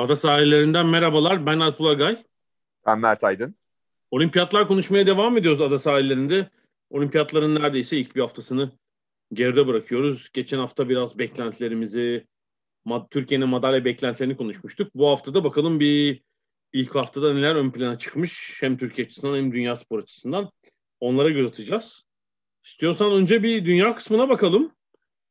Ada 0.00 0.16
sahillerinden 0.16 0.86
merhabalar. 0.86 1.46
Ben 1.46 1.60
Alp 1.60 1.80
Ulagay. 1.80 2.24
Ben 2.86 2.98
Mert 2.98 3.24
Aydın. 3.24 3.54
Olimpiyatlar 4.10 4.68
konuşmaya 4.68 5.06
devam 5.06 5.36
ediyoruz 5.36 5.60
ada 5.60 5.78
sahillerinde. 5.78 6.50
Olimpiyatların 6.90 7.54
neredeyse 7.54 7.96
ilk 7.96 8.16
bir 8.16 8.20
haftasını 8.20 8.70
geride 9.32 9.66
bırakıyoruz. 9.66 10.30
Geçen 10.32 10.58
hafta 10.58 10.88
biraz 10.88 11.18
beklentilerimizi, 11.18 12.26
Türkiye'nin 13.10 13.48
madalya 13.48 13.84
beklentilerini 13.84 14.36
konuşmuştuk. 14.36 14.94
Bu 14.94 15.08
haftada 15.08 15.44
bakalım 15.44 15.80
bir 15.80 16.22
ilk 16.72 16.94
haftada 16.94 17.34
neler 17.34 17.54
ön 17.54 17.70
plana 17.70 17.98
çıkmış 17.98 18.56
hem 18.60 18.76
Türkiye 18.76 19.06
açısından 19.06 19.36
hem 19.36 19.52
dünya 19.52 19.76
spor 19.76 19.98
açısından. 19.98 20.50
Onlara 21.00 21.30
göz 21.30 21.46
atacağız. 21.46 22.04
İstiyorsan 22.64 23.12
önce 23.12 23.42
bir 23.42 23.64
dünya 23.64 23.94
kısmına 23.94 24.28
bakalım. 24.28 24.72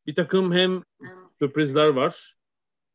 Bir 0.07 0.15
takım 0.15 0.53
hem 0.53 0.83
sürprizler 1.39 1.87
var. 1.87 2.35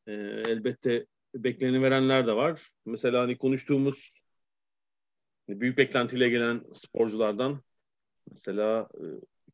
Ee, 0.06 0.12
elbette 0.46 1.06
bekleni 1.34 1.82
verenler 1.82 2.26
de 2.26 2.32
var. 2.32 2.70
Mesela 2.86 3.22
hani 3.22 3.38
konuştuğumuz 3.38 4.12
büyük 5.48 5.78
beklentiyle 5.78 6.28
gelen 6.28 6.64
sporculardan 6.74 7.62
mesela 8.30 8.88
e, 8.94 9.04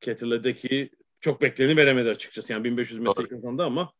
Kettle'deki 0.01 0.91
çok 1.21 1.43
bekleni 1.43 1.77
veremedi 1.77 2.09
açıkçası. 2.09 2.53
Yani 2.53 2.65
1500 2.65 3.01
metre 3.01 3.29
kazandı 3.29 3.65
ama 3.65 3.93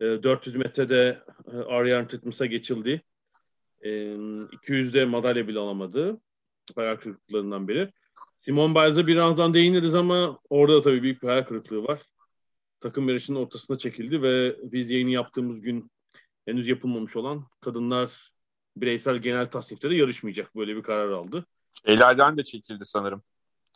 400 0.00 0.54
e, 0.54 0.58
metrede 0.58 1.22
e, 1.52 1.56
Ariane 1.56 2.08
Titmus'a 2.08 2.46
geçildi. 2.46 3.02
200'de 3.82 5.04
madalya 5.04 5.48
bile 5.48 5.58
alamadı. 5.58 6.20
Hayal 6.76 6.96
kırıklıklarından 6.96 7.68
biri. 7.68 7.92
Simon 8.40 8.74
Biles'e 8.74 9.06
birazdan 9.06 9.54
değiniriz 9.54 9.94
ama 9.94 10.38
orada 10.50 10.74
da 10.76 10.82
tabii 10.82 11.02
büyük 11.02 11.22
bir 11.22 11.28
hayal 11.28 11.42
kırıklığı 11.42 11.84
var. 11.84 12.02
Takım 12.80 13.08
yarışının 13.08 13.38
ortasına 13.38 13.78
çekildi 13.78 14.22
ve 14.22 14.56
biz 14.62 14.90
yayını 14.90 15.10
yaptığımız 15.10 15.60
gün 15.60 15.90
henüz 16.50 16.68
yapılmamış 16.68 17.16
olan 17.16 17.44
kadınlar 17.60 18.32
bireysel 18.76 19.18
genel 19.18 19.50
tasnifte 19.50 19.90
de 19.90 19.94
yarışmayacak. 19.94 20.56
Böyle 20.56 20.76
bir 20.76 20.82
karar 20.82 21.10
aldı. 21.10 21.46
Şeylerden 21.86 22.36
de 22.36 22.44
çekildi 22.44 22.86
sanırım. 22.86 23.22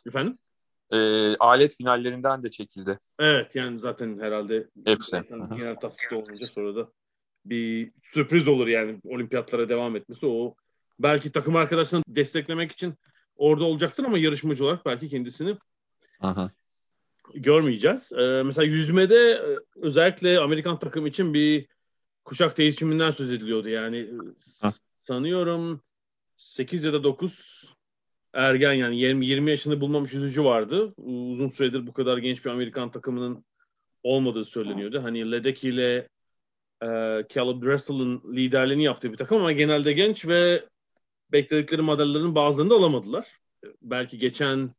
Efendim? 0.07 0.37
E, 0.91 0.97
alet 1.35 1.75
finallerinden 1.77 2.43
de 2.43 2.49
çekildi. 2.49 2.99
Evet 3.19 3.55
yani 3.55 3.79
zaten 3.79 4.19
herhalde 4.19 4.67
hepsi. 4.85 5.23
Genel 5.29 5.75
tasnifte 5.75 6.15
olunca 6.15 6.47
sonra 6.47 6.75
da 6.75 6.89
bir 7.45 7.91
sürpriz 8.03 8.47
olur 8.47 8.67
yani 8.67 8.99
olimpiyatlara 9.03 9.69
devam 9.69 9.95
etmesi. 9.95 10.25
O 10.25 10.55
belki 10.99 11.31
takım 11.31 11.55
arkadaşını 11.55 12.03
desteklemek 12.07 12.71
için 12.71 12.93
orada 13.35 13.63
olacaktır 13.63 14.03
ama 14.03 14.17
yarışmacı 14.17 14.65
olarak 14.65 14.85
belki 14.85 15.09
kendisini 15.09 15.57
Aha. 16.21 16.51
görmeyeceğiz. 17.33 18.11
Ee, 18.11 18.43
mesela 18.45 18.65
yüzmede 18.65 19.31
e, 19.31 19.57
özellikle 19.75 20.39
Amerikan 20.39 20.79
takım 20.79 21.07
için 21.07 21.33
bir 21.33 21.67
kuşak 22.25 22.57
değişiminden 22.57 23.11
söz 23.11 23.31
ediliyordu. 23.31 23.69
Yani 23.69 24.09
ha. 24.61 24.73
sanıyorum 25.03 25.81
8 26.37 26.85
ya 26.85 26.93
da 26.93 27.03
9 27.03 27.75
ergen 28.33 28.73
yani 28.73 28.99
20, 28.99 29.25
20 29.25 29.51
yaşını 29.51 29.81
bulmamış 29.81 30.13
yüzücü 30.13 30.43
vardı. 30.43 30.93
Uzun 30.97 31.49
süredir 31.49 31.87
bu 31.87 31.93
kadar 31.93 32.17
genç 32.17 32.45
bir 32.45 32.49
Amerikan 32.49 32.91
takımının 32.91 33.45
olmadığı 34.03 34.45
söyleniyordu. 34.45 35.03
Hani 35.03 35.31
Ledecky 35.31 35.73
ile 35.73 36.09
e, 36.81 36.87
Caleb 37.33 37.63
Dressel'ın 37.63 38.35
liderliğini 38.35 38.83
yaptığı 38.83 39.11
bir 39.11 39.17
takım 39.17 39.37
ama 39.37 39.51
genelde 39.51 39.93
genç 39.93 40.27
ve 40.27 40.65
bekledikleri 41.31 41.81
madalyaların 41.81 42.35
bazılarını 42.35 42.69
da 42.69 42.75
alamadılar. 42.75 43.27
Belki 43.81 44.17
geçen 44.17 44.75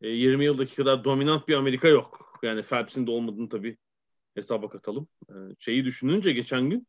e, 0.00 0.08
20 0.08 0.44
yıldaki 0.44 0.76
kadar 0.76 1.04
dominant 1.04 1.48
bir 1.48 1.54
Amerika 1.54 1.88
yok. 1.88 2.38
Yani 2.42 2.62
Phelps'in 2.62 3.06
de 3.06 3.10
olmadığını 3.10 3.48
tabii 3.48 3.76
hesaba 4.38 4.68
katalım. 4.68 5.08
E, 5.28 5.34
şeyi 5.58 5.84
düşününce 5.84 6.32
geçen 6.32 6.70
gün 6.70 6.86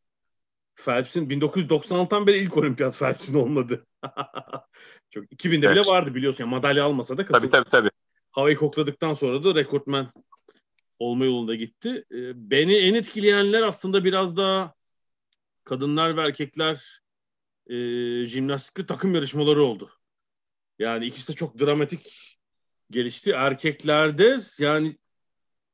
Phelps'in 0.84 1.28
1996'dan 1.28 2.26
beri 2.26 2.38
ilk 2.38 2.56
olimpiyat 2.56 2.98
Phelps'in 2.98 3.34
olmadı. 3.34 3.86
Çok 5.10 5.24
2000'de 5.24 5.66
evet. 5.66 5.76
bile 5.76 5.86
vardı 5.86 6.14
biliyorsun. 6.14 6.44
Yani 6.44 6.50
madalya 6.50 6.84
almasa 6.84 7.18
da 7.18 7.26
katıldı. 7.26 7.50
Tabii 7.50 7.50
tabii 7.50 7.68
tabii. 7.70 7.90
Havayı 8.30 8.56
kokladıktan 8.56 9.14
sonra 9.14 9.44
da 9.44 9.54
rekortmen 9.54 10.08
olma 10.98 11.24
yolunda 11.24 11.54
gitti. 11.54 12.04
Ee, 12.12 12.50
beni 12.50 12.76
en 12.76 12.94
etkileyenler 12.94 13.62
aslında 13.62 14.04
biraz 14.04 14.36
daha 14.36 14.74
kadınlar 15.64 16.16
ve 16.16 16.20
erkekler 16.20 17.00
e, 17.66 17.76
jimnastikli 18.26 18.86
takım 18.86 19.14
yarışmaları 19.14 19.62
oldu. 19.62 19.90
Yani 20.78 21.06
ikisi 21.06 21.28
de 21.28 21.36
çok 21.36 21.60
dramatik 21.60 22.36
gelişti. 22.90 23.30
Erkeklerde 23.30 24.36
yani 24.58 24.96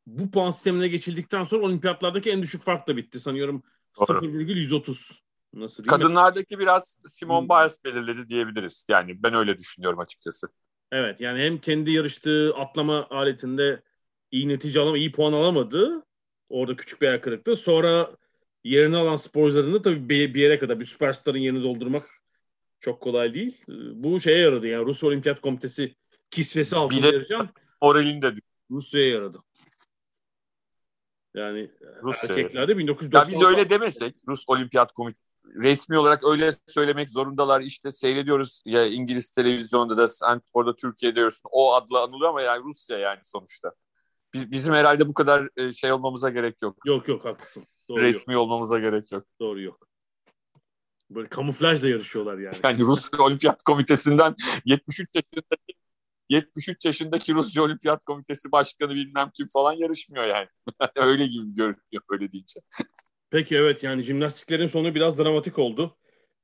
bu 0.07 0.31
puan 0.31 0.51
sistemine 0.51 0.89
geçildikten 0.89 1.45
sonra 1.45 1.65
olimpiyatlardaki 1.65 2.31
en 2.31 2.43
düşük 2.43 2.63
fark 2.63 2.89
da 2.89 2.97
bitti. 2.97 3.21
Sanıyorum 3.21 3.63
0,130. 3.93 5.27
Nasıl 5.55 5.83
Kadınlardaki 5.83 6.57
mi? 6.57 6.63
biraz 6.63 6.99
Simon 7.09 7.41
hmm. 7.41 7.49
Biles 7.49 7.85
belirledi 7.85 8.29
diyebiliriz. 8.29 8.87
Yani 8.89 9.23
ben 9.23 9.35
öyle 9.35 9.59
düşünüyorum 9.59 9.99
açıkçası. 9.99 10.49
Evet 10.93 11.21
yani 11.21 11.43
hem 11.43 11.59
kendi 11.59 11.91
yarıştığı 11.91 12.55
atlama 12.55 13.07
aletinde 13.11 13.83
iyi 14.31 14.49
netice 14.49 14.81
alamadı, 14.81 14.99
iyi 14.99 15.13
puan 15.13 15.33
alamadı. 15.33 16.03
Orada 16.49 16.77
küçük 16.77 17.03
bir 17.03 17.09
ayak 17.09 17.25
kırıktı. 17.25 17.57
Sonra 17.57 18.17
yerini 18.65 18.97
alan 18.97 19.17
sporcuların 19.17 19.75
da 19.75 19.83
tabii 19.83 20.09
bir, 20.09 20.35
yere 20.35 20.59
kadar 20.59 20.81
bir 20.81 20.85
süperstarın 20.85 21.39
yerini 21.39 21.63
doldurmak 21.63 22.11
çok 22.81 23.01
kolay 23.01 23.35
değil. 23.35 23.65
Bu 23.95 24.21
şeye 24.21 24.39
yaradı 24.39 24.67
yani 24.67 24.87
Rus 24.87 25.05
Olimpiyat 25.05 25.41
Komitesi 25.41 25.95
kisvesi 26.31 26.77
altında 26.77 27.07
yarışan 27.07 27.49
moralin 27.83 28.23
de 28.23 28.35
Rusya'ya 28.71 29.09
yaradı. 29.09 29.39
Yani 31.37 31.71
Rusya. 32.03 32.35
erkeklerde 32.35 32.79
1990 32.79 33.21
Ya 33.21 33.29
biz 33.29 33.43
öyle 33.43 33.71
demesek 33.71 34.15
Rus 34.29 34.45
Olimpiyat 34.47 34.93
Komitesi 34.93 35.27
resmi 35.55 35.99
olarak 35.99 36.25
öyle 36.25 36.53
söylemek 36.67 37.09
zorundalar. 37.09 37.61
İşte 37.61 37.93
seyrediyoruz 37.93 38.63
ya 38.65 38.87
İngiliz 38.87 39.31
televizyonda 39.31 39.97
da 39.97 40.09
sen 40.09 40.43
orada 40.53 40.77
Türkiye'de 40.77 41.17
diyorsun. 41.17 41.49
O 41.53 41.75
adla 41.75 42.03
anılıyor 42.03 42.31
ama 42.31 42.43
yani 42.43 42.65
Rusya 42.65 42.99
yani 42.99 43.21
sonuçta. 43.23 43.73
Biz, 44.35 44.51
bizim 44.51 44.75
herhalde 44.75 45.09
bu 45.09 45.15
kadar 45.15 45.49
e, 45.57 45.73
şey 45.73 45.93
olmamıza 45.93 46.31
gerek 46.31 46.57
yok. 46.63 46.77
Yok 46.87 47.09
yok 47.09 47.25
haklısın. 47.25 47.65
Doğru 47.89 48.01
resmi 48.01 48.35
yok. 48.35 48.43
olmamıza 48.43 48.79
gerek 48.79 49.13
yok. 49.13 49.25
Doğru 49.41 49.63
yok. 49.63 49.89
Böyle 51.11 51.29
kamuflajla 51.29 51.89
yarışıyorlar 51.89 52.39
yani. 52.39 52.57
Yani 52.65 52.81
Rus 52.81 53.11
Olimpiyat 53.19 53.63
Komitesi'nden 53.63 54.35
73 54.65 55.09
yaşındaki 55.15 55.76
73 56.31 56.85
yaşındaki 56.85 57.35
Rusya 57.35 57.63
Olimpiyat 57.63 58.05
Komitesi 58.05 58.53
Başkanı 58.53 58.95
bilmem 58.95 59.31
kim 59.35 59.47
falan 59.53 59.73
yarışmıyor 59.73 60.27
yani. 60.27 60.49
öyle 60.97 61.27
gibi 61.27 61.55
görünüyor 61.55 62.03
öyle 62.11 62.33
deyince. 62.33 62.61
Peki 63.31 63.57
evet 63.57 63.83
yani 63.83 64.03
jimnastiklerin 64.03 64.67
sonu 64.67 64.95
biraz 64.95 65.19
dramatik 65.19 65.59
oldu. 65.59 65.97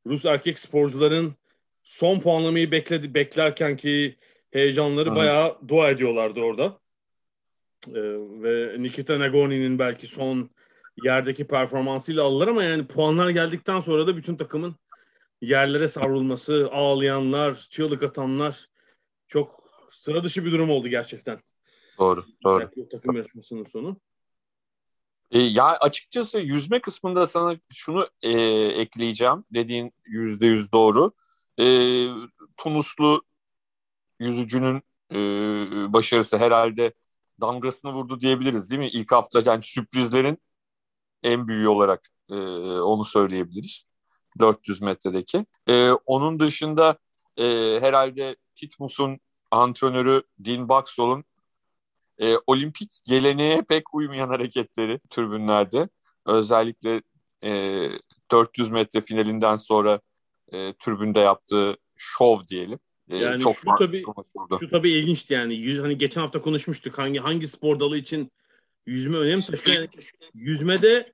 Rus 0.06 0.24
erkek 0.24 0.58
sporcuların 0.58 1.34
son 1.82 2.20
puanlamayı 2.20 2.70
bekledi 2.70 3.14
beklerken 3.14 3.76
ki 3.76 4.18
heyecanları 4.50 5.10
Aha. 5.10 5.16
bayağı 5.16 5.58
dua 5.68 5.90
ediyorlardı 5.90 6.40
orada. 6.40 6.78
Ee, 7.88 8.00
ve 8.42 8.82
Nikita 8.82 9.18
Nagorny'nin 9.18 9.78
belki 9.78 10.06
son 10.06 10.50
yerdeki 11.04 11.46
performansıyla 11.46 12.22
aldılar 12.22 12.48
ama 12.48 12.64
yani 12.64 12.86
puanlar 12.86 13.30
geldikten 13.30 13.80
sonra 13.80 14.06
da 14.06 14.16
bütün 14.16 14.36
takımın 14.36 14.76
yerlere 15.40 15.88
savrulması, 15.88 16.68
ağlayanlar, 16.72 17.66
çığlık 17.70 18.02
atanlar 18.02 18.68
çok 19.28 19.61
sıra 20.02 20.24
dışı 20.24 20.44
bir 20.44 20.52
durum 20.52 20.70
oldu 20.70 20.88
gerçekten. 20.88 21.40
Doğru, 21.98 22.24
doğru. 22.44 22.70
Takım 22.90 23.16
yarışmasının 23.16 23.64
sonu. 23.64 24.00
E, 25.30 25.38
ya 25.38 25.64
açıkçası 25.64 26.40
yüzme 26.40 26.80
kısmında 26.80 27.26
sana 27.26 27.56
şunu 27.72 28.08
e, 28.22 28.30
ekleyeceğim. 28.80 29.44
Dediğin 29.54 29.92
yüzde 30.04 30.46
yüz 30.46 30.72
doğru. 30.72 31.12
E, 31.60 31.66
Tunuslu 32.56 33.22
yüzücünün 34.20 34.82
e, 35.12 35.16
başarısı 35.92 36.38
herhalde 36.38 36.94
damgasını 37.40 37.92
vurdu 37.92 38.20
diyebiliriz 38.20 38.70
değil 38.70 38.80
mi? 38.80 38.88
İlk 38.88 39.12
hafta 39.12 39.42
yani 39.46 39.62
sürprizlerin 39.62 40.38
en 41.22 41.48
büyüğü 41.48 41.68
olarak 41.68 42.00
e, 42.30 42.34
onu 42.80 43.04
söyleyebiliriz. 43.04 43.84
400 44.38 44.82
metredeki. 44.82 45.46
E, 45.68 45.90
onun 45.90 46.40
dışında 46.40 46.98
e, 47.36 47.44
herhalde 47.80 48.36
Titmus'un 48.54 49.20
antrenörü 49.52 50.22
Dean 50.38 50.68
Baxwell'un 50.68 51.24
e, 52.18 52.34
olimpik 52.46 53.00
geleneğe 53.06 53.62
pek 53.68 53.94
uymayan 53.94 54.28
hareketleri 54.28 55.00
tribünlerde. 55.10 55.88
Özellikle 56.26 57.02
e, 57.44 57.88
400 58.30 58.70
metre 58.70 59.00
finalinden 59.00 59.56
sonra 59.56 60.00
e, 60.52 60.72
tribünde 60.72 61.20
yaptığı 61.20 61.76
şov 61.96 62.40
diyelim. 62.50 62.78
E, 63.10 63.16
yani 63.16 63.40
çok 63.40 63.56
şu 63.56 63.66
tabii, 63.78 64.04
şu 64.60 64.70
tabii 64.70 64.90
ilginçti 64.90 65.34
yani. 65.34 65.54
Yüz, 65.54 65.82
hani 65.82 65.98
geçen 65.98 66.20
hafta 66.20 66.42
konuşmuştuk 66.42 66.98
hangi 66.98 67.18
hangi 67.18 67.48
spor 67.48 67.80
dalı 67.80 67.98
için 67.98 68.32
yüzme 68.86 69.16
önem 69.16 69.40
taşıyor. 69.40 69.76
Yani 69.78 69.88
yüzmede 70.34 71.12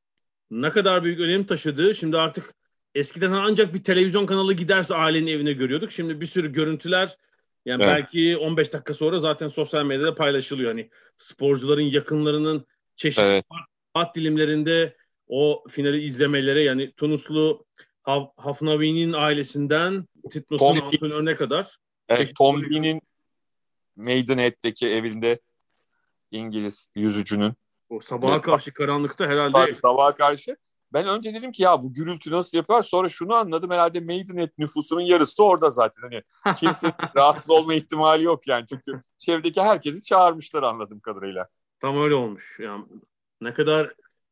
ne 0.50 0.70
kadar 0.70 1.04
büyük 1.04 1.20
önem 1.20 1.44
taşıdığı 1.44 1.94
şimdi 1.94 2.16
artık 2.16 2.54
eskiden 2.94 3.32
ancak 3.32 3.74
bir 3.74 3.84
televizyon 3.84 4.26
kanalı 4.26 4.54
giderse 4.54 4.94
ailenin 4.94 5.26
evine 5.26 5.52
görüyorduk. 5.52 5.92
Şimdi 5.92 6.20
bir 6.20 6.26
sürü 6.26 6.52
görüntüler 6.52 7.16
yani 7.68 7.84
evet. 7.84 7.96
belki 7.96 8.36
15 8.36 8.72
dakika 8.72 8.94
sonra 8.94 9.18
zaten 9.18 9.48
sosyal 9.48 9.84
medyada 9.84 10.14
paylaşılıyor. 10.14 10.70
Hani 10.70 10.90
sporcuların 11.18 11.82
yakınlarının 11.82 12.66
çeşitli 12.96 13.22
evet. 13.22 13.44
saat 13.96 14.16
dilimlerinde 14.16 14.96
o 15.26 15.64
finali 15.70 16.04
izlemeleri 16.04 16.64
yani 16.64 16.92
Tunuslu 16.92 17.66
Haf 18.02 18.30
Hafnavi'nin 18.36 19.12
ailesinden 19.12 20.08
Titnos'un 20.30 20.86
antrenörüne 20.86 21.36
kadar. 21.36 21.78
Evet, 22.08 22.36
Tom 22.38 22.62
Lee'nin 22.62 23.02
Maidenhead'deki 23.96 24.88
evinde 24.88 25.40
İngiliz 26.30 26.88
yüzücünün. 26.94 27.52
O 27.88 28.00
sabaha 28.00 28.40
karşı 28.40 28.72
karanlıkta 28.72 29.26
herhalde. 29.26 29.52
Tabii, 29.52 29.74
sabaha 29.74 30.14
karşı. 30.14 30.56
Ben 30.92 31.06
önce 31.06 31.34
dedim 31.34 31.52
ki 31.52 31.62
ya 31.62 31.82
bu 31.82 31.92
gürültü 31.92 32.30
nasıl 32.30 32.58
yapar? 32.58 32.82
Sonra 32.82 33.08
şunu 33.08 33.34
anladım 33.34 33.70
herhalde 33.70 34.00
Maidenhead 34.00 34.50
nüfusunun 34.58 35.00
yarısı 35.00 35.44
orada 35.44 35.70
zaten. 35.70 36.02
Hani 36.02 36.22
kimse 36.54 36.92
rahatsız 37.16 37.50
olma 37.50 37.74
ihtimali 37.74 38.24
yok 38.24 38.48
yani. 38.48 38.66
Çünkü 38.68 39.02
çevredeki 39.18 39.62
herkesi 39.62 40.04
çağırmışlar 40.04 40.62
anladığım 40.62 41.00
kadarıyla. 41.00 41.48
Tam 41.80 42.02
öyle 42.02 42.14
olmuş. 42.14 42.58
Yani 42.58 42.84
ne 43.40 43.54
kadar 43.54 43.88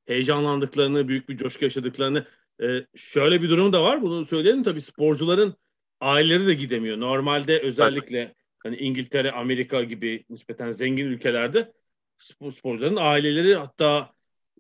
heyecanlandıklarını, 0.06 1.08
büyük 1.08 1.28
bir 1.28 1.36
coşku 1.36 1.64
yaşadıklarını. 1.64 2.26
Ee, 2.62 2.86
şöyle 2.94 3.42
bir 3.42 3.50
durum 3.50 3.72
da 3.72 3.82
var. 3.82 4.02
Bunu 4.02 4.26
söyleyelim 4.26 4.62
tabii 4.62 4.80
sporcuların 4.80 5.54
aileleri 6.00 6.46
de 6.46 6.54
gidemiyor. 6.54 7.00
Normalde 7.00 7.60
özellikle 7.60 8.34
hani 8.62 8.76
İngiltere, 8.76 9.32
Amerika 9.32 9.84
gibi 9.84 10.24
nispeten 10.30 10.70
zengin 10.72 11.06
ülkelerde 11.06 11.72
sporcuların 12.18 12.96
aileleri 12.96 13.56
hatta 13.56 14.15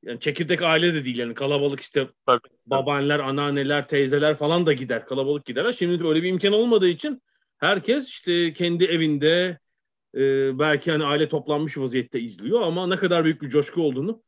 yani 0.06 0.20
çekirdek 0.20 0.62
aile 0.62 0.94
de 0.94 1.04
değil 1.04 1.18
yani 1.18 1.34
kalabalık 1.34 1.80
işte 1.80 2.08
Tabii. 2.26 2.40
babaanneler, 2.66 3.18
anneanneler, 3.18 3.88
teyzeler 3.88 4.36
falan 4.36 4.66
da 4.66 4.72
gider. 4.72 5.06
Kalabalık 5.06 5.46
giderler. 5.46 5.72
Şimdi 5.72 6.04
böyle 6.04 6.22
bir 6.22 6.28
imkan 6.28 6.52
olmadığı 6.52 6.88
için 6.88 7.22
herkes 7.58 8.08
işte 8.08 8.52
kendi 8.52 8.84
evinde 8.84 9.58
e, 10.14 10.58
belki 10.58 10.90
hani 10.92 11.04
aile 11.04 11.28
toplanmış 11.28 11.78
vaziyette 11.78 12.20
izliyor 12.20 12.60
ama 12.60 12.86
ne 12.86 12.96
kadar 12.96 13.24
büyük 13.24 13.42
bir 13.42 13.48
coşku 13.48 13.82
olduğunu 13.82 14.22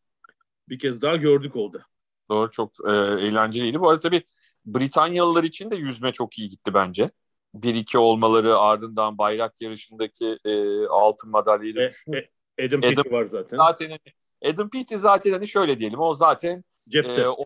bir 0.69 0.79
kez 0.79 1.03
daha 1.03 1.17
gördük 1.17 1.57
oldu. 1.57 1.83
Doğru 2.31 2.51
çok 2.51 2.73
e, 2.89 2.93
eğlenceliydi. 2.93 3.81
Bu 3.81 3.89
arada 3.89 4.01
tabii 4.01 4.23
Britanyalılar 4.67 5.45
için 5.45 5.71
de 5.71 5.77
yüzme 5.77 6.13
çok 6.13 6.39
iyi 6.39 6.49
gitti 6.49 6.75
bence. 6.75 7.11
1-2 7.55 7.99
olmaları 7.99 8.59
ardından 8.59 9.19
bayrak 9.19 9.61
yarışındaki 9.61 10.39
e, 10.45 10.87
altın 10.87 11.31
madalyayı 11.31 11.75
da 11.75 11.83
e, 11.83 11.89
düşünün. 11.89 12.23
E, 12.59 12.67
Adam 12.67 12.81
Peaty 12.81 13.11
var 13.11 13.25
zaten. 13.25 13.57
Zaten 13.57 13.91
hani 13.91 14.15
Adam 14.45 14.71
Peaty 14.71 14.97
zaten 14.97 15.33
hani 15.33 15.49
şöyle 15.49 15.79
diyelim 15.79 16.01
o 16.01 16.15
zaten 16.15 16.65
cepte. 16.89 17.23
E, 17.23 17.29
o, 17.29 17.45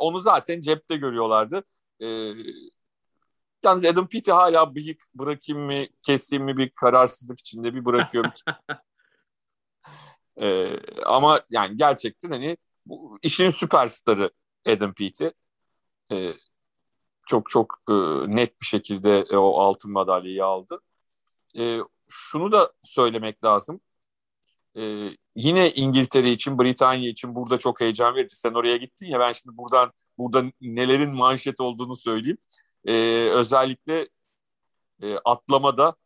onu 0.00 0.18
zaten 0.18 0.60
cepte 0.60 0.96
görüyorlardı. 0.96 1.64
E, 2.00 2.06
yalnız 3.64 3.84
Adam 3.84 4.08
Peaty 4.08 4.30
hala 4.30 4.74
bıyık 4.74 5.02
bırakayım 5.14 5.62
mı 5.62 5.84
keseyim 6.02 6.44
mi 6.44 6.56
bir 6.56 6.70
kararsızlık 6.70 7.40
içinde 7.40 7.74
bir 7.74 7.84
bırakıyor. 7.84 8.24
e, 10.40 10.76
ama 11.04 11.40
yani 11.50 11.76
gerçekten 11.76 12.30
hani 12.30 12.56
bu 12.86 13.18
işin 13.22 13.50
süperstarı 13.50 14.30
Adam 14.66 14.94
Peaty. 14.94 15.26
E, 16.12 16.34
çok 17.26 17.50
çok 17.50 17.82
e, 17.88 17.92
net 18.36 18.60
bir 18.60 18.66
şekilde 18.66 19.24
e, 19.30 19.36
o 19.36 19.60
altın 19.60 19.92
madalyayı 19.92 20.44
aldı. 20.44 20.80
E, 21.58 21.78
şunu 22.08 22.52
da 22.52 22.72
söylemek 22.82 23.44
lazım. 23.44 23.80
E, 24.76 25.10
yine 25.36 25.70
İngiltere 25.70 26.30
için, 26.30 26.58
Britanya 26.58 27.08
için 27.08 27.34
burada 27.34 27.58
çok 27.58 27.80
heyecan 27.80 28.14
verici. 28.14 28.36
Sen 28.36 28.54
oraya 28.54 28.76
gittin 28.76 29.06
ya 29.06 29.20
ben 29.20 29.32
şimdi 29.32 29.56
buradan 29.56 29.92
burada 30.18 30.44
nelerin 30.60 31.14
manşet 31.14 31.60
olduğunu 31.60 31.96
söyleyeyim. 31.96 32.38
E, 32.84 32.92
özellikle 33.30 34.08
e, 35.02 35.16
atlamada 35.24 35.96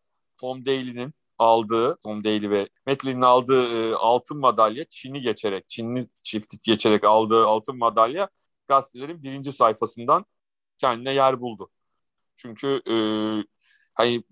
Tom 0.40 0.66
Daly'nin 0.66 1.14
aldığı, 1.38 1.96
Tom 2.02 2.24
Daly 2.24 2.50
ve 2.50 2.68
Metlin'in 2.86 3.22
aldığı 3.22 3.90
e, 3.90 3.94
altın 3.94 4.38
madalya 4.38 4.84
Çin'i 4.90 5.20
geçerek, 5.20 5.68
Çinli 5.68 6.06
çiftlik 6.24 6.64
geçerek 6.64 7.04
aldığı 7.04 7.46
altın 7.46 7.78
madalya 7.78 8.28
gazetelerin 8.68 9.22
birinci 9.22 9.52
sayfasından 9.52 10.24
kendine 10.78 11.12
yer 11.14 11.40
buldu. 11.40 11.70
Çünkü 12.36 12.82
e, 12.90 12.94
hani 13.94 14.24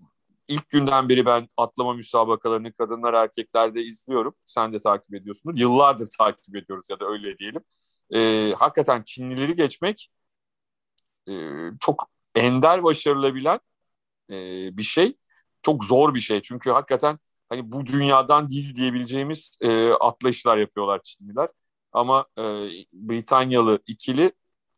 ilk 0.47 0.69
günden 0.69 1.09
beri 1.09 1.25
ben 1.25 1.49
atlama 1.57 1.93
müsabakalarını 1.93 2.73
kadınlar 2.73 3.13
erkeklerde 3.13 3.83
izliyorum. 3.83 4.35
Sen 4.45 4.73
de 4.73 4.79
takip 4.79 5.13
ediyorsunuz. 5.15 5.61
Yıllardır 5.61 6.07
takip 6.17 6.55
ediyoruz 6.55 6.87
ya 6.89 6.99
da 6.99 7.05
öyle 7.05 7.37
diyelim. 7.37 7.61
E, 8.13 8.53
hakikaten 8.53 9.03
Çinlileri 9.03 9.55
geçmek 9.55 10.09
e, 11.29 11.33
çok 11.79 12.09
ender 12.35 12.83
başarılabilen 12.83 13.59
e, 14.29 14.35
bir 14.77 14.83
şey. 14.83 15.17
Çok 15.61 15.85
zor 15.85 16.13
bir 16.13 16.19
şey. 16.19 16.41
Çünkü 16.41 16.71
hakikaten 16.71 17.19
hani 17.49 17.71
bu 17.71 17.85
dünyadan 17.85 18.49
değil 18.49 18.75
diyebileceğimiz 18.75 19.57
e, 19.61 19.89
atlayışlar 19.91 20.57
yapıyorlar 20.57 21.01
Çinliler. 21.03 21.49
Ama 21.91 22.25
e, 22.37 22.41
Britanyalı 22.93 23.79
ikili 23.87 24.31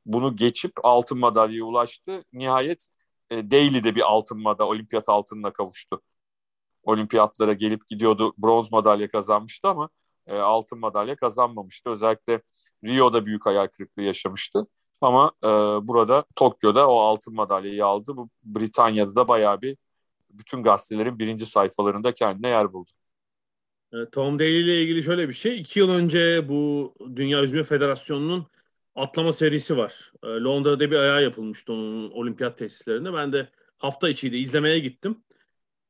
bunu 0.06 0.36
geçip 0.36 0.72
altın 0.84 1.18
madalyaya 1.20 1.64
ulaştı. 1.66 2.24
Nihayet 2.34 2.88
e, 3.32 3.52
Daly 3.52 3.96
bir 3.96 4.02
altın 4.02 4.42
madalya, 4.42 4.70
olimpiyat 4.70 5.10
altınına 5.10 5.54
kavuştu. 5.54 6.02
Olimpiyatlara 6.84 7.54
gelip 7.54 7.88
gidiyordu. 7.88 8.34
Bronz 8.38 8.72
madalya 8.72 9.08
kazanmıştı 9.08 9.68
ama 9.68 9.90
e, 10.28 10.38
altın 10.38 10.80
madalya 10.80 11.16
kazanmamıştı. 11.16 11.90
Özellikle 11.90 12.42
Rio'da 12.86 13.26
büyük 13.26 13.46
hayal 13.46 13.68
kırıklığı 13.68 14.04
yaşamıştı. 14.04 14.68
Ama 15.02 15.32
e, 15.44 15.48
burada 15.88 16.26
Tokyo'da 16.36 16.90
o 16.90 17.00
altın 17.00 17.36
madalyayı 17.36 17.86
aldı. 17.86 18.18
Bu 18.18 18.30
Britanya'da 18.44 19.16
da 19.16 19.28
bayağı 19.28 19.62
bir 19.62 19.78
bütün 20.30 20.64
gazetelerin 20.64 21.20
birinci 21.20 21.46
sayfalarında 21.46 22.14
kendine 22.14 22.48
yer 22.48 22.74
buldu. 22.74 22.92
E, 23.94 23.98
Tom 24.12 24.40
Daly 24.40 24.62
ile 24.64 24.82
ilgili 24.82 25.04
şöyle 25.04 25.30
bir 25.30 25.34
şey. 25.34 25.62
İki 25.62 25.80
yıl 25.80 25.90
önce 25.90 26.50
bu 26.50 26.94
Dünya 27.16 27.42
Yüzme 27.42 27.64
Federasyonu'nun 27.64 28.46
atlama 28.98 29.32
serisi 29.32 29.78
var. 29.78 30.12
E, 30.24 30.28
Londra'da 30.28 30.92
bir 30.92 30.96
ayağı 30.96 31.24
yapılmıştı 31.24 31.74
onun 31.74 32.12
olimpiyat 32.12 32.58
tesislerinde. 32.58 33.14
Ben 33.14 33.34
de 33.34 33.50
hafta 33.78 34.10
içiydi 34.10 34.38
izlemeye 34.38 34.80
gittim. 34.80 35.24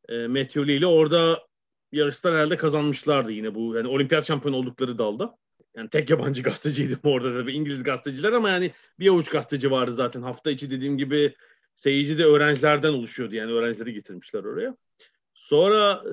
E, 0.09 0.27
Matthew 0.27 0.67
Lee 0.67 0.75
ile 0.75 0.87
orada 0.87 1.47
yarıştan 1.91 2.33
herhalde 2.33 2.57
kazanmışlardı 2.57 3.31
yine 3.31 3.55
bu 3.55 3.75
yani 3.75 3.87
olimpiyat 3.87 4.25
şampiyonu 4.25 4.57
oldukları 4.57 4.97
dalda. 4.97 5.37
Yani 5.75 5.89
tek 5.89 6.09
yabancı 6.09 6.43
gazeteciydim 6.43 6.99
orada 7.03 7.41
tabii 7.41 7.53
İngiliz 7.53 7.83
gazeteciler 7.83 8.31
ama 8.31 8.49
yani 8.49 8.71
bir 8.99 9.09
avuç 9.09 9.29
gazeteci 9.29 9.71
vardı 9.71 9.95
zaten. 9.95 10.21
Hafta 10.21 10.51
içi 10.51 10.71
dediğim 10.71 10.97
gibi 10.97 11.35
seyirci 11.75 12.17
de 12.17 12.25
öğrencilerden 12.25 12.93
oluşuyordu 12.93 13.35
yani 13.35 13.51
öğrencileri 13.51 13.93
getirmişler 13.93 14.43
oraya. 14.43 14.77
Sonra 15.33 16.03
e, 16.05 16.11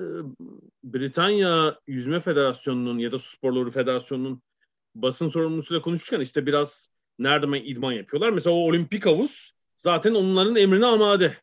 Britanya 0.83 1.79
Yüzme 1.87 2.19
Federasyonu'nun 2.19 2.97
ya 2.97 3.11
da 3.11 3.19
Sporları 3.19 3.71
Federasyonu'nun 3.71 4.41
basın 4.95 5.29
sorumlusuyla 5.29 5.81
konuşurken 5.81 6.19
işte 6.19 6.45
biraz 6.45 6.89
nerede 7.19 7.63
idman 7.63 7.91
yapıyorlar. 7.91 8.29
Mesela 8.29 8.55
o 8.55 8.59
olimpik 8.59 9.05
havuz 9.05 9.53
zaten 9.77 10.13
onların 10.13 10.55
emrine 10.55 10.85
amade. 10.85 11.37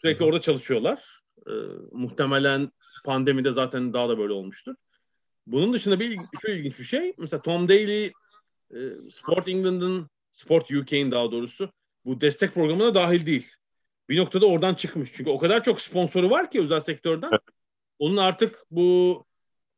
Sürekli 0.00 0.24
orada 0.24 0.40
çalışıyorlar. 0.40 1.22
Ee, 1.46 1.50
muhtemelen 1.92 2.72
pandemide 3.04 3.50
zaten 3.50 3.92
daha 3.92 4.08
da 4.08 4.18
böyle 4.18 4.32
olmuştur. 4.32 4.74
Bunun 5.46 5.72
dışında 5.72 6.00
bir 6.00 6.18
şu 6.40 6.50
ilginç 6.50 6.78
bir 6.78 6.84
şey. 6.84 7.14
Mesela 7.18 7.42
Tom 7.42 7.68
Daly 7.68 8.04
e, 8.04 8.12
Sport 9.12 9.48
England'ın 9.48 10.10
Sport 10.32 10.70
UK'in 10.70 11.10
daha 11.10 11.32
doğrusu 11.32 11.70
bu 12.04 12.20
destek 12.20 12.54
programına 12.54 12.94
dahil 12.94 13.26
değil. 13.26 13.52
Bir 14.08 14.18
noktada 14.18 14.46
oradan 14.46 14.74
çıkmış. 14.74 15.12
Çünkü 15.12 15.30
o 15.30 15.38
kadar 15.38 15.62
çok 15.62 15.80
sponsoru 15.80 16.30
var 16.30 16.50
ki 16.50 16.60
özel 16.60 16.80
sektörden. 16.80 17.30
Onun 17.98 18.16
artık 18.16 18.64
bu 18.70 19.24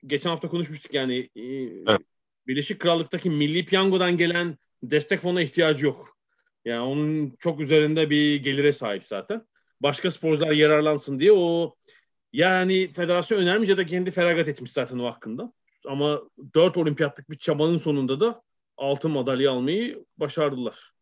geçen 0.06 0.30
hafta 0.30 0.48
konuşmuştuk 0.48 0.94
yani 0.94 1.30
e, 1.36 1.42
evet. 1.86 2.00
Birleşik 2.48 2.80
Krallık'taki 2.80 3.30
Milli 3.30 3.64
Piyango'dan 3.64 4.16
gelen 4.16 4.58
destek 4.82 5.20
fonuna 5.20 5.42
ihtiyacı 5.42 5.86
yok. 5.86 6.16
Yani 6.64 6.80
onun 6.80 7.36
çok 7.38 7.60
üzerinde 7.60 8.10
bir 8.10 8.36
gelire 8.36 8.72
sahip 8.72 9.06
zaten. 9.06 9.46
Başka 9.80 10.10
sporcular 10.10 10.50
yararlansın 10.52 11.20
diye 11.20 11.32
o 11.32 11.74
yani 12.32 12.92
federasyon 12.92 13.38
önermiş 13.38 13.68
ya 13.68 13.76
da 13.76 13.86
kendi 13.86 14.10
feragat 14.10 14.48
etmiş 14.48 14.72
zaten 14.72 14.98
o 14.98 15.06
hakkında. 15.06 15.52
Ama 15.86 16.22
dört 16.54 16.76
olimpiyatlık 16.76 17.30
bir 17.30 17.38
çabanın 17.38 17.78
sonunda 17.78 18.20
da 18.20 18.42
altın 18.76 19.10
madalya 19.10 19.52
almayı 19.52 20.04
başardılar. 20.16 20.92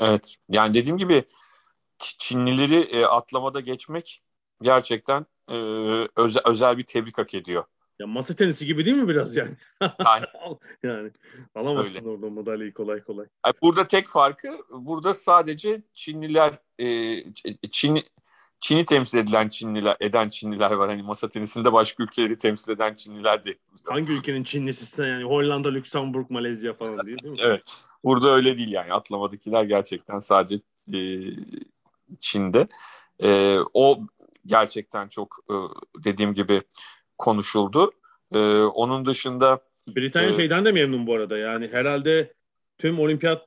Evet. 0.00 0.36
Yani 0.48 0.74
dediğim 0.74 0.98
gibi 0.98 1.24
Çinlileri 1.98 2.80
e, 2.80 3.04
atlamada 3.04 3.60
geçmek 3.60 4.22
gerçekten 4.62 5.26
e, 5.48 5.54
özel, 6.16 6.42
özel 6.44 6.78
bir 6.78 6.82
tebrik 6.82 7.18
hak 7.18 7.34
ediyor. 7.34 7.64
Ya 8.00 8.06
masa 8.06 8.34
tenisi 8.36 8.66
gibi 8.66 8.84
değil 8.84 8.96
mi 8.96 9.08
biraz 9.08 9.36
yani? 9.36 9.50
Yani, 9.80 10.26
yani 10.82 11.10
alamazsın 11.54 11.98
Öyle. 11.98 12.08
orada 12.08 12.30
madalyayı 12.30 12.74
kolay 12.74 13.02
kolay. 13.02 13.26
Yani 13.46 13.54
burada 13.62 13.88
tek 13.88 14.08
farkı 14.08 14.58
burada 14.70 15.14
sadece 15.14 15.82
Çinliler 15.94 16.54
e, 16.78 17.68
Çin 17.70 18.02
Çin'i 18.60 18.84
temsil 18.84 19.18
edilen 19.18 19.48
Çinliler 19.48 19.96
eden 20.00 20.28
Çinliler 20.28 20.70
var. 20.70 20.88
Hani 20.88 21.02
masa 21.02 21.28
tenisinde 21.28 21.72
başka 21.72 22.02
ülkeleri 22.02 22.38
temsil 22.38 22.72
eden 22.72 22.94
Çinliler 22.94 23.44
değil. 23.44 23.58
Hangi 23.84 24.12
ülkenin 24.12 24.44
Çinlisi 24.44 25.02
yani 25.02 25.24
Hollanda, 25.24 25.68
Lüksemburg, 25.68 26.30
Malezya 26.30 26.74
falan 26.74 27.06
değil, 27.06 27.18
değil 27.22 27.32
mi? 27.32 27.40
Evet. 27.44 27.62
Burada 28.04 28.34
öyle 28.34 28.58
değil 28.58 28.72
yani. 28.72 28.92
Atlamadakiler 28.92 29.64
gerçekten 29.64 30.18
sadece 30.18 30.56
e, 30.94 31.00
Çin'de. 32.20 32.68
E, 33.22 33.58
o 33.74 34.00
gerçekten 34.46 35.08
çok 35.08 35.36
e, 35.50 35.54
dediğim 36.04 36.34
gibi 36.34 36.62
konuşuldu. 37.20 37.92
E, 38.32 38.38
onun 38.62 39.06
dışında 39.06 39.60
Britanya 39.88 40.28
Evet. 40.28 40.36
şeyden 40.36 40.64
de 40.64 40.72
memnun 40.72 41.06
bu 41.06 41.14
arada. 41.14 41.38
Yani 41.38 41.68
herhalde 41.68 42.32
tüm 42.78 43.00
olimpiyat 43.00 43.46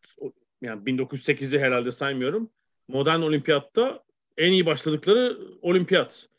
yani 0.61 0.83
1908'i 0.83 1.59
herhalde 1.59 1.91
saymıyorum. 1.91 2.49
Modern 2.87 3.21
olimpiyatta 3.21 4.03
en 4.37 4.51
iyi 4.51 4.65
başladıkları 4.65 5.37
olimpiyat. 5.61 6.29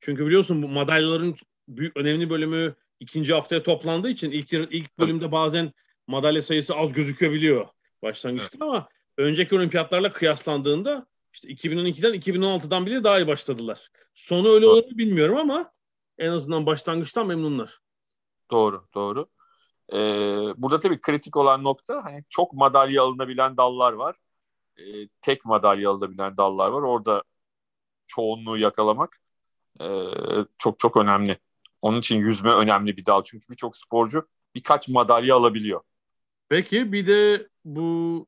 Çünkü 0.00 0.26
biliyorsun 0.26 0.62
bu 0.62 0.68
madalyaların 0.68 1.36
büyük 1.68 1.96
önemli 1.96 2.30
bölümü 2.30 2.74
ikinci 3.00 3.34
haftaya 3.34 3.62
toplandığı 3.62 4.08
için 4.08 4.30
ilk 4.30 4.52
ilk 4.52 4.98
bölümde 4.98 5.32
bazen 5.32 5.72
madalya 6.06 6.42
sayısı 6.42 6.74
az 6.74 6.92
gözükebiliyor 6.92 7.66
başlangıçta 8.02 8.66
ama 8.66 8.88
önceki 9.16 9.54
olimpiyatlarla 9.54 10.12
kıyaslandığında 10.12 11.06
işte 11.32 11.48
2012'den 11.48 12.14
2016'dan 12.14 12.86
bile 12.86 13.04
daha 13.04 13.18
iyi 13.18 13.26
başladılar. 13.26 13.90
Sonu 14.14 14.54
öyle 14.54 14.66
olur 14.66 14.84
mu 14.84 14.98
bilmiyorum 14.98 15.36
ama 15.36 15.72
en 16.18 16.30
azından 16.30 16.66
başlangıçtan 16.66 17.26
memnunlar. 17.26 17.78
Doğru, 18.50 18.88
doğru. 18.94 19.26
Ee, 19.92 19.96
burada 20.56 20.80
tabii 20.80 21.00
kritik 21.00 21.36
olan 21.36 21.64
nokta 21.64 22.04
hani 22.04 22.24
çok 22.28 22.52
madalya 22.52 23.02
alınabilen 23.02 23.56
dallar 23.56 23.92
var. 23.92 24.16
Ee, 24.78 25.08
tek 25.20 25.44
madalya 25.44 25.90
alınabilen 25.90 26.36
dallar 26.36 26.70
var. 26.70 26.82
Orada 26.82 27.22
çoğunluğu 28.06 28.58
yakalamak 28.58 29.20
ee, 29.80 30.04
çok 30.58 30.78
çok 30.78 30.96
önemli. 30.96 31.38
Onun 31.82 31.98
için 31.98 32.18
yüzme 32.18 32.52
önemli 32.52 32.96
bir 32.96 33.06
dal. 33.06 33.22
Çünkü 33.24 33.48
birçok 33.50 33.76
sporcu 33.76 34.28
birkaç 34.54 34.88
madalya 34.88 35.36
alabiliyor. 35.36 35.80
Peki 36.48 36.92
bir 36.92 37.06
de 37.06 37.48
bu 37.64 38.26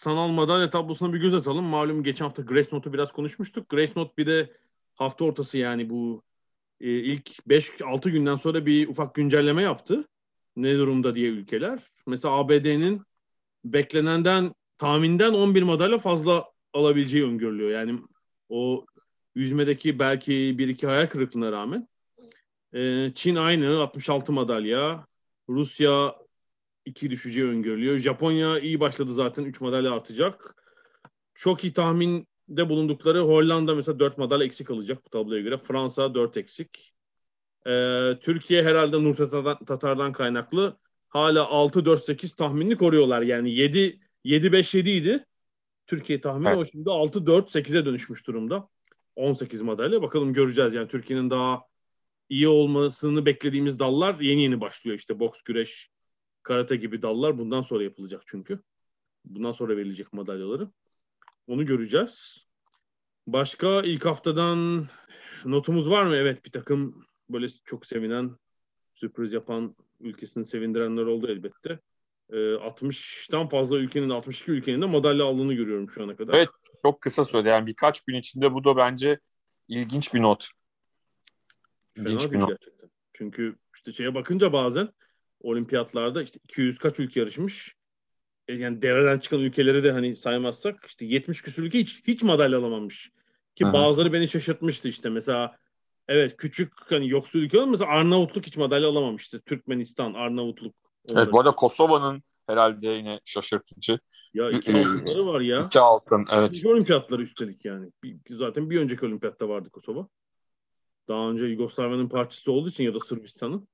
sanal 0.00 0.28
madalya 0.28 0.70
tablosuna 0.70 1.12
bir 1.12 1.20
göz 1.20 1.34
atalım. 1.34 1.64
Malum 1.64 2.02
geçen 2.02 2.24
hafta 2.24 2.42
Grace 2.42 2.68
Note'u 2.72 2.92
biraz 2.92 3.12
konuşmuştuk. 3.12 3.68
Grace 3.68 3.92
Note 3.96 4.12
bir 4.18 4.26
de 4.26 4.56
hafta 4.94 5.24
ortası 5.24 5.58
yani 5.58 5.90
bu 5.90 6.22
e, 6.82 6.90
ilk 6.90 7.28
5-6 7.48 8.10
günden 8.10 8.36
sonra 8.36 8.66
bir 8.66 8.88
ufak 8.88 9.14
güncelleme 9.14 9.62
yaptı. 9.62 10.04
Ne 10.56 10.78
durumda 10.78 11.14
diye 11.14 11.28
ülkeler. 11.28 11.90
Mesela 12.06 12.34
ABD'nin 12.34 13.02
beklenenden 13.64 14.54
tahminden 14.78 15.32
11 15.32 15.62
madalya 15.62 15.98
fazla 15.98 16.50
alabileceği 16.72 17.24
öngörülüyor. 17.24 17.70
Yani 17.70 18.00
o 18.48 18.86
yüzmedeki 19.34 19.98
belki 19.98 20.32
1-2 20.32 20.86
hayal 20.86 21.06
kırıklığına 21.06 21.52
rağmen. 21.52 21.88
E, 22.74 23.12
Çin 23.14 23.36
aynı 23.36 23.80
66 23.80 24.32
madalya. 24.32 25.06
Rusya 25.48 26.14
2 26.84 27.10
düşeceği 27.10 27.46
öngörülüyor. 27.46 27.98
Japonya 27.98 28.58
iyi 28.58 28.80
başladı 28.80 29.14
zaten 29.14 29.44
3 29.44 29.60
madalya 29.60 29.92
artacak. 29.92 30.54
Çok 31.34 31.64
iyi 31.64 31.72
tahminde 32.52 32.68
bulundukları 32.68 33.20
Hollanda 33.20 33.74
mesela 33.74 33.98
4 33.98 34.18
madalya 34.18 34.46
eksik 34.46 34.70
alacak 34.70 35.04
bu 35.04 35.10
tabloya 35.10 35.40
göre. 35.40 35.58
Fransa 35.58 36.14
4 36.14 36.36
eksik. 36.36 36.94
Ee, 37.66 38.18
Türkiye 38.20 38.62
herhalde 38.62 39.04
Nur 39.04 39.16
Tatar'dan, 39.16 39.64
Tatar'dan 39.64 40.12
kaynaklı 40.12 40.76
hala 41.08 41.40
6-4-8 41.40 42.36
tahminini 42.36 42.76
koruyorlar. 42.76 43.22
Yani 43.22 43.50
7 43.50 44.00
7-5-7 44.24 44.90
idi. 44.90 45.26
Türkiye 45.86 46.20
tahmini 46.20 46.48
Evet. 46.48 46.58
o 46.58 46.64
şimdi 46.64 46.90
6-4-8'e 46.90 47.84
dönüşmüş 47.84 48.26
durumda. 48.26 48.68
18 49.16 49.60
madalya. 49.62 50.02
Bakalım 50.02 50.32
göreceğiz 50.32 50.74
yani 50.74 50.88
Türkiye'nin 50.88 51.30
daha 51.30 51.62
iyi 52.28 52.48
olmasını 52.48 53.26
beklediğimiz 53.26 53.78
dallar 53.78 54.20
yeni 54.20 54.42
yeni 54.42 54.60
başlıyor. 54.60 54.98
İşte 54.98 55.18
boks, 55.20 55.42
güreş, 55.42 55.90
karate 56.42 56.76
gibi 56.76 57.02
dallar 57.02 57.38
bundan 57.38 57.62
sonra 57.62 57.84
yapılacak 57.84 58.22
çünkü. 58.26 58.60
Bundan 59.24 59.52
sonra 59.52 59.76
verilecek 59.76 60.12
madalyaları. 60.12 60.68
Onu 61.46 61.66
göreceğiz. 61.66 62.46
Başka 63.26 63.82
ilk 63.82 64.04
haftadan 64.04 64.88
notumuz 65.44 65.90
var 65.90 66.02
mı? 66.02 66.16
Evet 66.16 66.44
bir 66.44 66.50
takım 66.50 67.06
böyle 67.30 67.48
çok 67.64 67.86
sevinen, 67.86 68.36
sürpriz 68.94 69.32
yapan, 69.32 69.76
ülkesini 70.00 70.44
sevindirenler 70.44 71.02
oldu 71.02 71.28
elbette. 71.28 71.78
Ee, 72.30 72.36
60'tan 72.36 73.48
fazla 73.48 73.76
ülkenin, 73.76 74.10
62 74.10 74.50
ülkenin 74.50 74.82
de 74.82 74.86
madalya 74.86 75.24
aldığını 75.24 75.54
görüyorum 75.54 75.90
şu 75.90 76.02
ana 76.02 76.16
kadar. 76.16 76.34
Evet. 76.34 76.48
Çok 76.82 77.00
kısa 77.00 77.24
sürede 77.24 77.48
yani 77.48 77.66
birkaç 77.66 78.04
gün 78.04 78.14
içinde 78.14 78.52
bu 78.54 78.64
da 78.64 78.76
bence 78.76 79.20
ilginç 79.68 80.14
bir 80.14 80.22
not. 80.22 80.48
Fena 81.94 82.08
İlginç 82.08 82.32
bir 82.32 82.40
not. 82.40 82.48
gerçekten. 82.48 82.90
Çünkü 83.12 83.56
işte 83.76 83.92
şeye 83.92 84.14
bakınca 84.14 84.52
bazen 84.52 84.88
olimpiyatlarda 85.40 86.22
işte 86.22 86.38
200 86.44 86.78
kaç 86.78 87.00
ülke 87.00 87.20
yarışmış. 87.20 87.74
E, 88.48 88.54
Yani 88.54 88.82
devreden 88.82 89.18
çıkan 89.18 89.40
ülkeleri 89.40 89.84
de 89.84 89.92
hani 89.92 90.16
saymazsak 90.16 90.84
işte 90.88 91.04
70 91.04 91.42
küsur 91.42 91.62
ülke 91.62 91.78
hiç, 91.78 92.02
hiç 92.06 92.22
madalya 92.22 92.58
alamamış. 92.58 93.10
Ki 93.54 93.64
hı. 93.64 93.72
bazıları 93.72 94.12
beni 94.12 94.28
şaşırtmıştı 94.28 94.88
işte 94.88 95.08
mesela 95.08 95.56
evet 96.08 96.36
küçük 96.36 96.72
hani 96.90 97.08
yoksul 97.08 97.38
ülke 97.38 97.58
ama 97.58 97.70
mesela 97.70 97.90
Arnavutluk 97.90 98.46
hiç 98.46 98.56
madalya 98.56 98.88
alamamıştı. 98.88 99.40
Türkmenistan, 99.40 100.14
Arnavutluk. 100.14 100.74
Evet 101.04 101.16
onların. 101.16 101.32
bu 101.32 101.40
arada 101.40 101.54
Kosova'nın 101.54 102.22
herhalde 102.46 102.88
yine 102.88 103.20
şaşırtıcı. 103.24 103.98
Ya 104.34 104.50
iki 104.50 104.72
altınları 104.72 105.26
var 105.26 105.40
ya. 105.40 105.60
İki 105.66 105.80
altın. 105.80 106.26
Evet. 106.32 106.50
İkinci 106.50 106.68
olimpiyatları 106.68 107.22
üstelik 107.22 107.64
yani. 107.64 107.90
Bir- 108.04 108.18
zaten 108.30 108.70
bir 108.70 108.80
önceki 108.80 109.06
olimpiyatta 109.06 109.48
vardı 109.48 109.70
Kosova. 109.70 110.08
Daha 111.08 111.30
önce 111.30 111.44
Yugoslavya'nın 111.44 112.08
parçası 112.08 112.52
olduğu 112.52 112.68
için 112.68 112.84
ya 112.84 112.94
da 112.94 113.00
Sırbistan'ın. 113.00 113.68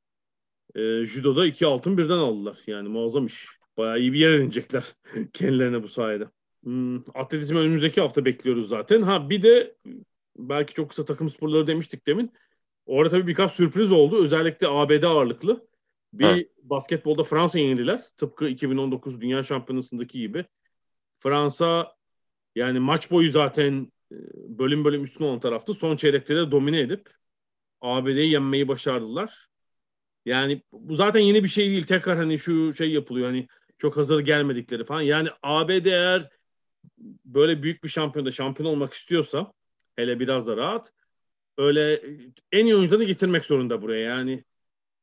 E, 0.75 1.05
judoda 1.05 1.47
iki 1.47 1.67
altın 1.67 1.99
birden 1.99 2.19
aldılar. 2.19 2.59
Yani 2.67 2.89
muazzam 2.89 3.27
iş. 3.27 3.58
Bayağı 3.79 4.01
iyi 4.01 4.13
bir 4.13 4.19
yer 4.19 4.31
edinecekler 4.31 4.85
kendilerine 5.33 5.83
bu 5.83 5.89
sayede. 5.89 6.29
Hmm, 6.63 6.97
atletizmi 7.15 7.59
önümüzdeki 7.59 8.01
hafta 8.01 8.25
bekliyoruz 8.25 8.69
zaten. 8.69 9.03
Ha 9.03 9.31
bir 9.31 9.43
de 9.43 9.75
belki 10.39 10.75
çok 10.75 10.89
kısa 10.89 11.05
takım 11.05 11.31
sporları 11.31 11.67
demiştik 11.67 12.07
demin. 12.07 12.33
Orada 12.87 13.11
tabii 13.11 13.27
birkaç 13.27 13.53
sürpriz 13.53 13.93
oldu. 13.93 14.23
Özellikle 14.23 14.69
ABD 14.69 15.03
ağırlıklı. 15.03 15.69
Bir 16.13 16.25
Evet. 16.25 16.51
basketbolda 16.63 17.25
Fransa 17.25 17.59
yenildiler. 17.59 18.03
Tıpkı 18.17 18.49
2019 18.49 19.21
Dünya 19.21 19.43
Şampiyonası'ndaki 19.43 20.19
gibi. 20.19 20.45
Fransa 21.19 21.93
yani 22.57 22.79
maç 22.79 23.11
boyu 23.11 23.31
zaten 23.31 23.93
e, 24.13 24.17
bölüm 24.59 24.85
bölüm 24.85 25.05
üstün 25.05 25.25
olan 25.25 25.41
taraftı. 25.41 25.75
Son 25.75 25.97
çeyrekte 25.97 26.37
de 26.37 26.51
domine 26.51 26.81
edip 26.81 27.11
ABD'yi 27.81 28.31
yenmeyi 28.31 28.69
başardılar. 28.69 29.49
Yani 30.27 30.63
bu 30.73 30.95
zaten 30.95 31.21
yeni 31.21 31.43
bir 31.45 31.49
şey 31.49 31.71
değil. 31.71 31.87
Tekrar 31.87 32.19
hani 32.19 32.39
şu 32.39 32.75
şey 32.75 32.91
yapılıyor 32.91 33.27
hani 33.27 33.49
çok 33.79 33.97
hazır 33.97 34.21
gelmedikleri 34.21 34.85
falan. 34.85 35.01
Yani 35.01 35.29
ABD 35.43 35.87
eğer 35.87 36.31
böyle 37.25 37.63
büyük 37.63 37.85
bir 37.85 37.89
şampiyonda 37.89 38.31
şampiyon 38.31 38.71
olmak 38.71 38.93
istiyorsa 38.93 39.53
hele 39.97 40.21
biraz 40.21 40.47
da 40.47 40.57
rahat 40.57 40.93
öyle 41.59 42.03
en 42.53 42.67
iyi 42.67 42.77
oyuncularını 42.77 43.05
getirmek 43.05 43.45
zorunda 43.45 43.83
buraya. 43.83 44.01
Yani 44.01 44.45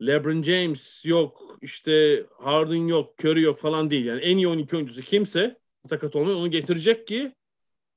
LeBron 0.01 0.41
James 0.41 1.05
yok, 1.05 1.57
işte 1.61 2.25
Harden 2.37 2.87
yok, 2.87 3.15
Curry 3.19 3.41
yok 3.41 3.59
falan 3.59 3.89
değil. 3.89 4.05
Yani 4.05 4.21
en 4.21 4.37
iyi 4.37 4.47
12 4.47 4.75
oyuncusu 4.75 5.01
kimse 5.01 5.59
sakat 5.89 6.15
olmayan 6.15 6.37
onu 6.37 6.51
getirecek 6.51 7.07
ki 7.07 7.35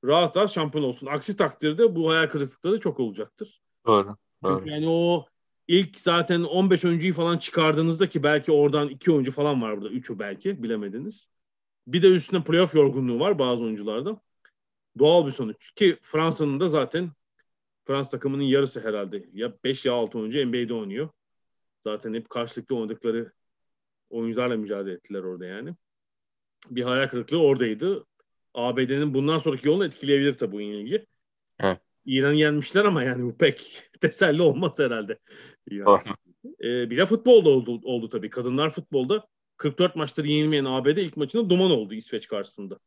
rahat 0.05 0.37
rahat 0.37 0.51
şampiyon 0.51 0.85
olsun. 0.85 1.07
Aksi 1.07 1.37
takdirde 1.37 1.95
bu 1.95 2.09
hayal 2.09 2.27
kırıklıkları 2.27 2.79
çok 2.79 2.99
olacaktır. 2.99 3.61
Doğru. 3.85 4.15
Doğru. 4.43 4.57
Çünkü 4.57 4.69
yani 4.69 4.89
o 4.89 5.25
ilk 5.69 5.99
zaten 5.99 6.43
15 6.43 6.85
oyuncuyu 6.85 7.13
falan 7.13 7.37
çıkardığınızda 7.37 8.09
ki 8.09 8.23
belki 8.23 8.51
oradan 8.51 8.89
2 8.89 9.11
oyuncu 9.11 9.31
falan 9.31 9.61
var 9.61 9.77
burada. 9.77 9.89
3'ü 9.89 10.19
belki 10.19 10.63
bilemediniz. 10.63 11.27
Bir 11.87 12.01
de 12.01 12.07
üstüne 12.07 12.43
playoff 12.43 12.75
yorgunluğu 12.75 13.19
var 13.19 13.39
bazı 13.39 13.63
oyuncularda. 13.63 14.21
Doğal 14.99 15.27
bir 15.27 15.31
sonuç. 15.31 15.71
Ki 15.75 15.97
Fransa'nın 16.01 16.59
da 16.59 16.67
zaten 16.67 17.11
Frans 17.85 18.09
takımının 18.09 18.43
yarısı 18.43 18.81
herhalde. 18.81 19.25
Ya 19.33 19.53
5 19.63 19.85
ya 19.85 19.93
6 19.93 20.19
oyuncu 20.19 20.47
NBA'de 20.47 20.73
oynuyor. 20.73 21.09
Zaten 21.83 22.13
hep 22.13 22.29
karşılıklı 22.29 22.75
oynadıkları 22.75 23.31
oyuncularla 24.09 24.57
mücadele 24.57 24.93
ettiler 24.93 25.19
orada 25.19 25.45
yani. 25.45 25.75
Bir 26.69 26.83
hayal 26.83 27.07
kırıklığı 27.07 27.41
oradaydı. 27.41 28.05
ABD'nin 28.53 29.13
bundan 29.13 29.39
sonraki 29.39 29.67
yolunu 29.67 29.85
etkileyebilir 29.85 30.33
tabii 30.33 30.51
bu 30.51 30.61
yenilgi. 30.61 31.05
İran'ı 32.05 32.35
yenmişler 32.35 32.85
ama 32.85 33.03
yani 33.03 33.23
bu 33.23 33.37
pek 33.37 33.83
teselli 34.01 34.41
olmaz 34.41 34.79
herhalde. 34.79 35.19
Ee, 36.63 36.89
bir 36.89 36.97
de 36.97 37.05
futbolda 37.05 37.49
oldu, 37.49 37.81
oldu 37.83 38.09
tabii. 38.09 38.29
Kadınlar 38.29 38.69
futbolda 38.69 39.27
44 39.57 39.95
maçtır 39.95 40.25
yenilmeyen 40.25 40.65
ABD 40.65 40.97
ilk 40.97 41.17
maçında 41.17 41.49
duman 41.49 41.71
oldu 41.71 41.93
İsveç 41.93 42.27
karşısında. 42.27 42.79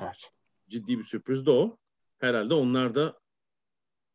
Evet. 0.00 0.30
Ciddi 0.68 0.98
bir 0.98 1.04
sürpriz 1.04 1.46
de 1.46 1.50
o. 1.50 1.76
Herhalde 2.18 2.54
onlar 2.54 2.94
da 2.94 3.18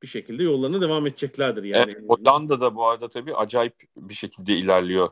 bir 0.01 0.07
şekilde 0.07 0.43
yollarına 0.43 0.81
devam 0.81 1.07
edeceklerdir. 1.07 1.63
Yani. 1.63 1.91
Evet, 1.91 2.03
Hollanda 2.09 2.61
da 2.61 2.75
bu 2.75 2.87
arada 2.87 3.09
tabii 3.09 3.35
acayip 3.35 3.75
bir 3.97 4.13
şekilde 4.13 4.53
ilerliyor 4.53 5.09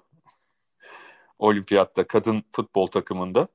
olimpiyatta 1.40 2.08
kadın 2.08 2.44
futbol 2.52 2.88
takımında 2.88 3.48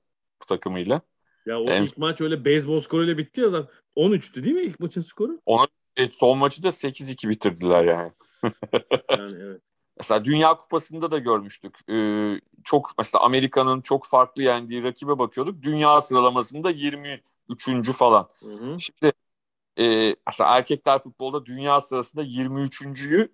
bu 0.43 0.47
takımıyla. 0.47 1.01
Ya 1.47 1.61
o 1.61 1.71
en... 1.71 1.83
ilk 1.83 1.99
maç 1.99 2.21
öyle 2.21 2.45
beyzbol 2.45 2.81
skoruyla 2.81 3.19
bitti 3.19 3.41
ya 3.41 3.49
zaten. 3.49 3.75
13'tü 3.97 4.45
değil 4.45 4.57
mi 4.57 4.63
ilk 4.63 4.81
maçın 4.81 5.03
skoru? 5.03 5.41
Onu 5.47 5.67
e, 5.99 6.09
son 6.09 6.39
maçı 6.39 6.63
da 6.63 6.73
8-2 6.73 7.29
bitirdiler 7.29 7.85
yani. 7.85 8.13
yani 9.19 9.37
evet. 9.43 9.63
Mesela 9.99 10.25
Dünya 10.25 10.57
Kupası'nda 10.57 11.11
da 11.11 11.19
görmüştük. 11.19 11.91
Ee, 11.91 12.41
çok 12.65 12.91
mesela 12.99 13.25
Amerika'nın 13.25 13.81
çok 13.81 14.07
farklı 14.07 14.43
yendiği 14.43 14.83
rakibe 14.83 15.19
bakıyorduk. 15.19 15.63
Dünya 15.63 16.01
sıralamasında 16.01 16.71
23. 16.71 17.93
falan. 17.93 18.29
Hı 18.41 18.55
hı. 18.55 18.77
Şimdi 18.81 19.13
e, 19.79 20.17
mesela 20.27 20.57
erkekler 20.57 20.99
futbolda 20.99 21.47
dünya 21.47 21.81
sırasında 21.81 22.23
23.yü 22.23 23.33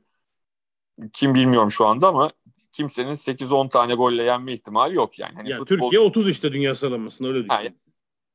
kim 1.13 1.35
bilmiyorum 1.35 1.71
şu 1.71 1.87
anda 1.87 2.09
ama 2.09 2.31
kimsenin 2.73 3.15
8-10 3.15 3.69
tane 3.69 3.95
golle 3.95 4.23
yenme 4.23 4.53
ihtimali 4.53 4.95
yok 4.95 5.19
yani. 5.19 5.35
Hani 5.35 5.51
ya 5.51 5.57
futbol... 5.57 5.77
Türkiye 5.77 6.01
30 6.01 6.29
işte 6.29 6.53
dünya 6.53 6.75
sıralamasında 6.75 7.29
öyle 7.29 7.39
düşün. 7.39 7.55
Yani, 7.55 7.75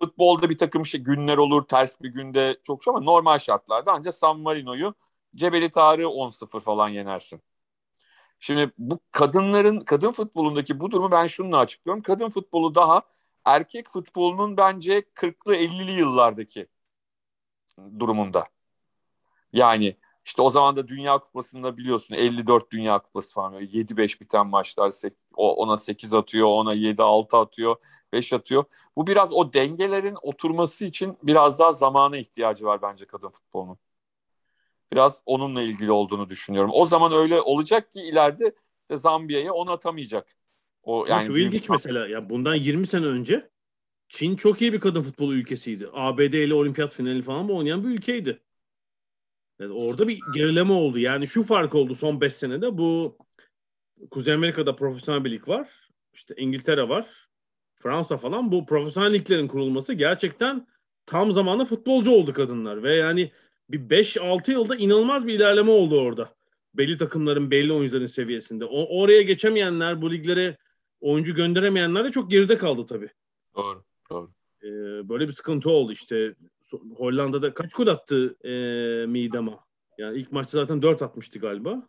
futbolda 0.01 0.49
bir 0.49 0.57
takım 0.57 0.85
şey 0.85 1.01
günler 1.01 1.37
olur, 1.37 1.65
ters 1.67 2.01
bir 2.01 2.09
günde 2.09 2.57
çok 2.63 2.83
şey 2.83 2.91
ama 2.91 2.99
normal 3.01 3.37
şartlarda 3.37 3.91
ancak 3.93 4.13
San 4.13 4.39
Marino'yu 4.39 4.93
Cebeli 5.35 5.69
Tarık'ı 5.69 6.07
10-0 6.07 6.59
falan 6.59 6.89
yenersin. 6.89 7.41
Şimdi 8.39 8.71
bu 8.77 8.99
kadınların, 9.11 9.79
kadın 9.79 10.11
futbolundaki 10.11 10.79
bu 10.79 10.91
durumu 10.91 11.11
ben 11.11 11.27
şununla 11.27 11.57
açıklıyorum. 11.57 12.03
Kadın 12.03 12.29
futbolu 12.29 12.75
daha 12.75 13.01
erkek 13.45 13.89
futbolunun 13.89 14.57
bence 14.57 14.99
40'lı 14.99 15.55
50'li 15.55 15.91
yıllardaki 15.91 16.67
durumunda. 17.99 18.45
Yani 19.53 19.97
işte 20.29 20.41
o 20.41 20.49
zaman 20.49 20.75
da 20.75 20.87
Dünya 20.87 21.17
Kupası'nda 21.17 21.77
biliyorsun 21.77 22.15
54 22.15 22.71
Dünya 22.71 22.99
Kupası 22.99 23.33
falan 23.33 23.61
7-5 23.61 24.21
biten 24.21 24.47
maçlar 24.47 24.91
ona 25.35 25.77
8 25.77 26.13
atıyor, 26.13 26.47
ona 26.47 26.75
7-6 26.75 27.37
atıyor, 27.37 27.75
5 28.13 28.33
atıyor. 28.33 28.63
Bu 28.95 29.07
biraz 29.07 29.33
o 29.33 29.53
dengelerin 29.53 30.17
oturması 30.21 30.85
için 30.85 31.17
biraz 31.23 31.59
daha 31.59 31.71
zamana 31.71 32.17
ihtiyacı 32.17 32.65
var 32.65 32.81
bence 32.81 33.05
kadın 33.05 33.29
futbolunun. 33.29 33.77
Biraz 34.91 35.23
onunla 35.25 35.61
ilgili 35.61 35.91
olduğunu 35.91 36.29
düşünüyorum. 36.29 36.71
O 36.73 36.85
zaman 36.85 37.13
öyle 37.13 37.41
olacak 37.41 37.91
ki 37.91 38.01
ileride 38.01 38.55
de 38.89 38.97
Zambiya'ya 38.97 39.53
onu 39.53 39.71
atamayacak. 39.71 40.35
O 40.83 41.05
yani 41.05 41.25
şu 41.25 41.37
ilginç 41.37 41.63
bir... 41.63 41.69
mesela 41.69 42.07
ya 42.07 42.29
bundan 42.29 42.55
20 42.55 42.87
sene 42.87 43.05
önce 43.05 43.49
Çin 44.09 44.35
çok 44.35 44.61
iyi 44.61 44.73
bir 44.73 44.79
kadın 44.79 45.01
futbolu 45.01 45.33
ülkesiydi. 45.33 45.89
ABD 45.93 46.33
ile 46.33 46.53
olimpiyat 46.53 46.93
finali 46.93 47.21
falan 47.21 47.49
oynayan 47.49 47.83
bir 47.83 47.89
ülkeydi. 47.89 48.41
Yani 49.59 49.73
orada 49.73 50.07
bir 50.07 50.19
gerileme 50.33 50.73
oldu. 50.73 50.99
Yani 50.99 51.27
şu 51.27 51.43
fark 51.43 51.75
oldu 51.75 51.95
son 51.95 52.21
5 52.21 52.33
senede. 52.33 52.77
Bu 52.77 53.17
Kuzey 54.11 54.33
Amerika'da 54.33 54.75
profesyonel 54.75 55.25
bir 55.25 55.31
lig 55.31 55.47
var. 55.47 55.69
İşte 56.13 56.35
İngiltere 56.37 56.89
var. 56.89 57.29
Fransa 57.75 58.17
falan. 58.17 58.51
Bu 58.51 58.65
profesyonel 58.65 59.13
liglerin 59.13 59.47
kurulması 59.47 59.93
gerçekten 59.93 60.67
tam 61.05 61.31
zamanlı 61.31 61.65
futbolcu 61.65 62.11
oldu 62.11 62.33
kadınlar. 62.33 62.83
Ve 62.83 62.95
yani 62.95 63.31
bir 63.69 63.79
5-6 63.79 64.51
yılda 64.51 64.75
inanılmaz 64.75 65.27
bir 65.27 65.33
ilerleme 65.33 65.71
oldu 65.71 66.01
orada. 66.01 66.33
Belli 66.73 66.97
takımların, 66.97 67.51
belli 67.51 67.73
oyuncuların 67.73 68.05
seviyesinde. 68.05 68.65
O, 68.65 69.01
oraya 69.01 69.21
geçemeyenler, 69.21 70.01
bu 70.01 70.11
liglere 70.11 70.57
oyuncu 71.01 71.35
gönderemeyenler 71.35 72.03
de 72.03 72.11
çok 72.11 72.31
geride 72.31 72.57
kaldı 72.57 72.85
tabii. 72.85 73.09
Doğru, 73.55 73.83
doğru. 74.09 74.29
Ee, 74.63 74.69
böyle 75.09 75.27
bir 75.27 75.33
sıkıntı 75.33 75.69
oldu 75.69 75.91
işte. 75.91 76.35
Hollanda'da 76.77 77.53
kaç 77.53 77.73
gol 77.73 77.87
attı 77.87 78.35
e, 78.43 78.51
Midama? 79.05 79.59
Yani 79.97 80.17
ilk 80.17 80.31
maçta 80.31 80.57
zaten 80.61 80.81
4 80.81 81.01
atmıştı 81.01 81.39
galiba. 81.39 81.87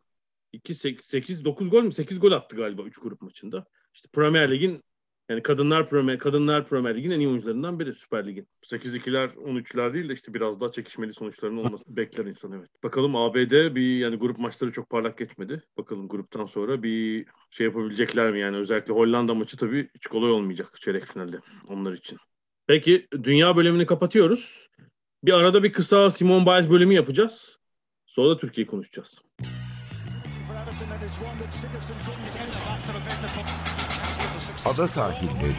2 0.53 0.75
8 0.75 1.45
9 1.45 1.71
gol 1.71 1.83
mü? 1.83 1.93
8 1.93 2.21
gol 2.21 2.33
attı 2.33 2.57
galiba 2.57 2.83
3 2.83 2.99
grup 2.99 3.23
maçında. 3.23 3.67
İşte 3.95 4.09
Premier 4.13 4.51
Lig'in 4.51 4.83
yani 5.31 5.43
kadınlar 5.43 5.89
Premier 5.89 6.19
kadınlar 6.19 6.67
Premier 6.67 6.97
Lig'in 6.97 7.11
en 7.11 7.21
iyi 7.21 7.29
oyuncularından 7.29 7.81
biri 7.81 7.95
Süper 7.95 8.27
Lig'in. 8.27 8.49
8-2'ler 8.63 9.35
13'ler 9.35 9.95
değil 9.95 10.09
de 10.09 10.13
işte 10.13 10.35
biraz 10.35 10.61
daha 10.61 10.73
çekişmeli 10.73 11.15
sonuçların 11.15 11.57
olması 11.57 11.85
bekler 11.97 12.25
insan 12.25 12.53
evet. 12.53 12.71
Bakalım 12.83 13.17
ABD 13.17 13.75
bir 13.75 13.99
yani 13.99 14.17
grup 14.17 14.39
maçları 14.39 14.73
çok 14.73 14.91
parlak 14.91 15.19
geçmedi. 15.19 15.63
Bakalım 15.79 16.09
gruptan 16.09 16.47
sonra 16.47 16.83
bir 16.83 17.27
şey 17.51 17.67
yapabilecekler 17.67 18.33
mi 18.33 18.41
yani 18.41 18.57
özellikle 18.57 18.93
Hollanda 18.93 19.35
maçı 19.35 19.57
tabii 19.57 19.89
hiç 19.95 20.07
kolay 20.07 20.31
olmayacak 20.31 20.81
çeyrek 20.81 21.07
finalde 21.07 21.37
onlar 21.69 21.93
için. 21.93 22.19
Peki 22.71 23.09
dünya 23.23 23.57
bölümünü 23.57 23.87
kapatıyoruz. 23.87 24.69
Bir 25.25 25.33
arada 25.33 25.63
bir 25.63 25.73
kısa 25.73 26.11
Simon 26.11 26.47
Biles 26.47 26.71
bölümü 26.71 26.95
yapacağız. 26.95 27.59
Sonra 28.07 28.31
da 28.31 28.39
Türkiye'yi 28.39 28.67
konuşacağız. 28.67 29.23
Ada 34.65 34.89
sahilleri. 34.89 35.55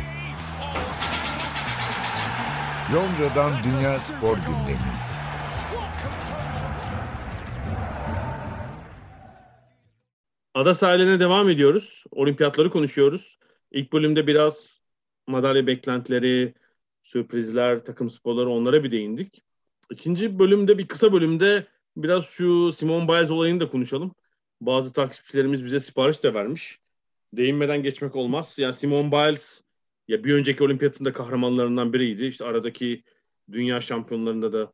Londra'dan 2.93 3.53
Dünya 3.63 3.99
Spor 3.99 4.37
Gündemi. 4.37 4.91
Ada 10.53 10.73
sahillerine 10.73 11.19
devam 11.19 11.49
ediyoruz. 11.49 12.03
Olimpiyatları 12.11 12.69
konuşuyoruz. 12.69 13.37
İlk 13.71 13.93
bölümde 13.93 14.27
biraz 14.27 14.79
madalya 15.27 15.67
beklentileri, 15.67 16.53
sürprizler, 17.11 17.85
takım 17.85 18.09
sporları 18.09 18.49
onlara 18.49 18.83
bir 18.83 18.91
değindik. 18.91 19.43
İkinci 19.91 20.39
bölümde 20.39 20.77
bir 20.77 20.87
kısa 20.87 21.13
bölümde 21.13 21.67
biraz 21.97 22.25
şu 22.25 22.71
Simon 22.71 23.07
Biles 23.07 23.31
olayını 23.31 23.59
da 23.59 23.69
konuşalım. 23.69 24.15
Bazı 24.61 24.93
takipçilerimiz 24.93 25.65
bize 25.65 25.79
sipariş 25.79 26.23
de 26.23 26.33
vermiş. 26.33 26.79
Değinmeden 27.33 27.83
geçmek 27.83 28.15
olmaz. 28.15 28.55
Yani 28.57 28.73
Simon 28.73 29.11
Biles 29.11 29.61
ya 30.07 30.23
bir 30.23 30.33
önceki 30.33 30.63
olimpiyatında 30.63 31.13
kahramanlarından 31.13 31.93
biriydi. 31.93 32.25
İşte 32.25 32.45
aradaki 32.45 33.03
dünya 33.51 33.81
şampiyonlarında 33.81 34.53
da 34.53 34.73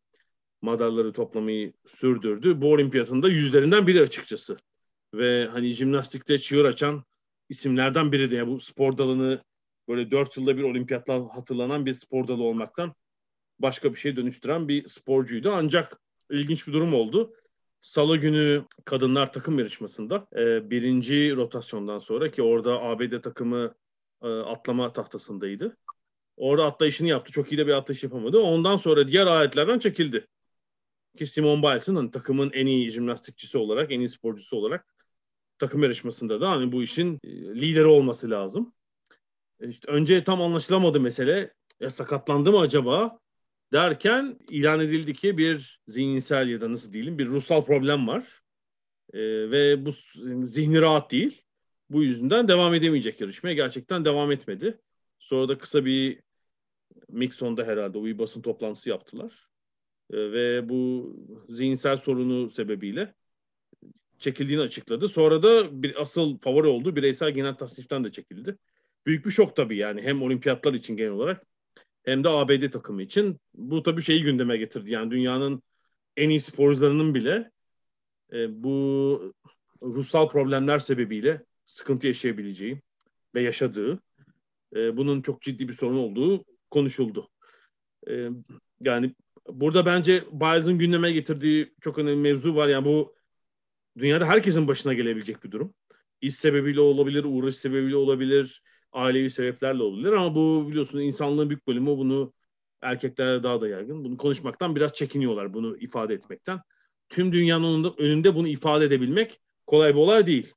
madalyaları 0.61 1.13
toplamayı 1.13 1.73
sürdürdü. 1.87 2.61
Bu 2.61 2.71
olimpiyatında 2.71 3.29
yüzlerinden 3.29 3.87
biri 3.87 4.01
açıkçası. 4.01 4.57
Ve 5.13 5.47
hani 5.51 5.73
jimnastikte 5.73 6.37
çığır 6.37 6.65
açan 6.65 7.03
isimlerden 7.49 8.11
biri 8.11 8.31
de. 8.31 8.35
Yani 8.35 8.47
bu 8.47 8.59
spor 8.59 8.97
dalını 8.97 9.41
böyle 9.87 10.11
dört 10.11 10.37
yılda 10.37 10.57
bir 10.57 10.63
olimpiyatlar 10.63 11.21
hatırlanan 11.29 11.85
bir 11.85 11.93
spor 11.93 12.27
dalı 12.27 12.43
olmaktan 12.43 12.93
başka 13.59 13.93
bir 13.93 13.99
şey 13.99 14.15
dönüştüren 14.15 14.67
bir 14.67 14.87
sporcuydu. 14.87 15.51
Ancak 15.51 15.99
ilginç 16.31 16.67
bir 16.67 16.73
durum 16.73 16.93
oldu. 16.93 17.33
Salı 17.81 18.17
günü 18.17 18.63
kadınlar 18.85 19.33
takım 19.33 19.59
yarışmasında 19.59 20.27
e, 20.35 20.69
birinci 20.69 21.35
rotasyondan 21.35 21.99
sonra 21.99 22.31
ki 22.31 22.41
orada 22.41 22.81
ABD 22.81 23.21
takımı 23.21 23.75
e, 24.23 24.27
atlama 24.27 24.93
tahtasındaydı. 24.93 25.77
Orada 26.37 26.65
atlayışını 26.65 27.07
yaptı. 27.07 27.31
Çok 27.31 27.51
iyi 27.51 27.57
de 27.57 27.67
bir 27.67 27.73
atlayış 27.73 28.03
yapamadı. 28.03 28.39
Ondan 28.39 28.77
sonra 28.77 29.07
diğer 29.07 29.27
aletlerden 29.27 29.79
çekildi. 29.79 30.27
Ki 31.17 31.27
Simon 31.27 31.63
Biles'ın 31.63 31.95
hani, 31.95 32.11
takımın 32.11 32.51
en 32.53 32.65
iyi 32.65 32.91
jimnastikçisi 32.91 33.57
olarak, 33.57 33.91
en 33.91 33.99
iyi 33.99 34.09
sporcusu 34.09 34.57
olarak 34.57 34.85
takım 35.59 35.83
yarışmasında 35.83 36.41
da 36.41 36.49
hani 36.49 36.71
bu 36.71 36.83
işin 36.83 37.19
e, 37.23 37.29
lideri 37.31 37.85
olması 37.85 38.29
lazım. 38.29 38.73
E, 39.61 39.69
işte 39.69 39.91
önce 39.91 40.23
tam 40.23 40.41
anlaşılamadı 40.41 40.99
mesele. 40.99 41.53
Ya 41.79 41.89
sakatlandı 41.89 42.51
mı 42.51 42.59
acaba? 42.59 43.19
derken 43.73 44.37
ilan 44.49 44.79
edildi 44.79 45.13
ki 45.13 45.37
bir 45.37 45.79
zihinsel 45.87 46.49
ya 46.49 46.61
da 46.61 46.71
nasıl 46.71 46.93
diyelim 46.93 47.17
bir 47.17 47.27
ruhsal 47.27 47.65
problem 47.65 48.07
var. 48.07 48.41
E, 49.13 49.19
ve 49.51 49.85
bu 49.85 49.93
zihni 50.45 50.81
rahat 50.81 51.11
değil. 51.11 51.41
Bu 51.89 52.03
yüzünden 52.03 52.47
devam 52.47 52.73
edemeyecek 52.73 53.21
yarışmaya. 53.21 53.53
Gerçekten 53.53 54.05
devam 54.05 54.31
etmedi. 54.31 54.79
Sonra 55.19 55.49
da 55.49 55.57
kısa 55.57 55.85
bir 55.85 56.21
Mixon'da 57.09 57.63
herhalde 57.63 58.03
bir 58.03 58.41
toplantısı 58.41 58.89
yaptılar. 58.89 59.47
E, 60.13 60.17
ve 60.17 60.69
bu 60.69 61.15
zihinsel 61.49 61.97
sorunu 61.97 62.49
sebebiyle 62.49 63.13
çekildiğini 64.19 64.61
açıkladı. 64.61 65.07
Sonra 65.07 65.43
da 65.43 65.83
bir 65.83 66.01
asıl 66.01 66.37
favori 66.37 66.67
oldu. 66.67 66.95
Bireysel 66.95 67.31
genel 67.31 67.53
tasniften 67.53 68.03
de 68.03 68.11
çekildi. 68.11 68.57
Büyük 69.07 69.25
bir 69.25 69.31
şok 69.31 69.55
tabii 69.55 69.77
yani 69.77 70.01
hem 70.01 70.21
olimpiyatlar 70.21 70.73
için 70.73 70.97
genel 70.97 71.11
olarak 71.11 71.45
hem 72.03 72.23
de 72.23 72.29
ABD 72.29 72.69
takımı 72.71 73.03
için. 73.03 73.39
Bu 73.53 73.83
tabii 73.83 74.01
şeyi 74.01 74.23
gündeme 74.23 74.57
getirdi. 74.57 74.91
Yani 74.91 75.11
dünyanın 75.11 75.63
en 76.17 76.29
iyi 76.29 76.39
sporcularının 76.39 77.15
bile 77.15 77.51
e, 78.33 78.63
bu 78.63 79.33
ruhsal 79.81 80.29
problemler 80.29 80.79
sebebiyle 80.79 81.45
sıkıntı 81.65 82.07
yaşayabileceği 82.07 82.81
ve 83.35 83.41
yaşadığı 83.41 83.99
e, 84.75 84.97
bunun 84.97 85.21
çok 85.21 85.41
ciddi 85.41 85.67
bir 85.67 85.73
sorun 85.73 85.97
olduğu 85.97 86.45
konuşuldu. 86.71 87.29
E, 88.09 88.29
yani 88.81 89.15
burada 89.49 89.85
bence 89.85 90.23
Biles'ın 90.31 90.79
gündeme 90.79 91.11
getirdiği 91.11 91.73
çok 91.81 91.97
önemli 91.97 92.15
mevzu 92.15 92.55
var. 92.55 92.67
Yani 92.67 92.85
bu 92.85 93.15
dünyada 93.97 94.25
herkesin 94.25 94.67
başına 94.67 94.93
gelebilecek 94.93 95.43
bir 95.43 95.51
durum. 95.51 95.73
İş 96.21 96.35
sebebiyle 96.35 96.79
olabilir, 96.79 97.23
uğraş 97.23 97.55
sebebiyle 97.55 97.95
olabilir, 97.95 98.63
ailevi 98.91 99.29
sebeplerle 99.29 99.83
olabilir 99.83 100.11
ama 100.13 100.35
bu 100.35 100.65
biliyorsunuz 100.69 101.03
insanlığın 101.03 101.49
büyük 101.49 101.67
bölümü 101.67 101.87
bunu 101.87 102.33
erkeklere 102.81 103.43
daha 103.43 103.61
da 103.61 103.67
yaygın. 103.67 104.03
Bunu 104.03 104.17
konuşmaktan 104.17 104.75
biraz 104.75 104.93
çekiniyorlar 104.93 105.53
bunu 105.53 105.77
ifade 105.77 106.13
etmekten. 106.13 106.61
tüm 107.09 107.31
dünyanın 107.31 107.93
önünde 107.97 108.35
bunu 108.35 108.47
ifade 108.47 108.85
edebilmek 108.85 109.39
kolay 109.67 109.93
bir 109.93 109.99
olay 109.99 110.25
değil. 110.25 110.53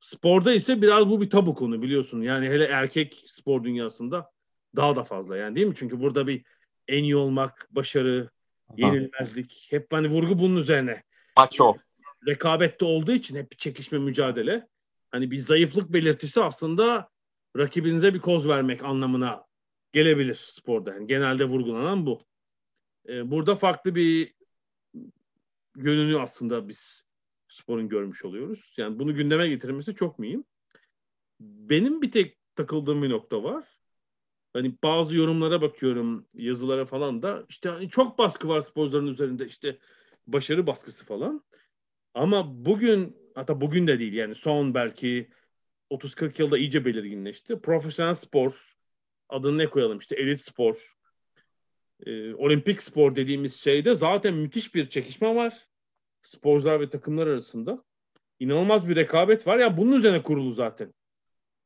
Sporda 0.00 0.54
ise 0.54 0.82
biraz 0.82 1.08
bu 1.08 1.20
bir 1.20 1.30
tabu 1.30 1.54
konu 1.54 1.82
biliyorsun. 1.82 2.22
Yani 2.22 2.46
hele 2.48 2.64
erkek 2.64 3.24
spor 3.26 3.64
dünyasında 3.64 4.30
daha 4.76 4.96
da 4.96 5.04
fazla 5.04 5.36
yani 5.36 5.56
değil 5.56 5.66
mi? 5.66 5.74
Çünkü 5.76 6.00
burada 6.00 6.26
bir 6.26 6.44
en 6.88 7.02
iyi 7.02 7.16
olmak, 7.16 7.68
başarı, 7.70 8.28
yenilmezlik 8.76 9.66
hep 9.70 9.86
hani 9.90 10.08
vurgu 10.08 10.38
bunun 10.38 10.56
üzerine. 10.56 11.02
Maço. 11.36 11.74
Rekabette 12.26 12.84
olduğu 12.84 13.12
için 13.12 13.36
hep 13.36 13.52
bir 13.52 13.56
çekişme 13.56 13.98
mücadele. 13.98 14.66
Hani 15.10 15.30
bir 15.30 15.38
zayıflık 15.38 15.92
belirtisi 15.92 16.42
aslında 16.42 17.08
rakibinize 17.56 18.14
bir 18.14 18.18
koz 18.18 18.48
vermek 18.48 18.84
anlamına 18.84 19.44
gelebilir 19.92 20.34
sporda. 20.34 20.94
Yani 20.94 21.06
genelde 21.06 21.44
vurgulanan 21.44 22.06
bu. 22.06 22.26
Ee, 23.08 23.30
burada 23.30 23.56
farklı 23.56 23.94
bir 23.94 24.34
yönünü 25.76 26.18
aslında 26.18 26.68
biz 26.68 27.04
sporun 27.48 27.88
görmüş 27.88 28.24
oluyoruz. 28.24 28.74
Yani 28.76 28.98
bunu 28.98 29.14
gündeme 29.14 29.48
getirmesi 29.48 29.94
çok 29.94 30.18
mühim. 30.18 30.44
Benim 31.40 32.02
bir 32.02 32.10
tek 32.10 32.38
takıldığım 32.56 33.02
bir 33.02 33.10
nokta 33.10 33.42
var. 33.42 33.64
Hani 34.52 34.74
bazı 34.82 35.16
yorumlara 35.16 35.62
bakıyorum, 35.62 36.26
yazılara 36.34 36.86
falan 36.86 37.22
da 37.22 37.44
işte 37.48 37.68
hani 37.68 37.88
çok 37.90 38.18
baskı 38.18 38.48
var 38.48 38.60
sporcuların 38.60 39.06
üzerinde 39.06 39.46
işte 39.46 39.78
başarı 40.26 40.66
baskısı 40.66 41.04
falan. 41.04 41.44
Ama 42.14 42.64
bugün 42.64 43.16
hatta 43.34 43.60
bugün 43.60 43.86
de 43.86 43.98
değil 43.98 44.12
yani 44.12 44.34
son 44.34 44.74
belki 44.74 45.30
30-40 45.94 46.42
yılda 46.42 46.58
iyice 46.58 46.84
belirginleşti. 46.84 47.60
Profesyonel 47.60 48.14
spor 48.14 48.76
adını 49.28 49.58
ne 49.58 49.66
koyalım 49.66 49.98
işte 49.98 50.16
elit 50.16 50.40
spor, 50.40 50.96
e, 52.06 52.34
olimpik 52.34 52.82
spor 52.82 53.16
dediğimiz 53.16 53.60
şeyde 53.60 53.94
zaten 53.94 54.34
müthiş 54.34 54.74
bir 54.74 54.88
çekişme 54.88 55.34
var. 55.34 55.68
Sporcular 56.22 56.80
ve 56.80 56.90
takımlar 56.90 57.26
arasında. 57.26 57.84
İnanılmaz 58.40 58.88
bir 58.88 58.96
rekabet 58.96 59.46
var. 59.46 59.56
Ya 59.56 59.66
yani 59.66 59.76
bunun 59.76 59.92
üzerine 59.92 60.22
kurulu 60.22 60.52
zaten. 60.52 60.94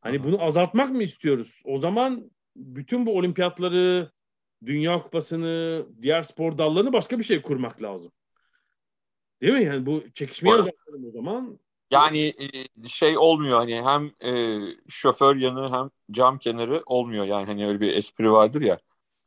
Hani 0.01 0.25
bunu 0.25 0.43
azaltmak 0.43 0.91
mı 0.91 1.03
istiyoruz? 1.03 1.61
O 1.65 1.79
zaman 1.79 2.31
bütün 2.57 3.07
bu 3.07 3.17
olimpiyatları, 3.17 4.11
Dünya 4.67 5.03
Kupası'nı, 5.03 5.87
diğer 6.03 6.23
spor 6.23 6.59
dallarını 6.59 6.93
başka 6.93 7.19
bir 7.19 7.25
şey 7.25 7.43
kurmak 7.43 7.83
lazım. 7.83 8.13
Değil 9.43 9.53
mi? 9.53 9.65
Yani 9.65 9.87
bu 9.87 10.03
çekişmeyi 10.15 10.55
azaltalım 10.55 11.05
o 11.09 11.11
zaman. 11.11 11.59
Yani 11.91 12.35
şey 12.89 13.19
olmuyor 13.19 13.59
hani 13.59 13.83
hem 13.83 14.31
e, 14.33 14.61
şoför 14.89 15.37
yanı 15.37 15.73
hem 15.73 15.91
cam 16.11 16.39
kenarı 16.39 16.83
olmuyor 16.87 17.25
yani 17.25 17.47
hani 17.47 17.67
öyle 17.67 17.81
bir 17.81 17.97
espri 17.97 18.33
vardır 18.33 18.61
ya. 18.63 18.79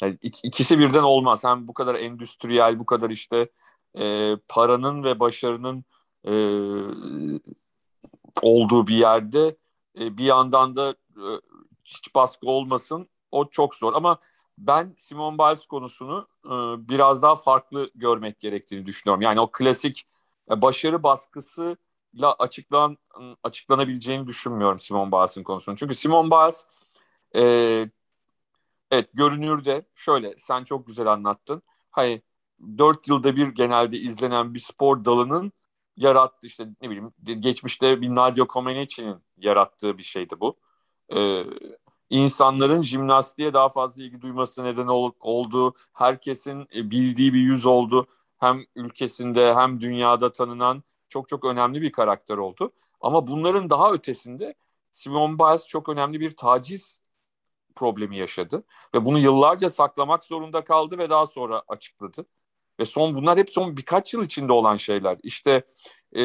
Yani 0.02 0.18
ikisi 0.22 0.80
birden 0.80 1.04
olmaz. 1.04 1.44
Hem 1.44 1.68
bu 1.68 1.74
kadar 1.74 1.96
endüstriyel, 1.96 2.80
bu 2.80 2.86
kadar 2.86 3.10
işte 3.10 3.50
e, 4.00 4.36
paranın 4.48 5.04
ve 5.04 5.20
başarının 5.20 5.86
e, 6.26 6.34
olduğu 8.42 8.88
bir 8.88 8.96
yerde 8.96 9.58
e, 10.00 10.18
bir 10.18 10.24
yandan 10.24 10.76
da 10.76 10.90
e, 11.16 11.26
hiç 11.84 12.16
baskı 12.16 12.48
olmasın 12.48 13.10
o 13.32 13.50
çok 13.50 13.76
zor 13.76 13.94
ama 13.94 14.20
ben 14.58 14.94
Simon 14.98 15.38
Biles 15.38 15.66
konusunu 15.66 16.28
e, 16.46 16.50
biraz 16.90 17.22
daha 17.22 17.36
farklı 17.36 17.92
görmek 17.96 18.40
gerektiğini 18.40 18.86
düşünüyorum. 18.86 19.22
Yani 19.22 19.40
o 19.40 19.52
klasik 19.52 20.08
e, 20.52 20.62
başarı 20.62 21.04
baskısıyla 22.14 22.36
açıklan 22.40 22.98
açıklanabileceğini 23.44 24.28
düşünmüyorum 24.28 24.80
Simon 24.80 25.12
Biles'in 25.12 25.44
konusunu. 25.44 25.76
Çünkü 25.76 25.96
Simon 25.96 26.32
Biles 26.32 26.66
e, 27.36 27.42
evet 28.92 29.10
görünürde 29.14 29.86
şöyle 29.96 30.36
sen 30.38 30.64
çok 30.64 30.88
güzel 30.88 31.08
anlattın. 31.08 31.62
Hayır 31.92 32.22
dört 32.78 33.08
yılda 33.08 33.36
bir 33.36 33.48
genelde 33.48 33.98
izlenen 33.98 34.54
bir 34.54 34.60
spor 34.60 35.06
dalının 35.06 35.52
yarattığı 35.98 36.48
işte 36.48 36.68
ne 36.82 36.90
bileyim 36.90 37.14
geçmişte 37.42 38.02
bir 38.02 38.10
Nadia 38.10 38.46
Comaneci'nin 38.48 39.18
yarattığı 39.38 39.98
bir 39.98 40.04
şeydi 40.04 40.36
bu. 40.40 40.60
Ee, 41.16 41.44
insanların 42.10 42.82
jimnastiğe 42.82 43.54
daha 43.54 43.70
fazla 43.70 44.04
ilgi 44.04 44.22
duyması 44.22 44.64
neden 44.64 44.88
ol, 44.88 45.12
oldu. 45.20 45.74
Herkesin 45.94 46.68
e, 46.76 46.92
bildiği 46.92 47.34
bir 47.34 47.40
yüz 47.40 47.66
oldu. 47.66 48.08
Hem 48.38 48.60
ülkesinde 48.76 49.56
hem 49.56 49.82
dünyada 49.82 50.32
tanınan 50.32 50.84
çok 51.12 51.30
çok 51.30 51.46
önemli 51.46 51.82
bir 51.82 51.92
karakter 51.92 52.38
oldu. 52.38 52.74
Ama 53.02 53.28
bunların 53.28 53.70
daha 53.70 53.92
ötesinde 53.92 54.56
Simon 54.92 55.40
Biles 55.40 55.68
çok 55.68 55.90
önemli 55.90 56.20
bir 56.20 56.36
taciz 56.38 57.00
problemi 57.76 58.18
yaşadı. 58.18 58.64
Ve 58.96 59.06
bunu 59.06 59.20
yıllarca 59.20 59.70
saklamak 59.70 60.24
zorunda 60.24 60.64
kaldı 60.64 60.98
ve 60.98 61.10
daha 61.10 61.26
sonra 61.26 61.64
açıkladı. 61.68 62.26
Ve 62.80 62.86
son 62.86 63.16
bunlar 63.16 63.38
hep 63.38 63.50
son 63.50 63.78
birkaç 63.78 64.14
yıl 64.14 64.24
içinde 64.24 64.54
olan 64.54 64.78
şeyler. 64.78 65.18
İşte 65.24 65.64
e, 66.16 66.24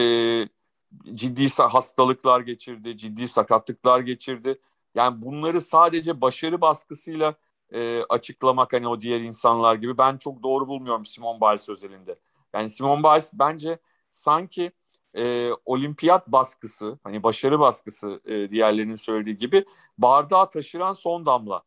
ciddi 1.14 1.48
hastalıklar 1.62 2.40
geçirdi, 2.40 2.96
ciddi 2.96 3.28
sakatlıklar 3.28 4.00
geçirdi. 4.00 4.58
Yani 4.94 5.22
bunları 5.22 5.60
sadece 5.60 6.20
başarı 6.20 6.60
baskısıyla 6.60 7.34
e, 7.72 8.02
açıklamak 8.02 8.72
hani 8.72 8.88
o 8.88 9.00
diğer 9.00 9.20
insanlar 9.20 9.74
gibi 9.74 9.98
ben 9.98 10.16
çok 10.16 10.42
doğru 10.42 10.68
bulmuyorum 10.68 11.06
Simon 11.06 11.40
Biles 11.40 11.68
özelinde. 11.68 12.18
Yani 12.54 12.70
Simon 12.70 13.02
Biles 13.02 13.30
bence 13.34 13.78
sanki 14.16 14.72
e, 15.14 15.50
olimpiyat 15.64 16.28
baskısı 16.28 16.98
hani 17.04 17.22
başarı 17.22 17.60
baskısı 17.60 18.20
e, 18.24 18.50
diğerlerinin 18.50 18.96
söylediği 18.96 19.36
gibi 19.36 19.64
bardağı 19.98 20.50
taşıran 20.50 20.92
son 20.92 21.26
damla 21.26 21.62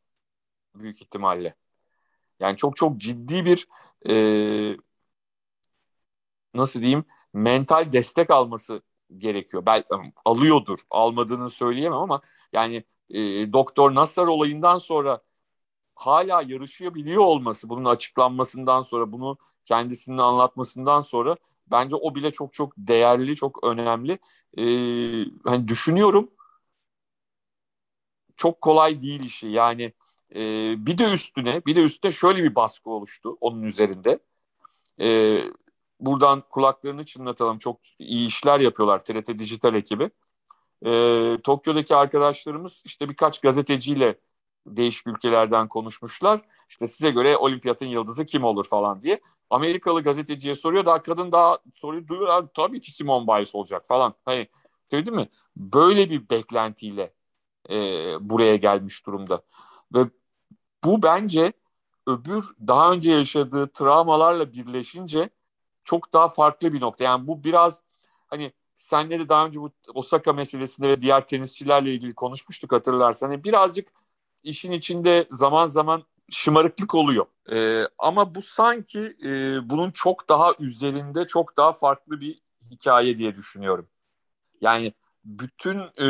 büyük 0.75 1.01
ihtimalle. 1.01 1.55
Yani 2.39 2.57
çok 2.57 2.75
çok 2.77 2.97
ciddi 2.97 3.45
bir 3.45 3.67
e, 4.09 4.77
nasıl 6.53 6.79
diyeyim 6.81 7.05
mental 7.33 7.91
destek 7.91 8.29
alması 8.29 8.81
gerekiyor. 9.17 9.65
Belki 9.65 9.87
alıyordur, 10.25 10.79
almadığını 10.89 11.49
söyleyemem 11.49 11.99
ama 11.99 12.21
yani 12.53 12.83
e, 13.09 13.19
Doktor 13.53 13.95
Nasser 13.95 14.25
olayından 14.27 14.77
sonra 14.77 15.21
hala 15.95 16.41
yarışabiliyor 16.41 17.23
olması, 17.23 17.69
bunun 17.69 17.85
açıklanmasından 17.85 18.81
sonra, 18.81 19.11
bunu 19.11 19.37
kendisinin 19.65 20.17
anlatmasından 20.17 21.01
sonra 21.01 21.37
bence 21.71 21.95
o 21.95 22.15
bile 22.15 22.31
çok 22.31 22.53
çok 22.53 22.73
değerli, 22.77 23.35
çok 23.35 23.63
önemli. 23.63 24.19
E, 24.57 24.63
hani 25.45 25.67
düşünüyorum 25.67 26.29
çok 28.39 28.61
kolay 28.61 29.01
değil 29.01 29.23
işi. 29.23 29.47
Yani 29.47 29.93
e, 30.35 30.75
bir 30.85 30.97
de 30.97 31.03
üstüne, 31.13 31.65
bir 31.65 31.75
de 31.75 31.81
üstüne 31.81 32.11
şöyle 32.11 32.43
bir 32.43 32.55
baskı 32.55 32.89
oluştu 32.89 33.37
onun 33.41 33.63
üzerinde. 33.63 34.19
E, 35.01 35.39
buradan 35.99 36.43
kulaklarını 36.49 37.05
çınlatalım. 37.05 37.57
Çok 37.57 37.79
iyi 37.99 38.27
işler 38.27 38.59
yapıyorlar 38.59 39.05
TRT 39.05 39.39
Dijital 39.39 39.75
ekibi. 39.75 40.11
E, 40.85 40.91
Tokyo'daki 41.43 41.95
arkadaşlarımız 41.95 42.81
işte 42.85 43.09
birkaç 43.09 43.41
gazeteciyle 43.41 44.19
değişik 44.67 45.07
ülkelerden 45.07 45.67
konuşmuşlar. 45.67 46.41
İşte 46.69 46.87
size 46.87 47.11
göre 47.11 47.37
olimpiyatın 47.37 47.85
yıldızı 47.85 48.25
kim 48.25 48.43
olur 48.43 48.65
falan 48.67 49.01
diye. 49.01 49.21
Amerikalı 49.49 50.03
gazeteciye 50.03 50.55
soruyor. 50.55 50.85
Daha 50.85 51.01
kadın 51.01 51.31
daha 51.31 51.59
soruyu 51.73 52.07
duyuyor. 52.07 52.47
Tabii 52.53 52.81
ki 52.81 52.91
Simon 52.91 53.27
Biles 53.27 53.55
olacak 53.55 53.87
falan. 53.87 54.13
Hani 54.25 54.47
değil 54.91 55.11
mi? 55.11 55.29
Böyle 55.57 56.09
bir 56.09 56.29
beklentiyle 56.29 57.13
e, 57.69 57.75
buraya 58.29 58.55
gelmiş 58.55 59.05
durumda. 59.05 59.41
Ve 59.95 59.99
bu 60.83 61.03
bence 61.03 61.53
öbür 62.07 62.45
daha 62.67 62.91
önce 62.91 63.11
yaşadığı 63.11 63.67
travmalarla 63.67 64.53
birleşince 64.53 65.29
çok 65.83 66.13
daha 66.13 66.27
farklı 66.29 66.73
bir 66.73 66.81
nokta. 66.81 67.03
Yani 67.03 67.27
bu 67.27 67.43
biraz 67.43 67.83
hani 68.27 68.53
senle 68.77 69.19
de 69.19 69.29
daha 69.29 69.45
önce 69.45 69.61
bu 69.61 69.71
Osaka 69.93 70.33
meselesinde 70.33 70.89
ve 70.89 71.01
diğer 71.01 71.27
tenisçilerle 71.27 71.93
ilgili 71.93 72.15
konuşmuştuk 72.15 72.71
hatırlarsan. 72.71 73.27
Hani 73.27 73.43
birazcık 73.43 73.87
işin 74.43 74.71
içinde 74.71 75.27
zaman 75.31 75.65
zaman 75.65 76.03
şımarıklık 76.31 76.95
oluyor. 76.95 77.25
Ee, 77.51 77.83
ama 77.97 78.35
bu 78.35 78.41
sanki 78.41 79.15
e, 79.23 79.29
bunun 79.69 79.91
çok 79.91 80.29
daha 80.29 80.53
üzerinde 80.59 81.27
çok 81.27 81.57
daha 81.57 81.73
farklı 81.73 82.21
bir 82.21 82.41
hikaye 82.71 83.17
diye 83.17 83.35
düşünüyorum. 83.35 83.87
Yani 84.61 84.93
bütün 85.25 85.79
e, 86.01 86.07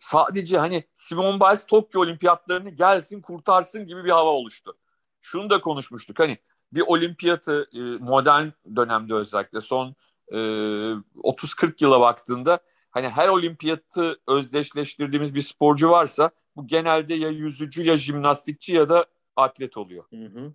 sadece 0.00 0.58
hani 0.58 0.84
Simon 0.94 1.40
Biles 1.40 1.66
Tokyo 1.66 2.00
Olimpiyatlarını 2.00 2.70
gelsin 2.70 3.20
kurtarsın 3.22 3.86
gibi 3.86 4.04
bir 4.04 4.10
hava 4.10 4.30
oluştu. 4.30 4.76
Şunu 5.20 5.50
da 5.50 5.60
konuşmuştuk 5.60 6.18
hani 6.18 6.38
bir 6.72 6.80
olimpiyatı 6.86 7.68
e, 7.72 7.80
modern 7.80 8.48
dönemde 8.76 9.14
özellikle 9.14 9.60
son 9.60 9.94
e, 10.28 10.36
30-40 10.36 11.84
yıla 11.84 12.00
baktığında 12.00 12.60
hani 12.90 13.08
her 13.08 13.28
olimpiyatı 13.28 14.20
özdeşleştirdiğimiz 14.28 15.34
bir 15.34 15.42
sporcu 15.42 15.90
varsa 15.90 16.30
bu 16.56 16.66
genelde 16.66 17.14
ya 17.14 17.28
yüzücü 17.28 17.82
ya 17.82 17.96
jimnastikçi 17.96 18.72
ya 18.72 18.88
da 18.88 19.06
atlet 19.36 19.76
oluyor. 19.76 20.04
Hı 20.10 20.24
hı. 20.26 20.52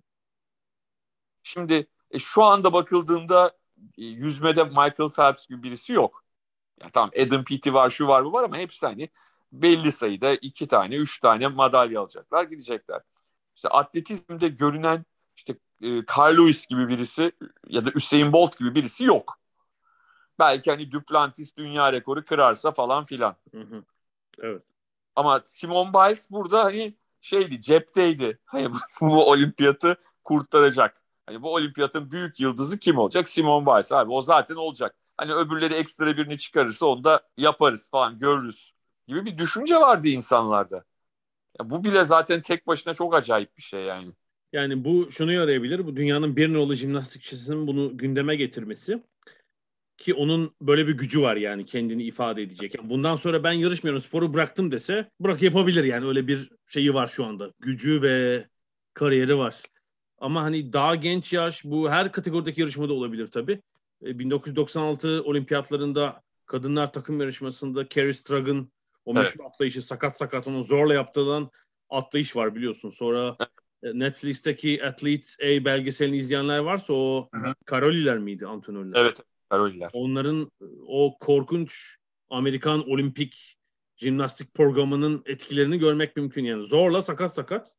Şimdi 1.42 1.86
e, 2.10 2.18
şu 2.18 2.42
anda 2.44 2.72
bakıldığında 2.72 3.56
e, 3.98 4.04
yüzmede 4.04 4.64
Michael 4.64 5.10
Phelps 5.16 5.46
gibi 5.46 5.62
birisi 5.62 5.92
yok. 5.92 6.24
Ya 6.80 6.88
tamam 6.92 7.10
Adam 7.26 7.44
Peaty 7.44 7.72
var 7.72 7.90
şu 7.90 8.08
var 8.08 8.24
bu 8.24 8.32
var 8.32 8.44
ama 8.44 8.56
hepsi 8.56 8.86
hani 8.86 9.08
belli 9.52 9.92
sayıda 9.92 10.34
iki 10.34 10.68
tane 10.68 10.96
üç 10.96 11.20
tane 11.20 11.48
madalya 11.48 12.00
alacaklar 12.00 12.44
gidecekler. 12.44 13.00
İşte 13.56 13.68
atletizmde 13.68 14.48
görünen 14.48 15.04
işte 15.36 15.54
e, 15.82 15.88
Carl 16.18 16.38
Lewis 16.38 16.66
gibi 16.66 16.88
birisi 16.88 17.32
ya 17.68 17.86
da 17.86 17.90
Usain 17.94 18.32
Bolt 18.32 18.58
gibi 18.58 18.74
birisi 18.74 19.04
yok. 19.04 19.38
belki 20.38 20.70
hani 20.70 20.92
Duplantis 20.92 21.56
dünya 21.56 21.92
rekoru 21.92 22.24
kırarsa 22.24 22.72
falan 22.72 23.04
filan. 23.04 23.36
Hı 23.54 23.60
hı. 23.60 23.84
Evet. 24.38 24.62
Ama 25.16 25.42
Simon 25.46 25.94
Biles 25.94 26.30
burada 26.30 26.64
hani 26.64 26.94
şeydi 27.22 27.62
cepteydi. 27.62 28.40
Hani 28.46 28.72
bu, 28.72 28.76
bu 29.02 29.30
olimpiyatı 29.30 29.96
kurtaracak. 30.24 31.02
Hani 31.26 31.42
bu 31.42 31.54
olimpiyatın 31.54 32.10
büyük 32.12 32.40
yıldızı 32.40 32.78
kim 32.78 32.98
olacak? 32.98 33.28
Simon 33.28 33.66
Biles 33.66 33.92
abi 33.92 34.12
o 34.12 34.22
zaten 34.22 34.56
olacak. 34.56 34.96
Hani 35.18 35.34
öbürleri 35.34 35.74
ekstra 35.74 36.16
birini 36.18 36.38
çıkarırsa 36.38 36.86
onu 36.86 37.04
da 37.04 37.22
yaparız 37.38 37.90
falan 37.90 38.18
görürüz 38.18 38.74
gibi 39.08 39.24
bir 39.26 39.38
düşünce 39.38 39.76
vardı 39.76 40.08
insanlarda. 40.08 40.84
Ya 41.60 41.70
bu 41.70 41.84
bile 41.84 42.04
zaten 42.04 42.42
tek 42.42 42.66
başına 42.66 42.94
çok 42.94 43.14
acayip 43.14 43.56
bir 43.56 43.62
şey 43.62 43.84
yani. 43.84 44.12
Yani 44.52 44.84
bu 44.84 45.10
şunu 45.12 45.32
yarayabilir. 45.32 45.86
Bu 45.86 45.96
dünyanın 45.96 46.36
bir 46.36 46.54
nolu 46.54 46.74
jimnastikçisinin 46.74 47.66
bunu 47.66 47.98
gündeme 47.98 48.36
getirmesi. 48.36 49.02
Ki 49.98 50.14
onun 50.14 50.54
böyle 50.60 50.86
bir 50.86 50.92
gücü 50.92 51.22
var 51.22 51.36
yani 51.36 51.66
kendini 51.66 52.02
ifade 52.02 52.42
edecek. 52.42 52.74
Yani 52.74 52.90
bundan 52.90 53.16
sonra 53.16 53.44
ben 53.44 53.52
yarışmıyorum 53.52 54.02
sporu 54.02 54.34
bıraktım 54.34 54.70
dese 54.70 55.10
bırak 55.20 55.42
yapabilir 55.42 55.84
yani 55.84 56.06
öyle 56.06 56.28
bir 56.28 56.50
şeyi 56.66 56.94
var 56.94 57.08
şu 57.08 57.24
anda. 57.24 57.52
Gücü 57.60 58.02
ve 58.02 58.46
kariyeri 58.94 59.38
var. 59.38 59.62
Ama 60.18 60.42
hani 60.42 60.72
daha 60.72 60.94
genç 60.94 61.32
yaş 61.32 61.64
bu 61.64 61.90
her 61.90 62.12
kategorideki 62.12 62.60
yarışmada 62.60 62.92
olabilir 62.92 63.26
tabii. 63.26 63.60
1996 64.02 65.08
e, 65.08 65.20
olimpiyatlarında 65.20 66.22
kadınlar 66.46 66.92
takım 66.92 67.20
yarışmasında 67.20 67.88
Carrie 67.88 68.12
Strug'ın 68.12 68.72
o 69.04 69.14
meşhur 69.14 69.40
evet. 69.40 69.50
atlayışı 69.50 69.82
sakat 69.82 70.18
sakat 70.18 70.46
onu 70.46 70.64
zorla 70.64 70.94
yaptığından 70.94 71.50
atlayış 71.90 72.36
var 72.36 72.54
biliyorsun. 72.54 72.90
Sonra 72.90 73.36
e, 73.82 73.98
Netflix'teki 73.98 74.84
Athlete 74.84 75.28
A 75.42 75.64
belgeselini 75.64 76.16
izleyenler 76.16 76.58
varsa 76.58 76.92
o 76.92 77.28
Hı-hı. 77.34 77.54
Karoliler 77.64 78.18
miydi 78.18 78.46
antrenörler? 78.46 79.00
Evet, 79.00 79.20
Karoliler. 79.52 79.90
Onların 79.92 80.50
e, 80.60 80.64
o 80.86 81.18
korkunç 81.18 81.96
Amerikan 82.30 82.90
olimpik 82.90 83.58
jimnastik 83.96 84.54
programının 84.54 85.22
etkilerini 85.26 85.78
görmek 85.78 86.16
mümkün 86.16 86.44
yani. 86.44 86.66
Zorla 86.66 87.02
sakat 87.02 87.34
sakat 87.34 87.76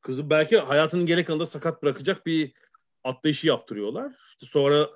kızı 0.00 0.30
belki 0.30 0.58
hayatının 0.58 1.06
geri 1.06 1.24
kalanında 1.24 1.46
sakat 1.46 1.82
bırakacak 1.82 2.26
bir 2.26 2.52
atlayışı 3.04 3.46
yaptırıyorlar. 3.46 4.12
İşte 4.30 4.46
sonra 4.46 4.90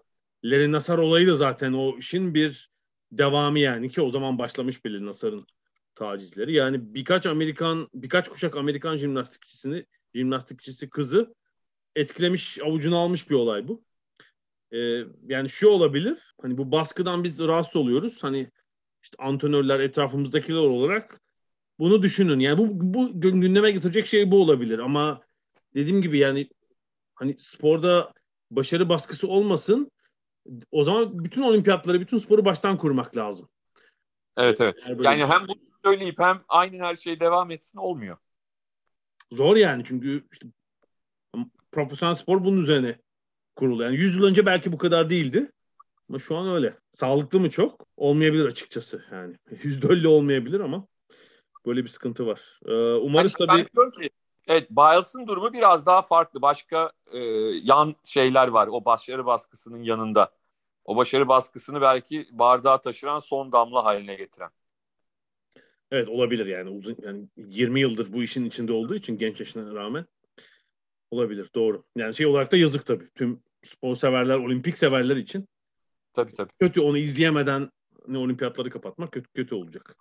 Larry 0.45 0.73
Nassar 0.73 0.99
olayı 0.99 1.27
da 1.27 1.37
zaten 1.37 1.73
o 1.73 1.99
işin 1.99 2.35
bir 2.35 2.71
devamı 3.13 3.59
yani 3.59 3.91
ki 3.91 4.03
o 4.03 4.11
zaman 4.11 4.39
başlamış 4.39 4.85
bile 4.85 5.07
Nassar'ın 5.07 5.47
tacizleri. 5.95 6.53
Yani 6.53 6.95
birkaç 6.95 7.27
Amerikan, 7.27 7.89
birkaç 7.95 8.29
kuşak 8.29 8.57
Amerikan 8.57 8.97
jimnastikçisini, 8.97 9.87
jimnastikçisi 10.15 10.91
kızı 10.91 11.35
etkilemiş, 11.97 12.59
avucunu 12.59 12.99
almış 12.99 13.31
bir 13.31 13.35
olay 13.35 13.69
bu. 13.69 13.88
Ee, 14.73 15.05
yani 15.27 15.49
şu 15.49 15.69
olabilir, 15.69 16.35
hani 16.43 16.59
bu 16.59 16.73
baskıdan 16.73 17.25
biz 17.25 17.41
rahatsız 17.41 17.77
oluyoruz. 17.77 18.23
Hani 18.23 18.51
işte 19.03 19.17
antrenörler, 19.19 19.81
etrafımızdakiler 19.81 20.59
olarak 20.59 21.21
bunu 21.79 22.03
düşünün. 22.03 22.39
Yani 22.39 22.59
bu, 22.59 22.69
bu 22.95 23.21
gündeme 23.21 23.71
getirecek 23.71 24.07
şey 24.07 24.31
bu 24.31 24.43
olabilir. 24.43 24.79
Ama 24.79 25.23
dediğim 25.75 26.03
gibi 26.03 26.19
yani 26.19 26.49
hani 27.15 27.37
sporda 27.41 28.13
başarı 28.51 28.89
baskısı 28.89 29.29
olmasın. 29.29 29.91
O 30.71 30.85
zaman 30.85 31.25
bütün 31.25 31.43
olimpiyatları, 31.43 32.01
bütün 32.01 32.19
sporu 32.19 32.45
baştan 32.45 32.79
kurmak 32.79 33.17
lazım. 33.17 33.49
Evet 34.37 34.61
evet. 34.61 34.85
Yani, 34.89 35.05
yani 35.05 35.27
hem 35.27 35.49
bunu 35.49 35.57
söyleyip 35.85 36.19
hem 36.19 36.41
aynı 36.49 36.85
her 36.85 36.97
şey 36.97 37.21
devam 37.21 37.51
etsin 37.51 37.79
olmuyor. 37.79 38.17
Zor 39.33 39.57
yani 39.57 39.85
çünkü 39.87 40.27
işte 40.33 40.47
profesyonel 41.73 42.15
spor 42.15 42.45
bunun 42.45 42.63
üzerine 42.63 42.99
kurulu. 43.59 43.83
Yani 43.83 43.97
100 43.97 44.17
yıl 44.17 44.25
önce 44.25 44.47
belki 44.47 44.73
bu 44.73 44.79
kadar 44.79 45.11
değildi. 45.11 45.51
Ama 46.09 46.19
şu 46.19 46.37
an 46.37 46.49
öyle. 46.49 46.77
Sağlıklı 46.93 47.41
mı 47.41 47.51
çok? 47.51 47.87
Olmayabilir 47.97 48.47
açıkçası. 48.47 49.05
Yani 49.13 49.35
%50 49.51 50.07
olmayabilir 50.07 50.61
ama 50.61 50.87
Böyle 51.69 51.85
bir 51.85 51.89
sıkıntı 51.89 52.27
var. 52.27 52.61
Ee, 52.67 52.73
umarız 52.95 53.35
yani 53.41 53.49
tabii... 53.49 53.67
Ben 53.77 53.91
ki, 53.91 54.11
evet 54.47 54.71
Biles'ın 54.71 55.27
durumu 55.27 55.53
biraz 55.53 55.87
daha 55.87 56.03
farklı. 56.03 56.43
Başka 56.43 56.93
e, 57.13 57.19
yan 57.63 57.95
şeyler 58.05 58.49
var 58.49 58.69
o 58.73 58.85
başarı 58.85 59.27
baskısının 59.27 59.83
yanında. 59.83 60.31
O 60.85 60.97
başarı 60.97 61.29
baskısını 61.29 61.81
belki 61.81 62.27
bardağa 62.33 62.81
taşıran 62.81 63.19
son 63.19 63.53
damla 63.53 63.85
haline 63.85 64.15
getiren. 64.15 64.51
Evet 65.91 66.09
olabilir 66.09 66.47
yani 66.47 66.71
uzun 66.71 66.97
yani 67.03 67.29
20 67.37 67.81
yıldır 67.81 68.13
bu 68.13 68.23
işin 68.23 68.45
içinde 68.45 68.73
olduğu 68.73 68.95
için 68.95 69.19
genç 69.19 69.41
yaşına 69.41 69.75
rağmen 69.75 70.07
olabilir 71.11 71.51
doğru. 71.55 71.85
Yani 71.97 72.15
şey 72.15 72.27
olarak 72.27 72.53
da 72.53 72.57
yazık 72.57 72.87
tabii. 72.87 73.11
Tüm 73.15 73.41
spor 73.67 73.97
severler, 73.97 74.35
olimpik 74.35 74.79
severler 74.79 75.17
için. 75.17 75.49
Tabii 76.13 76.35
tabii. 76.35 76.51
Kötü 76.61 76.81
onu 76.81 76.99
izleyemeden 76.99 77.71
ne 78.09 78.19
olimpiyatları 78.19 78.71
kapatmak 78.71 79.13
kötü 79.13 79.29
kötü 79.33 79.55
olacak. 79.55 79.97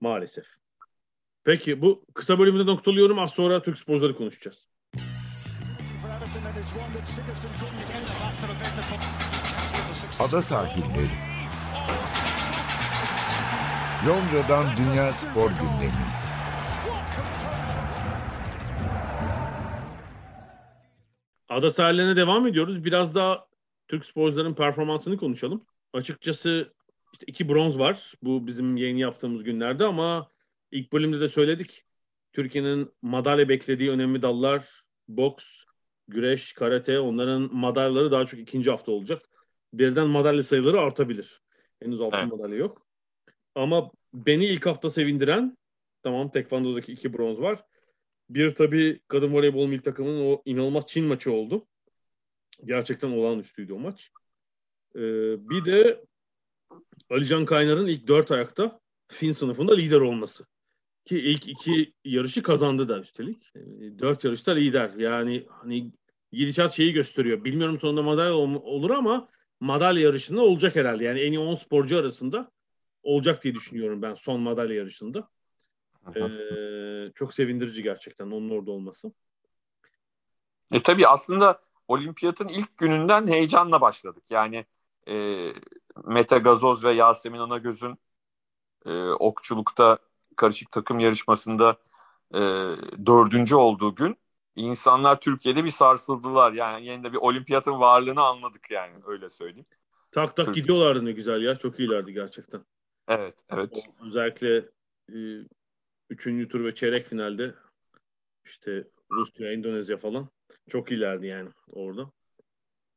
Maalesef. 0.00 0.44
Peki 1.44 1.82
bu 1.82 2.04
kısa 2.14 2.38
bölümde 2.38 2.66
noktalıyorum. 2.66 3.18
Az 3.18 3.30
sonra 3.30 3.62
Türk 3.62 3.78
sporcuları 3.78 4.16
konuşacağız. 4.16 4.68
Ada 10.20 10.42
sahilleri. 10.42 11.10
Londra'dan 14.06 14.76
Dünya 14.76 15.12
Spor 15.12 15.50
Gündemi. 15.50 16.21
Ada 21.52 21.70
sahillerine 21.70 22.16
devam 22.16 22.46
ediyoruz. 22.46 22.84
Biraz 22.84 23.14
daha 23.14 23.46
Türk 23.88 24.04
sporcuların 24.04 24.54
performansını 24.54 25.16
konuşalım. 25.16 25.66
Açıkçası 25.92 26.72
işte 27.12 27.24
iki 27.26 27.48
bronz 27.48 27.78
var. 27.78 28.12
Bu 28.22 28.46
bizim 28.46 28.76
yayın 28.76 28.96
yaptığımız 28.96 29.44
günlerde 29.44 29.84
ama 29.84 30.32
İlk 30.72 30.92
bölümde 30.92 31.20
de 31.20 31.28
söyledik. 31.28 31.84
Türkiye'nin 32.32 32.92
madalya 33.02 33.48
beklediği 33.48 33.90
önemli 33.90 34.22
dallar 34.22 34.84
boks, 35.08 35.44
güreş, 36.08 36.52
karate 36.52 37.00
onların 37.00 37.54
madalyaları 37.54 38.10
daha 38.10 38.26
çok 38.26 38.40
ikinci 38.40 38.70
hafta 38.70 38.92
olacak. 38.92 39.22
Birden 39.74 40.08
madalya 40.08 40.42
sayıları 40.42 40.80
artabilir. 40.80 41.42
Henüz 41.82 42.00
altın 42.00 42.18
evet. 42.18 42.32
madalya 42.32 42.56
yok. 42.56 42.86
Ama 43.54 43.90
beni 44.14 44.46
ilk 44.46 44.66
hafta 44.66 44.90
sevindiren 44.90 45.58
tamam 46.02 46.30
Tekvando'daki 46.30 46.92
iki 46.92 47.12
bronz 47.12 47.40
var. 47.40 47.64
Bir 48.34 48.50
tabii 48.50 49.00
kadın 49.08 49.32
voleybol 49.32 49.66
milli 49.66 49.82
takımının 49.82 50.24
o 50.24 50.42
inanılmaz 50.44 50.86
Çin 50.86 51.04
maçı 51.04 51.32
oldu. 51.32 51.66
Gerçekten 52.64 53.10
olağanüstüydü 53.10 53.72
o 53.72 53.78
maç. 53.78 54.10
Ee, 54.96 55.00
bir 55.50 55.64
de 55.64 56.04
Alican 57.10 57.44
Kaynar'ın 57.44 57.86
ilk 57.86 58.06
dört 58.06 58.30
ayakta 58.30 58.80
Fin 59.08 59.32
sınıfında 59.32 59.74
lider 59.74 60.00
olması. 60.00 60.46
Ki 61.04 61.18
ilk 61.18 61.48
iki 61.48 61.92
yarışı 62.04 62.42
kazandı 62.42 62.88
da 62.88 63.00
üstelik. 63.00 63.52
Ee, 63.56 63.60
dört 63.98 64.24
yarışta 64.24 64.52
lider. 64.52 64.90
Yani 64.98 65.46
hani 65.50 65.92
gidişat 66.32 66.72
şeyi 66.74 66.92
gösteriyor. 66.92 67.44
Bilmiyorum 67.44 67.78
sonunda 67.80 68.02
madalya 68.02 68.34
olur 68.34 68.90
ama 68.90 69.28
madalya 69.60 70.02
yarışında 70.02 70.40
olacak 70.40 70.76
herhalde. 70.76 71.04
Yani 71.04 71.20
en 71.20 71.32
iyi 71.32 71.38
10 71.38 71.54
sporcu 71.54 71.98
arasında 71.98 72.50
olacak 73.02 73.44
diye 73.44 73.54
düşünüyorum 73.54 74.02
ben 74.02 74.14
son 74.14 74.40
madalya 74.40 74.76
yarışında. 74.76 75.28
Ee, 76.16 76.20
çok 77.14 77.34
sevindirici 77.34 77.82
gerçekten 77.82 78.26
onun 78.26 78.50
orada 78.50 78.70
olması. 78.70 79.12
E 80.72 80.82
tabii 80.82 81.08
aslında 81.08 81.60
olimpiyatın 81.88 82.48
ilk 82.48 82.76
gününden 82.78 83.26
heyecanla 83.26 83.80
başladık. 83.80 84.22
Yani 84.30 84.66
e, 85.08 85.46
Mete 86.04 86.38
Gazoz 86.38 86.84
ve 86.84 86.92
Yasemin 86.92 87.38
Anagöz'ün 87.38 87.98
e, 88.86 89.08
okçulukta 89.10 89.98
karışık 90.36 90.72
takım 90.72 90.98
yarışmasında 90.98 91.76
e, 92.34 92.40
dördüncü 93.06 93.54
olduğu 93.54 93.94
gün 93.94 94.16
insanlar 94.56 95.20
Türkiye'de 95.20 95.64
bir 95.64 95.70
sarsıldılar. 95.70 96.52
Yani 96.52 96.86
yeniden 96.86 97.12
bir 97.12 97.18
olimpiyatın 97.18 97.80
varlığını 97.80 98.22
anladık 98.22 98.70
yani 98.70 98.94
öyle 99.06 99.30
söyleyeyim. 99.30 99.66
Tak 100.12 100.36
tak 100.36 100.46
Türk... 100.46 100.54
gidiyorlardı 100.54 101.04
ne 101.04 101.12
güzel 101.12 101.42
ya. 101.42 101.58
Çok 101.58 101.80
iyilerdi 101.80 102.12
gerçekten. 102.12 102.60
Evet, 103.08 103.34
evet. 103.50 103.70
O, 103.72 104.06
özellikle 104.06 104.56
e, 105.08 105.16
üçüncü 106.12 106.48
tur 106.48 106.64
ve 106.64 106.74
çeyrek 106.74 107.06
finalde 107.06 107.54
işte 108.44 108.84
Rusya, 109.10 109.52
Endonezya 109.52 109.96
falan 109.96 110.28
çok 110.68 110.90
iyilerdi 110.90 111.26
yani 111.26 111.48
orada. 111.72 112.10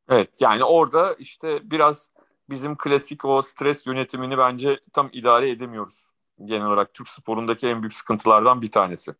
Evet 0.10 0.30
yani 0.40 0.64
orada 0.64 1.14
işte 1.14 1.72
biraz 1.72 2.12
bizim 2.50 2.78
klasik 2.78 3.26
o 3.26 3.42
stres 3.42 3.88
yönetimini 3.88 4.38
bence 4.38 4.80
tam 4.94 5.10
idare 5.14 5.50
edemiyoruz 5.50 6.08
genel 6.44 6.68
olarak 6.68 6.94
Türk 6.94 7.08
sporundaki 7.08 7.68
en 7.68 7.82
büyük 7.82 7.94
sıkıntılardan 7.94 8.62
bir 8.62 8.72
tanesi. 8.72 9.16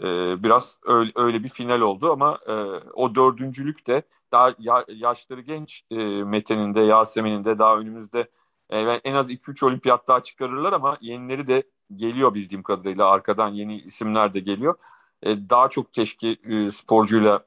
Ee, 0.00 0.42
biraz 0.42 0.78
öyle, 0.84 1.12
öyle 1.14 1.44
bir 1.44 1.48
final 1.48 1.80
oldu 1.80 2.12
ama 2.12 2.38
e, 2.46 2.52
o 2.94 3.14
dördüncülük 3.14 3.86
de 3.86 4.02
daha 4.32 4.54
ya, 4.58 4.84
yaşları 4.88 5.40
genç 5.40 5.84
e, 5.90 5.96
Mete'nin 6.24 6.74
de 6.74 6.80
Yasemin'in 6.80 7.44
de 7.44 7.58
daha 7.58 7.76
önümüzde 7.76 8.28
e, 8.70 8.80
en 8.80 9.14
az 9.14 9.30
2-3 9.30 9.66
olimpiyat 9.66 10.08
daha 10.08 10.22
çıkarırlar 10.22 10.72
ama 10.72 10.98
yenileri 11.00 11.46
de 11.46 11.62
geliyor 11.96 12.34
bildiğim 12.34 12.62
kadarıyla 12.62 13.08
arkadan 13.10 13.48
yeni 13.48 13.80
isimler 13.80 14.34
de 14.34 14.40
geliyor. 14.40 14.74
E, 15.22 15.50
daha 15.50 15.68
çok 15.68 15.94
keşke 15.94 16.28
e, 16.28 16.70
sporcuyla 16.70 17.44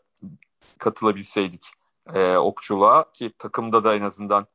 katılabilseydik 0.79 1.65
e, 2.15 2.37
okçuluğa 2.37 3.11
ki 3.11 3.33
takımda 3.39 3.83
da 3.83 3.95
en 3.95 4.01
azından 4.01 4.47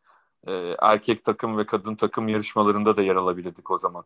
e, 0.46 0.52
erkek 0.82 1.24
takım 1.24 1.58
ve 1.58 1.66
kadın 1.66 1.94
takım 1.94 2.28
yarışmalarında 2.28 2.96
da 2.96 3.02
yer 3.02 3.16
alabilirdik 3.16 3.70
o 3.70 3.78
zaman. 3.78 4.04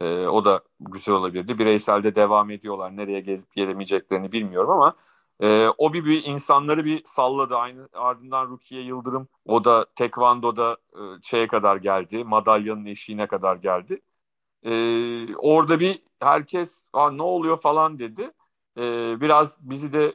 E, 0.00 0.26
o 0.26 0.44
da 0.44 0.62
güzel 0.80 1.14
olabilirdi. 1.14 1.58
Bireyselde 1.58 2.14
devam 2.14 2.50
ediyorlar. 2.50 2.96
Nereye 2.96 3.20
gelip 3.20 3.54
gelemeyeceklerini 3.54 4.32
bilmiyorum 4.32 4.70
ama 4.70 4.96
e, 5.40 5.68
o 5.78 5.92
bir, 5.92 6.04
bir 6.04 6.24
insanları 6.24 6.84
bir 6.84 7.02
salladı. 7.04 7.56
Aynı 7.56 7.88
ardından 7.92 8.48
Rukiye 8.48 8.82
Yıldırım 8.82 9.28
o 9.46 9.64
da 9.64 9.86
tekvandoda 9.96 10.76
e, 10.94 11.00
şeye 11.22 11.46
kadar 11.48 11.76
geldi. 11.76 12.24
Madalyanın 12.24 12.86
eşiğine 12.86 13.26
kadar 13.26 13.56
geldi. 13.56 14.00
E, 14.64 15.34
orada 15.34 15.80
bir 15.80 16.02
herkes 16.20 16.86
ne 16.94 17.22
oluyor 17.22 17.56
falan 17.56 17.98
dedi. 17.98 18.30
E, 18.78 18.82
biraz 19.20 19.58
bizi 19.60 19.92
de 19.92 20.14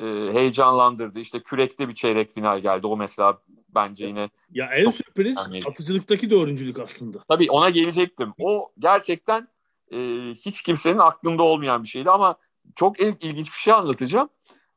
e, 0.00 0.04
heyecanlandırdı. 0.32 1.20
İşte 1.20 1.42
kürekte 1.42 1.88
bir 1.88 1.94
çeyrek 1.94 2.30
final 2.30 2.60
geldi. 2.60 2.86
O 2.86 2.96
mesela 2.96 3.38
bence 3.74 4.06
yine 4.06 4.30
ya 4.50 4.66
en 4.74 4.90
sürpriz 4.90 5.36
yani, 5.36 5.62
atıcılıktaki 5.66 6.30
dördüncülük 6.30 6.78
aslında. 6.78 7.24
Tabii 7.28 7.50
ona 7.50 7.70
gelecektim. 7.70 8.32
O 8.38 8.72
gerçekten 8.78 9.48
e, 9.92 9.98
hiç 10.34 10.62
kimsenin 10.62 10.98
aklında 10.98 11.42
olmayan 11.42 11.82
bir 11.82 11.88
şeydi 11.88 12.10
ama 12.10 12.36
çok 12.74 13.00
il, 13.00 13.14
ilginç 13.20 13.46
bir 13.46 13.58
şey 13.58 13.74
anlatacağım. 13.74 14.28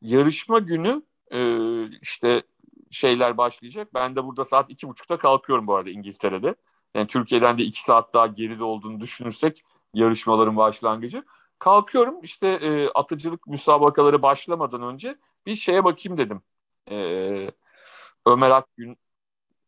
Yarışma 0.02 0.60
günü 0.60 1.02
e, 1.32 1.40
işte 2.02 2.44
şeyler 2.92 3.38
başlayacak. 3.38 3.94
Ben 3.94 4.16
de 4.16 4.24
burada 4.24 4.44
saat 4.44 4.70
iki 4.70 4.88
buçukta 4.88 5.18
kalkıyorum 5.18 5.68
bu 5.68 5.76
arada 5.76 5.90
İngiltere'de. 5.90 6.56
Yani 6.96 7.08
Türkiye'den 7.08 7.58
de 7.58 7.64
iki 7.64 7.84
saat 7.84 8.14
daha 8.14 8.28
geride 8.28 8.64
olduğunu 8.64 9.00
düşünürsek 9.02 9.64
yarışmaların 9.94 10.58
başlangıcı. 10.58 11.24
Kalkıyorum 11.60 12.24
işte 12.24 12.48
e, 12.48 12.90
atıcılık 12.90 13.48
müsabakaları 13.48 14.22
başlamadan 14.22 14.82
önce 14.84 15.18
bir 15.46 15.56
şeye 15.56 15.84
bakayım 15.84 16.18
dedim. 16.18 16.42
E, 16.92 17.52
Ömer 18.26 18.52
Akgün 18.52 18.98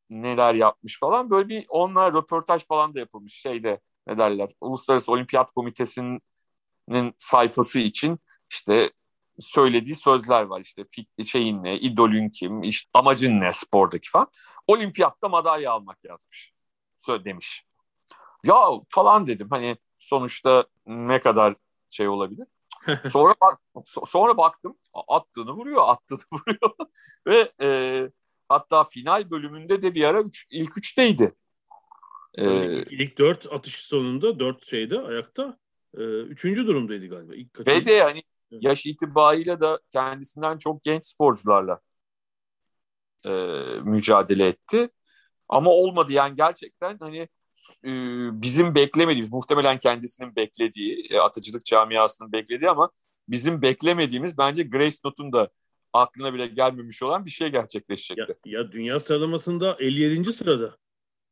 neler 0.10 0.56
yapmış 0.56 1.00
falan. 1.00 1.30
Böyle 1.30 1.50
bir 1.50 1.66
onunla 1.70 2.14
röportaj 2.14 2.68
falan 2.68 2.96
da 2.96 3.00
yapılmış 3.00 3.34
şeyde 3.34 3.82
ne 4.08 4.18
derler. 4.18 4.50
Uluslararası 4.62 5.12
Olimpiyat 5.12 5.52
Komitesi'nin 5.52 7.14
sayfası 7.18 7.80
için 7.80 8.20
işte 8.50 8.92
söylediği 9.40 9.96
sözler 9.96 10.44
var 10.44 10.62
işte 10.62 10.86
şeyin 11.26 11.64
ne, 11.64 11.80
idolün 11.80 12.30
kim, 12.30 12.64
işte 12.64 12.90
amacın 12.94 13.42
ne 13.42 13.54
spordaki 13.54 14.10
falan. 14.10 14.28
Olimpiyatta 14.68 15.30
madalya 15.30 15.72
almak 15.72 15.98
yazmış. 16.04 16.54
Demiş. 17.08 17.66
Ya 18.44 18.56
falan 18.90 19.28
dedim 19.28 19.48
hani 19.50 19.78
sonuçta 20.00 20.66
ne 20.86 21.20
kadar 21.20 21.56
şey 21.90 22.08
olabilir. 22.08 22.48
sonra 23.12 23.36
bak 23.42 23.60
sonra 24.08 24.38
baktım 24.38 24.78
attığını 25.08 25.52
vuruyor, 25.52 25.82
attığını 25.86 26.20
vuruyor 26.34 26.72
ve 27.28 27.52
e, 27.62 28.10
hatta 28.50 28.84
final 28.84 29.32
bölümünde 29.32 29.82
de 29.82 29.96
bir 29.96 30.04
ara 30.04 30.22
üç, 30.22 30.46
ilk 30.50 30.78
üçteydi. 30.78 31.34
Ee, 32.36 32.84
ilk 32.84 33.18
dört 33.18 33.54
atış 33.54 33.76
sonunda 33.76 34.40
dört 34.40 34.70
şeyde 34.70 35.00
ayakta 35.00 35.58
e, 35.98 36.02
üçüncü 36.04 36.68
durumdaydı 36.68 37.08
galiba. 37.08 37.36
İlk 37.36 37.68
ve 37.68 37.86
de 37.86 37.92
yani 37.92 38.24
yaş 38.52 38.86
itibariyle 38.86 39.60
da 39.60 39.80
kendisinden 39.92 40.58
çok 40.58 40.84
genç 40.84 41.06
sporcularla 41.06 41.80
e, 43.26 43.32
mücadele 43.84 44.48
etti. 44.48 44.90
Ama 45.52 45.72
olmadı 45.72 46.14
yani 46.14 46.36
gerçekten 46.36 46.98
hani 47.00 47.28
e, 47.86 47.92
bizim 48.42 48.76
beklemediğimiz, 48.76 49.32
muhtemelen 49.32 49.78
kendisinin 49.78 50.36
beklediği, 50.36 51.08
e, 51.12 51.20
atıcılık 51.20 51.66
camiasının 51.66 52.32
beklediği 52.32 52.70
ama 52.70 52.90
bizim 53.28 53.62
beklemediğimiz 53.62 54.38
bence 54.38 54.64
Grace 54.64 54.98
Note'un 55.06 55.34
da 55.34 55.50
aklına 55.94 56.34
bile 56.34 56.48
gelmemiş 56.48 57.04
olan 57.04 57.26
bir 57.26 57.32
şey 57.32 57.48
gerçekleşecekti. 57.48 58.36
Ya, 58.46 58.60
ya 58.60 58.72
dünya 58.72 59.00
sıralamasında 59.00 59.78
57. 59.80 60.34
sırada. 60.34 60.78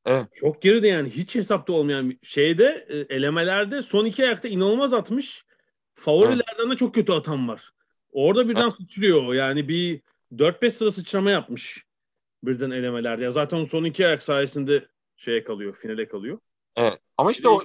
Evet. 0.05 0.27
Çok 0.36 0.62
geride 0.62 0.88
yani 0.88 1.10
hiç 1.10 1.36
hesapta 1.36 1.73
olmayan 1.73 2.10
bir 2.10 2.17
şeyde 2.23 2.88
e, 2.89 3.15
elemelerde 3.15 3.82
son 3.82 4.05
iki 4.05 4.23
ayakta 4.23 4.47
inanılmaz 4.47 4.93
atmış. 4.93 5.45
Favorilerden 5.95 6.63
evet. 6.63 6.71
de 6.71 6.75
çok 6.75 6.95
kötü 6.95 7.12
atan 7.12 7.47
var. 7.47 7.71
Orada 8.12 8.49
birden 8.49 8.62
evet. 8.62 8.73
sıçrıyor. 8.73 9.34
Yani 9.34 9.67
bir 9.67 10.01
4-5 10.32 10.71
sıra 10.71 10.91
sıçrama 10.91 11.32
yapmış 11.32 11.88
birden 12.43 12.71
elemelerde. 12.71 13.23
Ya 13.23 13.32
zaten 13.32 13.65
son 13.65 13.84
iki 13.84 14.08
ayak 14.08 14.23
sayesinde 14.23 14.88
şeye 15.17 15.43
kalıyor, 15.43 15.75
finale 15.75 16.08
kalıyor. 16.08 16.39
Evet. 16.75 16.99
Ama 17.17 17.32
işte 17.32 17.49
o 17.49 17.63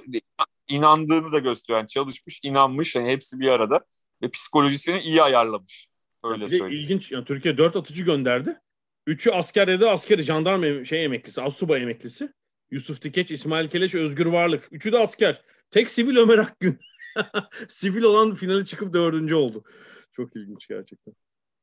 inandığını 0.67 1.31
da 1.31 1.39
gösteriyor. 1.39 1.79
Yani 1.79 1.87
çalışmış, 1.87 2.39
inanmış. 2.43 2.95
Yani 2.95 3.09
hepsi 3.09 3.39
bir 3.39 3.47
arada 3.47 3.85
ve 4.21 4.29
psikolojisini 4.29 4.99
iyi 5.01 5.23
ayarlamış. 5.23 5.87
Öyle 6.23 6.49
söyleyeyim. 6.49 6.73
İlginç. 6.73 7.11
Yani 7.11 7.25
Türkiye 7.25 7.57
dört 7.57 7.75
atıcı 7.75 8.03
gönderdi. 8.03 8.59
Üçü 9.07 9.31
asker 9.31 9.67
ya 9.67 9.81
da 9.81 9.91
askeri, 9.91 10.21
jandarma 10.21 10.85
şey 10.85 11.05
emeklisi, 11.05 11.41
assubay 11.41 11.81
emeklisi. 11.81 12.29
Yusuf 12.71 13.01
Tikeç, 13.01 13.31
İsmail 13.31 13.69
Keleş, 13.69 13.95
Özgür 13.95 14.25
Varlık. 14.25 14.67
Üçü 14.71 14.91
de 14.91 14.99
asker. 14.99 15.41
Tek 15.71 15.89
sivil 15.89 16.17
Ömer 16.17 16.37
Akgün. 16.37 16.79
sivil 17.69 18.01
olan 18.01 18.35
finali 18.35 18.65
çıkıp 18.65 18.93
dördüncü 18.93 19.35
oldu. 19.35 19.63
Çok 20.11 20.35
ilginç 20.35 20.67
gerçekten. 20.67 21.13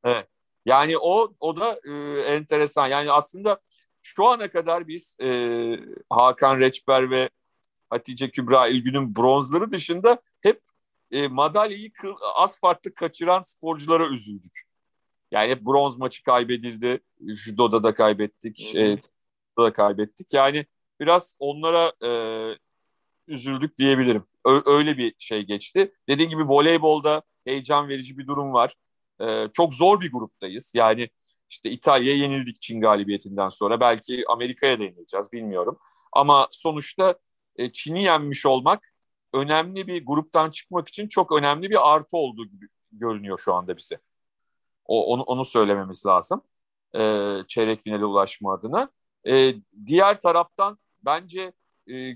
Evet. 0.03 0.27
Yani 0.65 0.97
o 0.97 1.33
o 1.39 1.55
da 1.57 1.79
e, 1.83 1.91
enteresan. 2.21 2.87
Yani 2.87 3.11
aslında 3.11 3.59
şu 4.01 4.25
ana 4.25 4.51
kadar 4.51 4.87
biz 4.87 5.15
e, 5.21 5.29
Hakan 6.09 6.59
Reçber 6.59 7.09
ve 7.09 7.29
Hatice 7.89 8.31
Kübra 8.31 8.67
İlgün'ün 8.67 9.15
bronzları 9.15 9.71
dışında 9.71 10.21
hep 10.41 10.61
e, 11.11 11.27
madalyayı 11.27 11.91
az 12.35 12.59
farklı 12.59 12.93
kaçıran 12.93 13.41
sporculara 13.41 14.07
üzüldük. 14.07 14.61
Yani 15.31 15.51
hep 15.51 15.61
bronz 15.61 15.97
maçı 15.97 16.23
kaybedildi. 16.23 16.99
Judo'da 17.21 17.83
da 17.83 17.95
kaybettik. 17.95 18.75
E, 18.75 18.97
da 19.57 19.73
kaybettik. 19.73 20.33
Yani 20.33 20.65
biraz 20.99 21.35
onlara 21.39 21.93
e, 22.05 22.11
üzüldük 23.27 23.77
diyebilirim. 23.77 24.25
Ö- 24.45 24.61
öyle 24.65 24.97
bir 24.97 25.15
şey 25.17 25.41
geçti. 25.41 25.93
Dediğim 26.09 26.29
gibi 26.29 26.43
voleybolda 26.43 27.21
heyecan 27.45 27.89
verici 27.89 28.17
bir 28.17 28.27
durum 28.27 28.53
var. 28.53 28.75
E, 29.21 29.47
çok 29.53 29.73
zor 29.73 30.01
bir 30.01 30.11
gruptayız. 30.11 30.71
Yani 30.75 31.09
işte 31.49 31.69
İtalya'ya 31.69 32.17
yenildik 32.17 32.61
Çin 32.61 32.81
galibiyetinden 32.81 33.49
sonra. 33.49 33.79
Belki 33.79 34.23
Amerika'ya 34.29 34.79
da 34.79 34.83
yenileceğiz 34.83 35.31
bilmiyorum. 35.31 35.77
Ama 36.13 36.47
sonuçta 36.51 37.15
e, 37.55 37.71
Çin'i 37.71 38.03
yenmiş 38.03 38.45
olmak 38.45 38.93
önemli 39.33 39.87
bir 39.87 40.05
gruptan 40.05 40.49
çıkmak 40.49 40.87
için 40.87 41.07
çok 41.07 41.31
önemli 41.31 41.69
bir 41.69 41.93
artı 41.93 42.17
olduğu 42.17 42.45
gibi 42.45 42.67
görünüyor 42.91 43.37
şu 43.39 43.53
anda 43.53 43.77
bize. 43.77 43.99
O, 44.85 45.13
onu, 45.13 45.23
onu 45.23 45.45
söylememiz 45.45 46.05
lazım. 46.05 46.41
E, 46.95 46.99
çeyrek 47.47 47.81
finale 47.81 48.05
ulaşma 48.05 48.53
adına. 48.53 48.89
E, 49.27 49.55
diğer 49.85 50.21
taraftan 50.21 50.77
bence 51.05 51.53
e, 51.91 52.13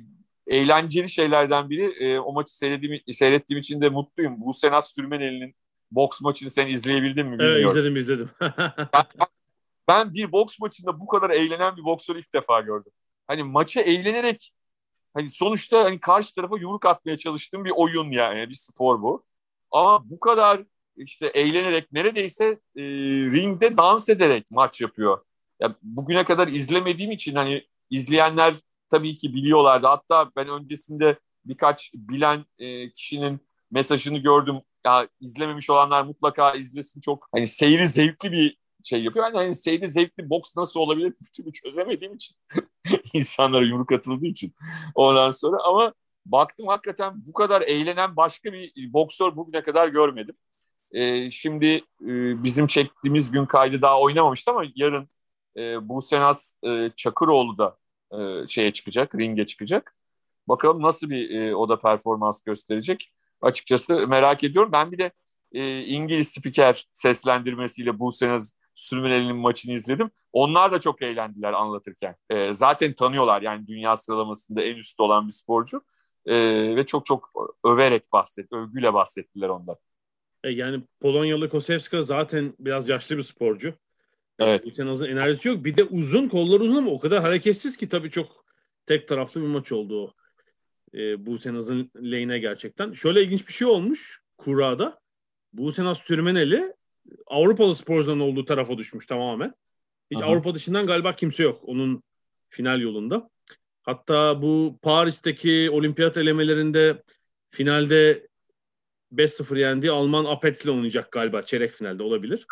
eğlenceli 0.47 1.09
şeylerden 1.09 1.69
biri 1.69 2.05
e, 2.05 2.19
o 2.19 2.33
maçı 2.33 2.57
seyrettiğim, 2.57 3.01
seyrettiğim 3.11 3.59
için 3.59 3.81
de 3.81 3.89
mutluyum. 3.89 4.35
Bu 4.41 4.53
Senat 4.53 4.89
Sürmeneli'nin 4.89 5.55
boks 5.91 6.21
maçını 6.21 6.49
sen 6.49 6.67
izleyebildin 6.67 7.25
mi 7.25 7.39
bilmiyorum. 7.39 7.61
Evet 7.61 7.71
izledim 7.71 7.95
izledim. 7.95 8.29
ben, 8.93 9.05
ben 9.87 10.13
bir 10.13 10.31
boks 10.31 10.59
maçında 10.59 10.99
bu 10.99 11.07
kadar 11.07 11.29
eğlenen 11.29 11.77
bir 11.77 11.83
boksörü 11.83 12.19
ilk 12.19 12.33
defa 12.33 12.61
gördüm. 12.61 12.91
Hani 13.27 13.43
maça 13.43 13.81
eğlenerek 13.81 14.53
hani 15.13 15.29
sonuçta 15.29 15.83
hani 15.83 15.99
karşı 15.99 16.35
tarafa 16.35 16.57
yumruk 16.57 16.85
atmaya 16.85 17.17
çalıştığım 17.17 17.65
bir 17.65 17.73
oyun 17.75 18.11
yani 18.11 18.49
bir 18.49 18.55
spor 18.55 19.01
bu. 19.01 19.25
Ama 19.71 20.09
bu 20.09 20.19
kadar 20.19 20.63
işte 20.97 21.27
eğlenerek 21.27 21.91
neredeyse 21.91 22.45
e, 22.75 22.83
ringde 23.31 23.77
dans 23.77 24.09
ederek 24.09 24.51
maç 24.51 24.81
yapıyor. 24.81 25.21
Ya 25.59 25.75
bugüne 25.81 26.25
kadar 26.25 26.47
izlemediğim 26.47 27.11
için 27.11 27.35
hani 27.35 27.63
izleyenler 27.89 28.55
tabii 28.89 29.17
ki 29.17 29.33
biliyorlardı. 29.33 29.87
Hatta 29.87 30.31
ben 30.35 30.49
öncesinde 30.49 31.19
birkaç 31.45 31.91
bilen 31.93 32.45
e, 32.59 32.91
kişinin 32.91 33.39
mesajını 33.71 34.17
gördüm. 34.17 34.55
Ya 34.87 35.07
izlememiş 35.19 35.69
olanlar 35.69 36.03
mutlaka 36.03 36.53
izlesin. 36.53 37.01
Çok 37.01 37.29
hani 37.31 37.47
seyri 37.47 37.87
zevkli 37.87 38.31
bir 38.31 38.57
şey 38.83 39.03
yapıyor. 39.03 39.25
Yani 39.25 39.37
hani 39.37 39.55
seyri 39.55 39.89
zevkli 39.89 40.29
boks 40.29 40.57
nasıl 40.57 40.79
olabilir 40.79 41.13
bir 41.21 41.27
türlü 41.31 41.53
çözemediğim 41.53 42.15
için. 42.15 42.37
insanlara 43.13 43.65
yumruk 43.65 43.91
atıldığı 43.91 44.25
için. 44.25 44.53
Ondan 44.95 45.31
sonra 45.31 45.57
ama 45.63 45.93
baktım 46.25 46.67
hakikaten 46.67 47.13
bu 47.27 47.33
kadar 47.33 47.61
eğlenen 47.61 48.15
başka 48.15 48.53
bir 48.53 48.93
boksör 48.93 49.35
bugüne 49.35 49.63
kadar 49.63 49.87
görmedim. 49.87 50.35
Ee, 50.91 51.31
şimdi 51.31 51.67
e, 52.01 52.43
bizim 52.43 52.67
çektiğimiz 52.67 53.31
gün 53.31 53.45
kaydı 53.45 53.81
daha 53.81 54.01
oynamamıştı 54.01 54.51
ama 54.51 54.63
yarın 54.75 55.09
e, 55.57 55.89
Buse 55.89 56.19
Naz 56.19 56.57
e, 56.63 56.91
Çakıroğlu 56.97 57.57
da 57.57 57.77
e, 58.11 58.47
şeye 58.47 58.73
çıkacak, 58.73 59.15
ringe 59.15 59.45
çıkacak. 59.45 59.95
Bakalım 60.47 60.81
nasıl 60.83 61.09
bir 61.09 61.29
e, 61.31 61.55
o 61.55 61.69
da 61.69 61.79
performans 61.79 62.41
gösterecek. 62.41 63.13
Açıkçası 63.41 64.07
merak 64.07 64.43
ediyorum. 64.43 64.71
Ben 64.71 64.91
bir 64.91 64.97
de 64.97 65.11
e, 65.51 65.81
İngiliz 65.81 66.27
spiker 66.27 66.87
seslendirmesiyle 66.91 67.99
Buse 67.99 68.29
Naz 68.29 68.55
Sürmeneli'nin 68.73 69.35
maçını 69.35 69.73
izledim. 69.73 70.11
Onlar 70.33 70.71
da 70.71 70.79
çok 70.79 71.01
eğlendiler 71.01 71.53
anlatırken. 71.53 72.15
E, 72.29 72.53
zaten 72.53 72.93
tanıyorlar 72.93 73.41
yani 73.41 73.67
dünya 73.67 73.97
sıralamasında 73.97 74.61
en 74.61 74.75
üstte 74.75 75.03
olan 75.03 75.27
bir 75.27 75.33
sporcu. 75.33 75.81
E, 76.25 76.35
ve 76.75 76.85
çok 76.85 77.05
çok 77.05 77.31
överek 77.63 78.13
bahset, 78.13 78.53
övgüyle 78.53 78.93
bahsettiler 78.93 79.49
ondan. 79.49 79.75
E, 80.43 80.49
yani 80.49 80.83
Polonyalı 80.99 81.49
Kosewska 81.49 82.01
zaten 82.01 82.53
biraz 82.59 82.89
yaşlı 82.89 83.17
bir 83.17 83.23
sporcu. 83.23 83.73
Evet. 84.39 84.65
Bu 84.65 84.71
Senaz'ın 84.71 85.05
enerjisi 85.05 85.47
yok. 85.47 85.65
Bir 85.65 85.77
de 85.77 85.83
uzun, 85.83 86.29
kollar 86.29 86.59
uzun 86.59 86.75
ama 86.75 86.91
o 86.91 86.99
kadar 86.99 87.21
hareketsiz 87.21 87.77
ki 87.77 87.89
tabii 87.89 88.11
çok 88.11 88.45
tek 88.85 89.07
taraflı 89.07 89.41
bir 89.41 89.47
maç 89.47 89.71
oldu 89.71 90.03
o. 90.03 90.13
E, 90.93 91.25
bu 91.25 91.39
Senaz'ın 91.39 91.91
lane'e 91.95 92.39
gerçekten. 92.39 92.93
Şöyle 92.93 93.23
ilginç 93.23 93.47
bir 93.47 93.53
şey 93.53 93.67
olmuş 93.67 94.21
Kura'da. 94.37 94.99
Bu 95.53 95.71
Senaz 95.71 95.97
Sürmeneli 95.97 96.73
Avrupalı 97.27 97.75
sporcuların 97.75 98.19
olduğu 98.19 98.45
tarafa 98.45 98.77
düşmüş 98.77 99.05
tamamen. 99.05 99.53
Hiç 100.11 100.21
Aha. 100.21 100.25
Avrupa 100.25 100.55
dışından 100.55 100.87
galiba 100.87 101.15
kimse 101.15 101.43
yok 101.43 101.61
onun 101.63 102.03
final 102.49 102.81
yolunda. 102.81 103.29
Hatta 103.83 104.41
bu 104.41 104.79
Paris'teki 104.81 105.69
olimpiyat 105.71 106.17
elemelerinde 106.17 107.03
finalde 107.49 108.27
5-0 109.13 109.59
yendiği 109.59 109.91
Alman 109.91 110.25
Apets'le 110.25 110.67
oynayacak 110.67 111.11
galiba 111.11 111.41
çeyrek 111.41 111.71
finalde 111.71 112.03
olabilir. 112.03 112.45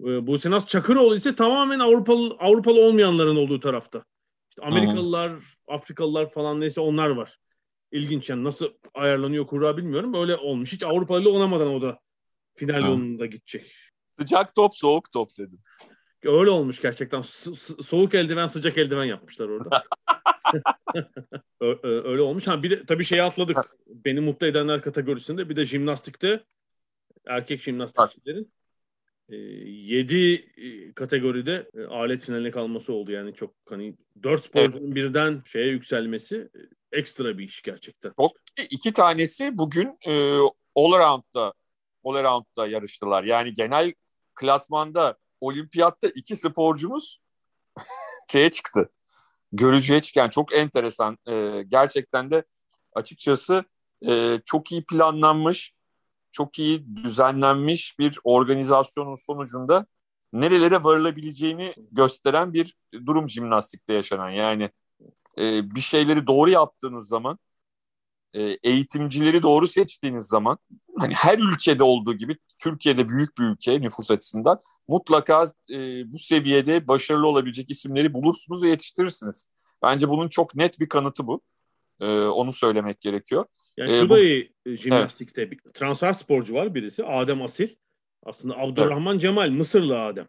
Ee, 0.00 0.26
Bu 0.26 0.38
Senas 0.38 0.66
Çakıroğlu 0.66 1.16
ise 1.16 1.34
tamamen 1.34 1.78
Avrupalı 1.78 2.36
Avrupalı 2.38 2.80
olmayanların 2.80 3.36
olduğu 3.36 3.60
tarafta. 3.60 4.04
İşte 4.50 4.62
Amerikalılar, 4.62 5.32
Afrikalılar 5.68 6.30
falan 6.30 6.60
neyse 6.60 6.80
onlar 6.80 7.10
var. 7.10 7.38
İlginç 7.92 8.30
yani 8.30 8.44
nasıl 8.44 8.72
ayarlanıyor 8.94 9.46
kura 9.46 9.76
bilmiyorum. 9.76 10.14
Öyle 10.14 10.36
olmuş. 10.36 10.72
Hiç 10.72 10.82
Avrupalı 10.82 11.30
olamadan 11.30 11.68
o 11.68 11.82
da 11.82 12.00
final 12.54 12.82
yolunda 12.82 13.26
gidecek. 13.26 13.74
Sıcak 14.18 14.54
top, 14.54 14.74
soğuk 14.74 15.12
top 15.12 15.30
dedim. 15.38 15.58
Öyle 16.22 16.50
olmuş 16.50 16.80
gerçekten. 16.80 17.20
So- 17.20 17.56
so- 17.56 17.82
soğuk 17.82 18.14
eldiven, 18.14 18.46
sıcak 18.46 18.78
eldiven 18.78 19.04
yapmışlar 19.04 19.48
orada. 19.48 19.82
Öyle 21.82 22.22
olmuş. 22.22 22.46
Ha 22.46 22.62
bir 22.62 22.70
de 22.70 22.86
tabii 22.86 23.04
şeyi 23.04 23.22
atladık. 23.22 23.58
Beni 23.86 24.20
mutlu 24.20 24.46
edenler 24.46 24.82
kategorisinde 24.82 25.48
bir 25.48 25.56
de 25.56 25.64
jimnastikte 25.64 26.44
erkek 27.26 27.62
jimnastikçilerin 27.62 28.52
7 29.28 30.92
kategoride 30.94 31.70
e, 31.74 31.84
alet 31.84 32.20
finaline 32.20 32.50
kalması 32.50 32.92
oldu. 32.92 33.12
Yani 33.12 33.34
çok 33.34 33.54
hani 33.68 33.96
4 34.22 34.44
sporcunun 34.44 34.94
birden 34.94 35.42
şeye 35.46 35.68
yükselmesi 35.68 36.36
e, 36.36 36.60
ekstra 36.92 37.38
bir 37.38 37.44
iş 37.44 37.62
gerçekten. 37.62 38.12
Çok 38.18 38.32
iki 38.70 38.92
tanesi 38.92 39.58
bugün 39.58 39.98
e, 40.06 40.38
all 40.74 40.92
around'da 40.92 41.54
all 42.04 42.14
around'da 42.14 42.66
yarıştılar. 42.66 43.24
Yani 43.24 43.52
genel 43.52 43.94
klasmanda 44.34 45.18
olimpiyatta 45.40 46.08
iki 46.08 46.36
sporcumuz 46.36 47.20
şeye 48.32 48.50
çıktı. 48.50 48.90
Görücüye 49.52 50.00
çıkan 50.00 50.28
çok 50.28 50.54
enteresan. 50.54 51.18
E, 51.28 51.62
gerçekten 51.68 52.30
de 52.30 52.44
açıkçası 52.94 53.64
e, 54.08 54.40
çok 54.44 54.72
iyi 54.72 54.84
planlanmış, 54.84 55.72
çok 56.32 56.58
iyi 56.58 56.96
düzenlenmiş 56.96 57.98
bir 57.98 58.18
organizasyonun 58.24 59.16
sonucunda 59.16 59.86
nerelere 60.32 60.84
varılabileceğini 60.84 61.74
gösteren 61.92 62.52
bir 62.52 62.74
durum 63.06 63.28
jimnastikte 63.28 63.92
yaşanan. 63.92 64.30
Yani 64.30 64.70
e, 65.38 65.70
bir 65.74 65.80
şeyleri 65.80 66.26
doğru 66.26 66.50
yaptığınız 66.50 67.08
zaman 67.08 67.38
e, 68.34 68.42
eğitimcileri 68.42 69.42
doğru 69.42 69.66
seçtiğiniz 69.66 70.26
zaman 70.26 70.58
hani 70.98 71.14
her 71.14 71.38
ülkede 71.38 71.82
olduğu 71.82 72.14
gibi 72.14 72.36
Türkiye'de 72.58 73.08
büyük 73.08 73.38
bir 73.38 73.44
ülke 73.44 73.80
nüfus 73.80 74.10
açısından 74.10 74.60
mutlaka 74.88 75.44
e, 75.72 76.12
bu 76.12 76.18
seviyede 76.18 76.88
başarılı 76.88 77.26
olabilecek 77.26 77.70
isimleri 77.70 78.14
bulursunuz 78.14 78.62
ve 78.62 78.68
yetiştirirsiniz. 78.68 79.48
Bence 79.82 80.08
bunun 80.08 80.28
çok 80.28 80.54
net 80.54 80.80
bir 80.80 80.88
kanıtı 80.88 81.26
bu. 81.26 81.40
E, 82.00 82.06
onu 82.06 82.52
söylemek 82.52 83.00
gerekiyor. 83.00 83.44
Yani 83.76 83.92
Ee, 83.92 84.00
şu 84.00 84.08
bu- 84.08 84.14
da 84.14 84.20
iyi 84.20 84.52
e, 84.66 84.76
jimnastikte 84.76 85.50
bir 85.50 85.58
transfer 85.74 86.12
sporcu 86.12 86.54
var 86.54 86.74
birisi. 86.74 87.04
Adem 87.04 87.42
Asil. 87.42 87.68
Aslında 88.22 88.56
Abdurrahman 88.58 89.18
Cemal 89.18 89.50
Mısırlı 89.50 90.00
Adem. 90.02 90.28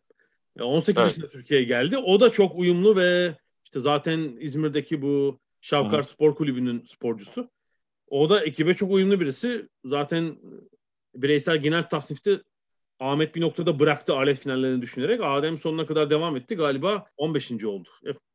Ya 0.58 0.66
18 0.66 1.02
Evet. 1.02 1.08
yaşında 1.10 1.30
Türkiye'ye 1.30 1.66
geldi. 1.66 1.98
O 1.98 2.20
da 2.22 2.32
çok 2.32 2.56
uyumlu 2.56 2.96
ve 2.96 3.38
işte 3.70 3.80
zaten 3.80 4.38
İzmir'deki 4.40 5.02
bu 5.02 5.40
Şavkar 5.62 6.04
Hı. 6.04 6.04
Spor 6.04 6.36
Kulübü'nün 6.36 6.82
sporcusu. 6.82 7.50
O 8.08 8.30
da 8.30 8.44
ekibe 8.44 8.76
çok 8.76 8.92
uyumlu 8.92 9.20
birisi. 9.20 9.70
Zaten 9.86 10.38
bireysel 11.16 11.58
genel 11.58 11.90
tasnifte 11.90 12.42
Ahmet 13.00 13.36
bir 13.36 13.42
noktada 13.42 13.80
bıraktı 13.80 14.16
alet 14.16 14.40
finallerini 14.40 14.82
düşünerek. 14.82 15.22
Adem 15.24 15.58
sonuna 15.58 15.86
kadar 15.86 16.10
devam 16.10 16.38
etti. 16.38 16.56
Galiba 16.56 17.06
15. 17.18 17.52
oldu. 17.52 17.90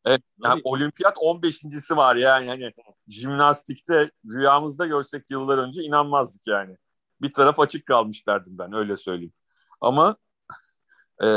Evet, 0.04 0.22
yani 0.44 0.60
olimpiyat 0.64 1.16
15.si 1.16 1.96
var 1.96 2.16
yani. 2.16 2.46
yani 2.46 2.72
jimnastikte 3.08 4.10
rüyamızda 4.26 4.86
görsek 4.86 5.30
yıllar 5.30 5.58
önce 5.58 5.82
inanmazdık 5.82 6.46
yani. 6.46 6.76
Bir 7.22 7.32
taraf 7.32 7.60
açık 7.60 7.86
kalmış 7.86 8.26
derdim 8.26 8.58
ben 8.58 8.72
öyle 8.72 8.96
söyleyeyim. 8.96 9.32
Ama 9.80 10.16
e, 11.24 11.28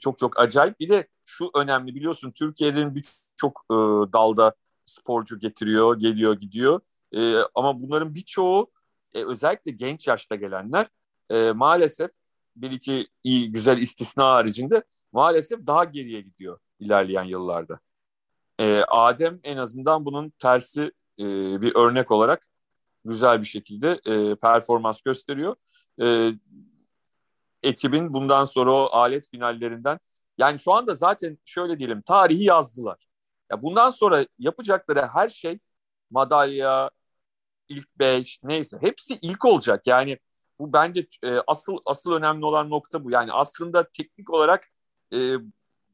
çok 0.00 0.18
çok 0.18 0.40
acayip. 0.40 0.80
Bir 0.80 0.88
de 0.88 1.08
şu 1.24 1.50
önemli 1.54 1.94
biliyorsun 1.94 2.30
Türkiye'nin 2.30 2.94
birçok 3.36 3.64
e, 3.70 3.74
dalda 4.12 4.54
sporcu 4.86 5.38
getiriyor, 5.38 5.98
geliyor, 5.98 6.40
gidiyor. 6.40 6.80
E, 7.12 7.36
ama 7.54 7.80
bunların 7.80 8.14
birçoğu 8.14 8.70
e, 9.14 9.24
özellikle 9.24 9.70
genç 9.72 10.08
yaşta 10.08 10.34
gelenler 10.34 10.86
e, 11.30 11.52
maalesef 11.52 12.10
bir 12.56 12.70
iki 12.70 13.06
iyi 13.24 13.52
güzel 13.52 13.78
istisna 13.78 14.24
haricinde 14.24 14.82
maalesef 15.12 15.66
daha 15.66 15.84
geriye 15.84 16.20
gidiyor 16.20 16.58
ilerleyen 16.80 17.24
yıllarda. 17.24 17.80
E, 18.58 18.82
Adem 18.88 19.40
en 19.42 19.56
azından 19.56 20.04
bunun 20.04 20.30
tersi 20.38 20.92
e, 21.18 21.24
bir 21.62 21.74
örnek 21.74 22.10
olarak 22.10 22.46
güzel 23.04 23.40
bir 23.40 23.46
şekilde 23.46 24.00
e, 24.06 24.34
performans 24.34 25.00
gösteriyor. 25.00 25.56
E, 26.02 26.32
ekibin 27.62 28.14
bundan 28.14 28.44
sonra 28.44 28.72
o 28.72 28.88
alet 28.92 29.30
finallerinden 29.30 29.98
yani 30.38 30.58
şu 30.58 30.72
anda 30.72 30.94
zaten 30.94 31.38
şöyle 31.44 31.78
diyelim 31.78 32.02
tarihi 32.02 32.44
yazdılar. 32.44 33.05
Ya 33.50 33.62
bundan 33.62 33.90
sonra 33.90 34.26
yapacakları 34.38 35.06
her 35.06 35.28
şey 35.28 35.58
madalya, 36.10 36.90
ilk 37.68 37.98
beş 37.98 38.40
neyse 38.42 38.78
hepsi 38.80 39.18
ilk 39.22 39.44
olacak. 39.44 39.86
Yani 39.86 40.18
bu 40.58 40.72
bence 40.72 41.06
e, 41.24 41.38
asıl 41.46 41.78
asıl 41.86 42.12
önemli 42.12 42.44
olan 42.44 42.70
nokta 42.70 43.04
bu. 43.04 43.10
Yani 43.10 43.32
aslında 43.32 43.88
teknik 43.88 44.30
olarak 44.30 44.68
e, 45.14 45.18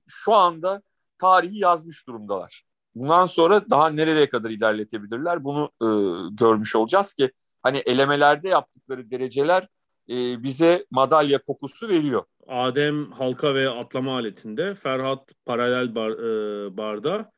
şu 0.06 0.34
anda 0.34 0.82
tarihi 1.18 1.58
yazmış 1.58 2.06
durumdalar. 2.06 2.62
Bundan 2.94 3.26
sonra 3.26 3.70
daha 3.70 3.90
nereye 3.90 4.28
kadar 4.28 4.50
ilerletebilirler 4.50 5.44
bunu 5.44 5.70
e, 5.82 5.88
görmüş 6.30 6.76
olacağız 6.76 7.14
ki 7.14 7.32
hani 7.62 7.78
elemelerde 7.78 8.48
yaptıkları 8.48 9.10
dereceler 9.10 9.68
e, 10.08 10.42
bize 10.42 10.86
madalya 10.90 11.38
kokusu 11.42 11.88
veriyor. 11.88 12.24
Adem 12.48 13.12
halka 13.12 13.54
ve 13.54 13.70
atlama 13.70 14.16
aletinde, 14.16 14.74
Ferhat 14.74 15.32
paralel 15.44 15.94
bar, 15.94 16.10
e, 16.10 16.76
barda, 16.76 17.32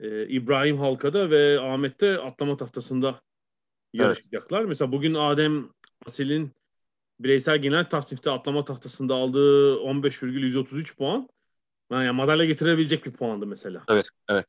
e, 0.00 0.28
İbrahim 0.28 0.78
halkada 0.78 1.30
ve 1.30 1.60
Ahmet 1.60 2.00
de 2.00 2.18
atlama 2.18 2.56
tahtasında 2.56 3.20
yarışacaklar. 3.92 4.64
Mesela 4.64 4.92
bugün 4.92 5.14
Adem 5.14 5.68
Asil'in 6.06 6.52
bireysel 7.20 7.58
genel 7.58 7.84
tasnifte 7.84 8.30
atlama 8.30 8.64
tahtasında 8.64 9.14
aldığı 9.14 9.78
15,133 9.78 10.96
puan. 10.96 11.28
Yani 11.90 12.10
madalya 12.10 12.44
getirebilecek 12.44 13.06
bir 13.06 13.12
puandı 13.12 13.46
mesela. 13.46 13.84
Evet, 13.90 14.08
evet. 14.28 14.46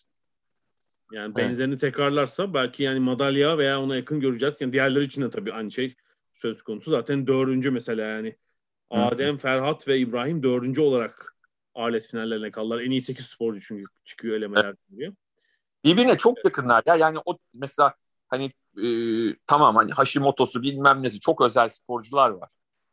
Yani 1.12 1.36
benzerini 1.36 1.78
tekrarlarsa 1.78 2.54
belki 2.54 2.84
yani 2.84 3.00
madalya 3.00 3.58
veya 3.58 3.82
ona 3.82 3.95
yakın 3.95 4.20
göreceğiz. 4.20 4.56
Yani 4.60 4.74
diğerleri 4.74 5.04
için 5.04 5.22
de 5.22 5.30
tabii 5.30 5.54
aynı 5.54 5.72
şey 5.72 5.95
söz 6.34 6.64
konusu. 6.64 6.91
Zaten 6.91 7.28
dördüncü 7.28 7.72
mesela 7.72 8.06
yani. 8.06 8.36
Hı. 8.91 8.98
Adem, 8.98 9.38
Ferhat 9.38 9.88
ve 9.88 10.00
İbrahim 10.00 10.43
dördüncü 10.43 10.82
olarak 10.82 11.36
alet 11.76 12.08
finallerine 12.08 12.52
kaldılar. 12.52 12.82
En 12.82 12.91
iyi 12.91 13.02
8 13.02 13.26
sporcu 13.26 13.62
çünkü 13.62 13.84
çıkıyor 14.06 14.36
elemeler 14.36 14.76
diye. 14.98 15.12
Birbirine 15.84 16.17
çok 16.17 16.45
yakınlar 16.45 16.84
ya. 16.86 16.95
Yani 16.95 17.17
o 17.25 17.38
mesela 17.53 17.93
hani 18.28 18.51
e, 18.84 18.88
tamam 19.47 19.75
hani 19.75 19.91
Hashimoto'su 19.91 20.61
bilmem 20.61 21.03
nesi 21.03 21.19
çok 21.19 21.41
özel 21.41 21.69
sporcular 21.69 22.30
var. 22.30 22.49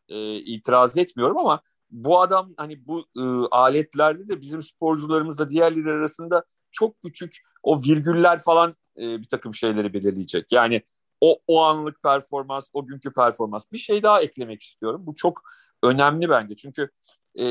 E, 0.09 0.35
itiraz 0.37 0.99
etmiyorum 0.99 1.39
ama 1.39 1.61
bu 1.91 2.21
adam 2.21 2.55
hani 2.57 2.87
bu 2.87 3.07
e, 3.17 3.23
aletlerde 3.51 4.29
de 4.29 4.41
bizim 4.41 4.63
sporcularımızla 4.63 5.51
diğerleri 5.51 5.91
arasında 5.91 6.45
çok 6.73 7.03
küçük 7.03 7.37
o 7.63 7.83
virgüller 7.83 8.39
falan 8.39 8.77
e, 8.99 9.23
bir 9.23 9.29
takım 9.29 9.55
şeyleri 9.55 9.95
belirleyecek. 9.95 10.53
Yani 10.53 10.83
o, 11.21 11.39
o 11.47 11.63
anlık 11.63 12.03
performans, 12.03 12.71
o 12.73 12.87
günkü 12.87 13.13
performans. 13.13 13.65
Bir 13.73 13.79
şey 13.79 14.03
daha 14.03 14.23
eklemek 14.23 14.63
istiyorum. 14.63 15.03
Bu 15.07 15.15
çok 15.15 15.43
önemli 15.83 16.29
bence. 16.29 16.57
Çünkü 16.57 16.91
e, 17.39 17.45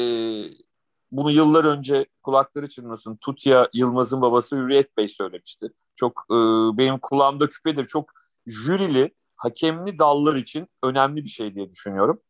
bunu 1.13 1.31
yıllar 1.31 1.65
önce 1.65 2.05
kulakları 2.21 2.69
çınlasın 2.69 3.15
Tutya 3.15 3.69
Yılmaz'ın 3.73 4.21
babası 4.21 4.57
Hürriyet 4.57 4.97
Bey 4.97 5.07
söylemişti. 5.07 5.69
Çok 5.95 6.25
e, 6.31 6.35
benim 6.77 6.99
kulağımda 6.99 7.49
küpedir. 7.49 7.85
Çok 7.85 8.11
jürili, 8.47 9.13
hakemli 9.35 9.99
dallar 9.99 10.35
için 10.35 10.67
önemli 10.83 11.23
bir 11.23 11.29
şey 11.29 11.55
diye 11.55 11.69
düşünüyorum. 11.71 12.21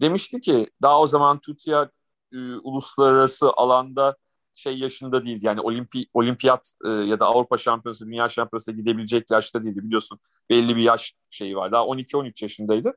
Demişti 0.00 0.40
ki 0.40 0.70
daha 0.82 1.00
o 1.00 1.06
zaman 1.06 1.38
Tutya 1.40 1.90
e, 2.32 2.36
uluslararası 2.54 3.50
alanda 3.52 4.16
şey 4.54 4.78
yaşında 4.78 5.26
değildi. 5.26 5.46
Yani 5.46 5.60
olimpi, 5.60 6.06
olimpiyat 6.14 6.72
e, 6.84 6.88
ya 6.88 7.20
da 7.20 7.26
Avrupa 7.26 7.58
şampiyonası, 7.58 8.06
dünya 8.06 8.28
şampiyonası 8.28 8.72
gidebilecek 8.72 9.30
yaşta 9.30 9.64
değildi 9.64 9.82
biliyorsun. 9.84 10.18
Belli 10.50 10.76
bir 10.76 10.82
yaş 10.82 11.14
şeyi 11.30 11.56
var. 11.56 11.72
Daha 11.72 11.82
12-13 11.82 12.44
yaşındaydı. 12.44 12.94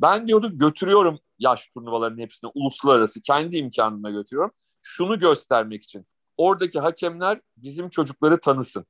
Ben 0.00 0.28
diyordu 0.28 0.58
götürüyorum 0.58 1.18
yaş 1.38 1.68
turnuvalarının 1.68 2.18
hepsini 2.20 2.50
uluslararası 2.54 3.22
kendi 3.22 3.56
imkanımla 3.56 4.10
götürüyorum. 4.10 4.52
şunu 4.82 5.18
göstermek 5.18 5.84
için. 5.84 6.06
Oradaki 6.36 6.80
hakemler 6.80 7.40
bizim 7.56 7.88
çocukları 7.90 8.40
tanısın. 8.40 8.86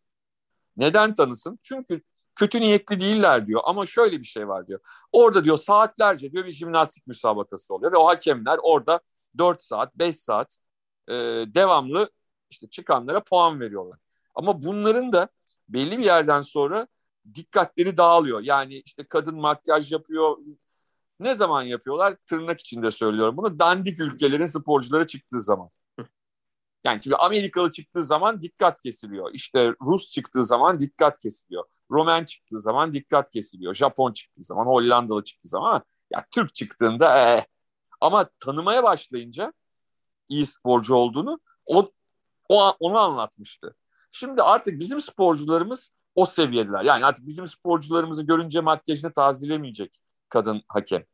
Neden 0.76 1.14
tanısın? 1.14 1.59
Çünkü 1.62 2.02
kötü 2.34 2.61
niyetli 2.61 3.00
değiller 3.00 3.46
diyor 3.46 3.61
ama 3.64 3.86
şöyle 3.86 4.18
bir 4.18 4.24
şey 4.24 4.48
var 4.48 4.66
diyor. 4.66 4.80
Orada 5.12 5.44
diyor 5.44 5.57
saatlerce 5.59 6.32
diyor 6.32 6.44
bir 6.44 6.50
jimnastik 6.50 7.07
müsabakası 7.07 7.74
oluyor 7.74 7.92
ve 7.92 7.96
o 7.96 8.07
hakemler 8.07 8.59
orada 8.62 9.00
4 9.38 9.62
saat 9.62 9.94
5 9.98 10.16
saat 10.16 10.59
e, 11.09 11.14
devamlı 11.54 12.11
işte 12.50 12.68
çıkanlara 12.68 13.20
puan 13.20 13.61
veriyorlar. 13.61 13.98
Ama 14.34 14.62
bunların 14.62 15.12
da 15.12 15.28
belli 15.68 15.98
bir 15.98 16.04
yerden 16.04 16.40
sonra 16.40 16.86
dikkatleri 17.34 17.96
dağılıyor. 17.96 18.40
Yani 18.40 18.82
işte 18.84 19.04
kadın 19.04 19.40
makyaj 19.40 19.92
yapıyor. 19.92 20.36
Ne 21.20 21.34
zaman 21.34 21.62
yapıyorlar? 21.62 22.16
Tırnak 22.26 22.60
içinde 22.60 22.90
söylüyorum 22.90 23.36
bunu. 23.36 23.58
Dandik 23.58 24.00
ülkelerin 24.00 24.46
sporcuları 24.46 25.06
çıktığı 25.06 25.42
zaman. 25.42 25.70
Yani 26.84 27.02
şimdi 27.02 27.16
Amerikalı 27.16 27.70
çıktığı 27.70 28.04
zaman 28.04 28.40
dikkat 28.40 28.80
kesiliyor. 28.80 29.30
İşte 29.34 29.74
Rus 29.86 30.10
çıktığı 30.10 30.44
zaman 30.44 30.80
dikkat 30.80 31.18
kesiliyor. 31.18 31.64
Roman 31.90 32.24
çıktığı 32.24 32.60
zaman 32.60 32.92
dikkat 32.92 33.30
kesiliyor. 33.30 33.74
Japon 33.74 34.12
çıktığı 34.12 34.44
zaman, 34.44 34.66
Hollandalı 34.66 35.24
çıktığı 35.24 35.48
zaman 35.48 35.82
ya 36.10 36.24
Türk 36.30 36.54
çıktığında 36.54 37.18
ee. 37.18 37.46
ama 38.00 38.30
tanımaya 38.40 38.82
başlayınca 38.82 39.52
iyi 40.28 40.46
sporcu 40.46 40.94
olduğunu 40.94 41.40
o, 41.66 41.92
o 42.48 42.70
onu 42.80 42.98
anlatmıştı. 42.98 43.76
Şimdi 44.12 44.42
artık 44.42 44.80
bizim 44.80 45.00
sporcularımız 45.00 45.94
o 46.14 46.26
seviyedeler. 46.26 46.84
Yani 46.84 47.06
artık 47.06 47.26
bizim 47.26 47.46
sporcularımızı 47.46 48.22
görünce 48.22 48.60
makyajını 48.60 49.12
tazelemeyecek 49.12 50.02
kadın 50.29 50.62
hakem. 50.68 51.05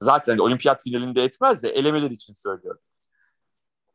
Zaten 0.00 0.38
olimpiyat 0.38 0.82
finalinde 0.82 1.24
etmez 1.24 1.62
de 1.62 1.68
elemeler 1.68 2.10
için 2.10 2.34
söylüyorum. 2.34 2.80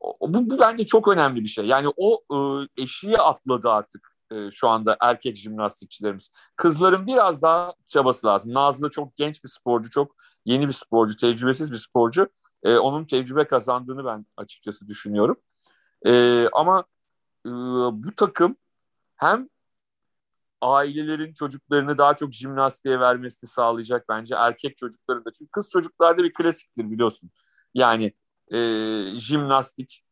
Bu, 0.02 0.50
bu 0.50 0.60
bence 0.60 0.86
çok 0.86 1.08
önemli 1.08 1.44
bir 1.44 1.50
şey. 1.50 1.66
Yani 1.66 1.88
o 1.98 2.22
e, 2.34 2.38
eşiği 2.84 3.18
atladı 3.18 3.70
artık 3.70 4.18
e, 4.32 4.52
şu 4.52 4.70
anda 4.70 4.98
erkek 5.02 5.38
jimnastikçilerimiz. 5.38 6.32
Kızların 6.56 7.08
biraz 7.08 7.42
daha 7.42 7.74
çabası 7.88 8.28
lazım. 8.28 8.54
Nazlı 8.54 8.90
çok 8.90 9.18
genç 9.18 9.44
bir 9.44 9.50
sporcu, 9.50 9.90
çok 9.90 10.16
yeni 10.46 10.68
bir 10.68 10.74
sporcu, 10.74 11.16
tecrübesiz 11.16 11.72
bir 11.72 11.78
sporcu. 11.78 12.30
E, 12.64 12.78
onun 12.78 13.06
tecrübe 13.06 13.48
kazandığını 13.48 14.06
ben 14.06 14.26
açıkçası 14.38 14.88
düşünüyorum. 14.88 15.38
E, 16.06 16.44
ama 16.50 16.86
e, 17.46 17.50
bu 17.92 18.16
takım 18.16 18.56
hem 19.16 19.50
ailelerin 20.62 21.34
çocuklarını 21.34 21.98
daha 21.98 22.16
çok 22.16 22.32
jimnastiğe 22.34 23.00
vermesini 23.00 23.50
sağlayacak 23.50 24.10
bence 24.10 24.36
erkek 24.36 24.78
çocukların 24.78 25.26
da. 25.26 25.32
Çünkü 25.32 25.52
kız 25.52 25.70
çocuklarda 25.70 26.24
bir 26.24 26.34
klasiktir 26.34 26.92
biliyorsun. 26.92 27.32
Yani 27.74 28.14
e, 28.52 28.58
jimnastik 29.16 30.04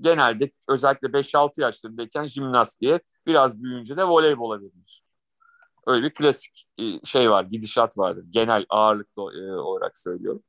genelde 0.00 0.50
özellikle 0.68 1.08
5-6 1.08 1.60
yaşlarındayken 1.60 2.26
jimnastiğe 2.26 3.00
biraz 3.26 3.62
büyüyünce 3.62 3.96
de 3.96 4.04
voleybola 4.04 4.60
verilir. 4.60 5.02
Öyle 5.86 6.06
bir 6.06 6.14
klasik 6.14 6.68
e, 6.78 6.84
şey 7.04 7.30
var, 7.30 7.44
gidişat 7.44 7.98
vardır. 7.98 8.24
Genel 8.30 8.66
ağırlıklı 8.68 9.22
e, 9.22 9.52
olarak 9.52 9.98
söylüyorum. 9.98 10.42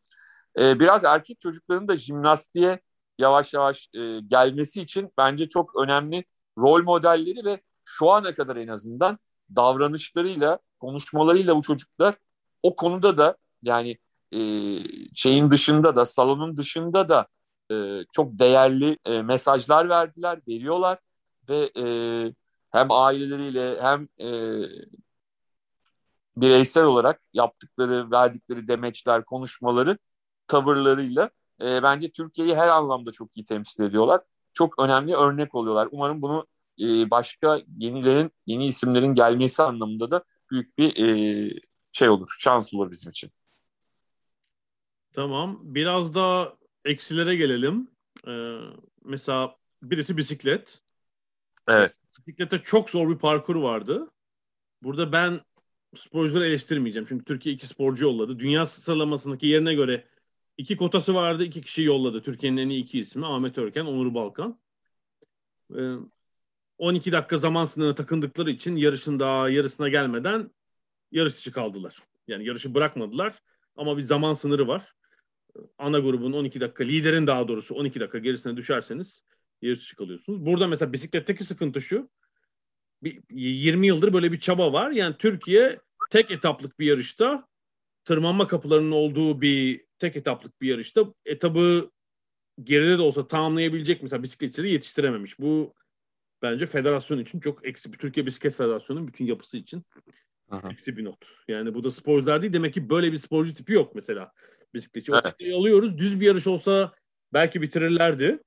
E, 0.60 0.80
biraz 0.80 1.06
erkek 1.06 1.40
çocukların 1.40 1.88
da 1.88 1.98
jimnastiğe 1.98 2.80
yavaş 3.20 3.54
yavaş 3.54 3.90
gelmesi 4.28 4.82
için 4.82 5.14
bence 5.18 5.50
çok 5.50 5.76
önemli 5.84 6.26
rol 6.58 6.84
modelleri 6.84 7.46
ve 7.46 7.62
şu 7.90 8.12
ana 8.12 8.36
kadar 8.36 8.56
en 8.56 8.68
azından 8.68 9.20
davranışlarıyla, 9.56 10.60
konuşmalarıyla 10.80 11.56
bu 11.56 11.62
çocuklar 11.62 12.16
o 12.64 12.76
konuda 12.76 13.18
da 13.18 13.38
yani 13.64 13.98
e, 14.32 14.40
şeyin 15.16 15.52
dışında 15.52 15.96
da, 15.96 16.06
salonun 16.06 16.58
dışında 16.58 17.10
da 17.10 17.28
e, 17.72 18.06
çok 18.12 18.40
değerli 18.40 18.98
e, 19.06 19.22
mesajlar 19.22 19.90
verdiler, 19.90 20.40
veriyorlar 20.48 21.00
ve 21.50 21.72
e, 21.78 21.86
hem 22.72 22.92
aileleriyle 22.92 23.82
hem 23.82 24.08
e, 24.20 24.28
bireysel 26.38 26.84
olarak 26.84 27.22
yaptıkları, 27.34 28.12
verdikleri 28.12 28.68
demeçler, 28.68 29.26
konuşmaları, 29.26 29.98
tavırlarıyla 30.48 31.30
e, 31.62 31.84
bence 31.84 32.12
Türkiye'yi 32.12 32.56
her 32.56 32.70
anlamda 32.70 33.12
çok 33.12 33.38
iyi 33.38 33.46
temsil 33.46 33.84
ediyorlar. 33.84 34.22
Çok 34.54 34.80
önemli 34.80 35.16
örnek 35.16 35.56
oluyorlar. 35.56 35.88
Umarım 35.92 36.22
bunu 36.22 36.48
e, 36.80 37.10
başka 37.10 37.62
yenilerin, 37.78 38.32
yeni 38.46 38.66
isimlerin 38.66 39.14
gelmesi 39.14 39.64
anlamında 39.64 40.12
da 40.12 40.24
büyük 40.52 40.78
bir 40.78 40.98
e, 40.98 41.60
şey 41.92 42.10
olur, 42.10 42.28
şans 42.40 42.74
olur 42.74 42.92
bizim 42.92 43.12
için. 43.12 43.32
Tamam. 45.14 45.60
Biraz 45.64 46.16
da 46.16 46.58
eksilere 46.86 47.36
gelelim. 47.36 47.88
Ee, 48.28 48.60
mesela 49.04 49.56
birisi 49.84 50.18
bisiklet. 50.18 50.82
Evet. 51.68 51.96
Bisiklette 52.18 52.62
çok 52.64 52.90
zor 52.90 53.10
bir 53.10 53.18
parkur 53.18 53.56
vardı. 53.56 54.12
Burada 54.84 55.12
ben 55.12 55.42
sporcuları 55.96 56.46
eleştirmeyeceğim. 56.46 57.06
Çünkü 57.10 57.26
Türkiye 57.26 57.56
iki 57.56 57.68
sporcu 57.68 58.06
yolladı. 58.06 58.40
Dünya 58.40 58.66
sıralamasındaki 58.66 59.48
yerine 59.48 59.74
göre 59.74 60.08
iki 60.58 60.78
kotası 60.78 61.16
vardı. 61.16 61.44
iki 61.44 61.62
kişi 61.62 61.82
yolladı. 61.82 62.22
Türkiye'nin 62.22 62.58
en 62.58 62.70
iyi 62.70 62.84
iki 62.84 63.00
ismi. 63.00 63.26
Ahmet 63.26 63.58
Örken, 63.58 63.86
Onur 63.86 64.14
Balkan. 64.14 64.60
Ee, 65.78 65.96
12 66.80 67.12
dakika 67.12 67.38
zaman 67.38 67.66
sınırına 67.66 67.96
takındıkları 67.96 68.52
için 68.52 68.76
yarışın 68.76 69.20
daha 69.20 69.50
yarısına 69.50 69.90
gelmeden 69.90 70.52
yarış 71.12 71.36
dışı 71.36 71.52
kaldılar. 71.52 71.98
Yani 72.28 72.46
yarışı 72.46 72.74
bırakmadılar 72.74 73.42
ama 73.76 73.98
bir 73.98 74.02
zaman 74.02 74.34
sınırı 74.34 74.68
var. 74.68 74.94
Ana 75.78 76.00
grubun 76.00 76.34
12 76.34 76.60
dakika, 76.60 76.84
liderin 76.84 77.28
daha 77.28 77.48
doğrusu 77.48 77.76
12 77.76 78.00
dakika 78.00 78.18
gerisine 78.18 78.58
düşerseniz 78.58 79.24
yarış 79.62 79.80
dışı 79.80 79.96
kalıyorsunuz. 79.96 80.46
Burada 80.46 80.68
mesela 80.68 80.94
bisikletteki 80.94 81.44
sıkıntı 81.44 81.82
şu. 81.82 82.10
Bir, 83.04 83.22
20 83.30 83.88
yıldır 83.88 84.14
böyle 84.14 84.32
bir 84.32 84.40
çaba 84.40 84.74
var. 84.74 84.92
Yani 84.92 85.16
Türkiye 85.20 85.80
tek 86.12 86.32
etaplık 86.32 86.80
bir 86.80 86.86
yarışta 86.86 87.48
tırmanma 88.06 88.48
kapılarının 88.48 88.92
olduğu 88.92 89.42
bir 89.42 89.86
tek 90.00 90.16
etaplık 90.16 90.62
bir 90.62 90.68
yarışta 90.68 91.14
etabı 91.26 91.92
geride 92.64 92.98
de 92.98 93.02
olsa 93.02 93.28
tamamlayabilecek 93.28 94.04
mesela 94.04 94.24
bisikletçileri 94.24 94.72
yetiştirememiş. 94.72 95.40
Bu 95.40 95.74
bence 96.42 96.66
federasyon 96.66 97.20
için 97.20 97.40
çok 97.40 97.68
eksi. 97.68 97.92
Türkiye 97.92 98.26
Bisiklet 98.26 98.56
Federasyonu'nun 98.56 99.08
bütün 99.08 99.26
yapısı 99.26 99.58
için 99.58 99.84
Aha. 100.50 100.70
eksi 100.72 100.98
bir 100.98 101.04
not. 101.04 101.26
Yani 101.48 101.74
bu 101.74 101.84
da 101.84 101.92
sporcular 101.92 102.42
değil. 102.42 102.54
Demek 102.54 102.74
ki 102.74 102.90
böyle 102.90 103.12
bir 103.12 103.18
sporcu 103.18 103.54
tipi 103.54 103.74
yok 103.74 103.96
mesela. 103.96 104.32
Bisikletçi. 104.74 105.12
Evet. 105.12 105.54
O 105.54 105.60
alıyoruz. 105.60 105.98
Düz 105.98 106.20
bir 106.20 106.26
yarış 106.26 106.48
olsa 106.48 106.94
belki 107.34 107.62
bitirirlerdi. 107.62 108.40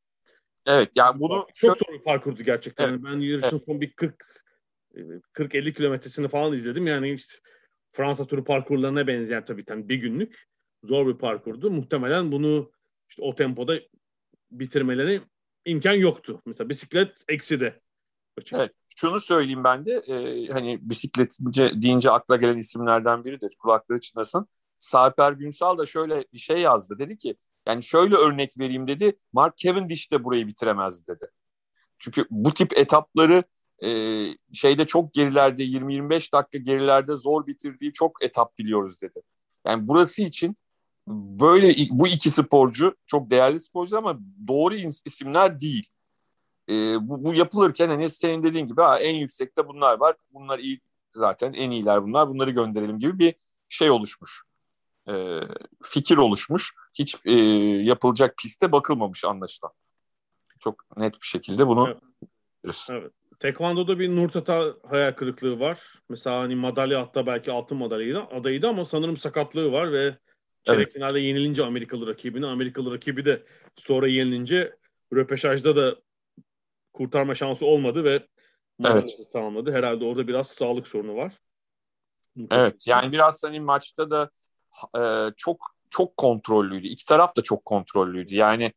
Evet 0.67 0.91
yani 0.97 1.21
bunu 1.21 1.47
çok 1.55 1.79
zor 1.79 1.95
bir 1.95 2.03
parkurdu 2.03 2.43
gerçekten. 2.43 2.89
Evet. 2.89 3.01
Yani 3.05 3.05
ben 3.05 3.21
yarışın 3.21 3.57
evet. 3.57 3.63
son 3.67 3.81
bir 3.81 3.93
40 3.93 4.43
40-50 5.35 5.73
kilometresini 5.73 6.29
falan 6.29 6.53
izledim. 6.53 6.87
Yani 6.87 7.13
işte 7.13 7.35
Fransa 7.93 8.27
turu 8.27 8.45
parkurlarına 8.45 9.07
benzeyen 9.07 9.45
tabii 9.45 9.65
yani 9.69 9.89
bir 9.89 9.97
günlük 9.97 10.49
zor 10.85 11.07
bir 11.07 11.19
parkurdu. 11.19 11.71
Muhtemelen 11.71 12.33
bunu 12.33 12.73
işte 13.09 13.23
o 13.23 13.35
tempoda 13.35 13.81
bitirmeleri 14.51 15.21
imkan 15.65 15.95
yoktu. 15.95 16.43
Mesela 16.47 16.69
bisiklet 16.69 17.25
eksi 17.29 17.61
de. 17.61 17.81
Evet, 18.53 18.73
şunu 18.97 19.21
söyleyeyim 19.21 19.65
ben 19.65 19.87
de 19.87 19.93
e, 19.93 20.47
hani 20.53 20.79
bisikletçi 20.83 21.83
deyince 21.83 22.11
akla 22.11 22.37
gelen 22.37 22.59
isimlerden 22.59 23.25
biridir. 23.25 23.57
Kulakları 23.59 24.01
çınlasın. 24.01 24.49
Sarper 24.79 25.33
Günsal 25.33 25.79
da 25.79 25.87
şöyle 25.87 26.25
bir 26.33 26.39
şey 26.39 26.59
yazdı. 26.59 26.99
Dedi 26.99 27.19
ki 27.19 27.37
yani 27.67 27.83
şöyle 27.83 28.15
örnek 28.17 28.59
vereyim 28.59 28.89
dedi. 28.89 29.19
Mark 29.33 29.57
Cavendish 29.57 30.13
de 30.13 30.25
burayı 30.25 30.47
bitiremezdi 30.47 31.07
dedi. 31.07 31.27
Çünkü 31.99 32.27
bu 32.31 32.55
tip 32.55 32.79
etapları 32.79 33.45
e, 33.85 33.89
şeyde 34.53 34.87
çok 34.87 35.15
gerilerde 35.15 35.65
20-25 35.65 36.33
dakika 36.33 36.59
gerilerde 36.59 37.17
zor 37.17 37.47
bitirdiği 37.47 37.93
çok 37.93 38.25
etap 38.25 38.59
biliyoruz 38.59 39.03
dedi. 39.03 39.23
Yani 39.67 39.89
burası 39.89 40.23
için 40.23 40.57
böyle 41.09 41.75
bu 41.91 42.09
iki 42.09 42.31
sporcu 42.31 42.95
çok 43.07 43.31
değerli 43.31 43.61
sporcu 43.61 43.99
ama 43.99 44.19
doğru 44.49 44.75
isimler 45.05 45.61
değil. 45.61 45.89
E, 46.69 46.73
bu, 47.09 47.25
bu 47.25 47.35
yapılırken 47.35 47.89
hani 47.89 48.11
senin 48.11 48.43
dediğin 48.43 48.67
gibi 48.67 48.81
ha, 48.81 48.99
en 48.99 49.15
yüksekte 49.15 49.69
bunlar 49.69 50.01
var. 50.01 50.17
Bunlar 50.31 50.59
iyi 50.59 50.81
zaten 51.15 51.53
en 51.53 51.71
iyiler 51.71 52.03
bunlar. 52.03 52.29
Bunları 52.29 52.51
gönderelim 52.51 52.99
gibi 52.99 53.19
bir 53.19 53.35
şey 53.69 53.91
oluşmuş. 53.91 54.43
E, 55.09 55.41
fikir 55.83 56.17
oluşmuş. 56.17 56.75
Hiç 56.95 57.17
e, 57.25 57.33
yapılacak 57.83 58.37
piste 58.37 58.73
bakılmamış 58.73 59.25
anlaşılan. 59.25 59.73
Çok 60.61 60.97
net 60.97 61.15
bir 61.15 61.27
şekilde 61.27 61.67
bunu 61.67 61.89
evet. 62.65 62.87
evet. 62.91 63.13
Tekvando'da 63.41 63.99
bir 63.99 64.17
Nurtata 64.17 64.75
hayal 64.89 65.13
kırıklığı 65.13 65.61
var. 65.61 65.81
Mesela 66.09 66.41
hani 66.41 66.55
madalya 66.55 67.01
hatta 67.01 67.27
belki 67.27 67.53
altın 67.53 67.79
madalyaydı 67.79 68.21
adayıydı 68.21 68.69
ama 68.69 68.85
sanırım 68.85 69.17
sakatlığı 69.17 69.73
var 69.73 69.93
ve 69.93 70.19
çeyrek 70.63 70.83
evet. 70.83 70.93
finalde 70.93 71.21
yenilince 71.21 71.65
Amerikalı 71.65 72.07
rakibini, 72.07 72.47
Amerikalı 72.47 72.95
rakibi 72.95 73.25
de 73.25 73.43
sonra 73.77 74.09
yenilince 74.09 74.77
röpeşajda 75.13 75.77
da 75.77 75.97
kurtarma 76.93 77.35
şansı 77.35 77.67
olmadı 77.67 78.05
ve 78.05 78.27
evet. 78.85 79.19
tamamladı. 79.33 79.73
Herhalde 79.73 80.05
orada 80.05 80.29
biraz 80.29 80.49
sağlık 80.49 80.89
sorunu 80.89 81.17
var. 81.17 81.39
Evet 82.51 82.87
yani 82.87 83.13
biraz 83.13 83.45
hani 83.45 83.61
maçta 83.61 84.11
da 84.11 84.31
e, 84.99 85.33
çok 85.37 85.77
çok 85.91 86.17
kontrollüydü. 86.17 86.87
İki 86.87 87.07
taraf 87.07 87.37
da 87.37 87.43
çok 87.43 87.65
kontrollüydü. 87.65 88.35
Yani 88.35 88.73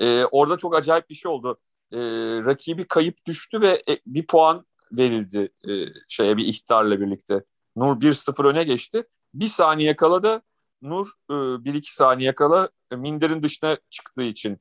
E, 0.00 0.24
orada 0.24 0.56
çok 0.56 0.74
acayip 0.74 1.10
bir 1.10 1.14
şey 1.14 1.30
oldu. 1.30 1.60
E, 1.92 1.98
rakibi 2.44 2.84
kayıp 2.84 3.26
düştü 3.26 3.60
ve 3.60 3.82
e, 3.88 3.98
bir 4.06 4.26
puan 4.26 4.66
verildi 4.92 5.52
e, 5.68 5.72
şeye 6.08 6.36
bir 6.36 6.46
ihtarla 6.46 7.00
birlikte. 7.00 7.44
Nur 7.76 8.00
1-0 8.00 8.48
öne 8.48 8.64
geçti. 8.64 9.04
Bir 9.34 9.46
saniye 9.46 9.96
kala 9.96 10.22
da 10.22 10.42
Nur 10.82 11.12
e, 11.30 11.32
1-2 11.64 11.94
saniye 11.94 12.34
kala 12.34 12.68
e, 12.92 12.96
Minder'in 12.96 13.42
dışına 13.42 13.78
çıktığı 13.90 14.22
için 14.22 14.58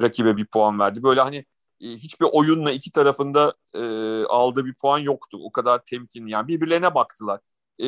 rakibe 0.00 0.36
bir 0.36 0.46
puan 0.46 0.78
verdi. 0.78 1.02
Böyle 1.02 1.20
hani 1.20 1.36
e, 1.80 1.86
hiçbir 1.88 2.26
oyunla 2.32 2.70
iki 2.72 2.92
tarafında 2.92 3.54
e, 3.74 3.80
aldığı 4.24 4.64
bir 4.64 4.74
puan 4.74 4.98
yoktu. 4.98 5.38
O 5.42 5.52
kadar 5.52 5.84
temkinli 5.84 6.30
yani 6.30 6.48
birbirlerine 6.48 6.94
baktılar. 6.94 7.40
E, 7.78 7.86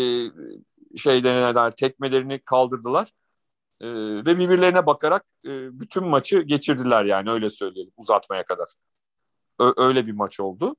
şey 0.96 1.24
denilenler 1.24 1.70
tekmelerini 1.76 2.38
kaldırdılar. 2.38 3.12
E, 3.80 3.88
ve 4.26 4.38
birbirlerine 4.38 4.86
bakarak 4.86 5.24
bütün 5.44 6.04
maçı 6.04 6.42
geçirdiler 6.42 7.04
yani 7.04 7.30
öyle 7.30 7.50
söyleyelim 7.50 7.92
uzatmaya 7.96 8.44
kadar. 8.44 8.68
Öyle 9.76 10.06
bir 10.06 10.12
maç 10.12 10.40
oldu. 10.40 10.76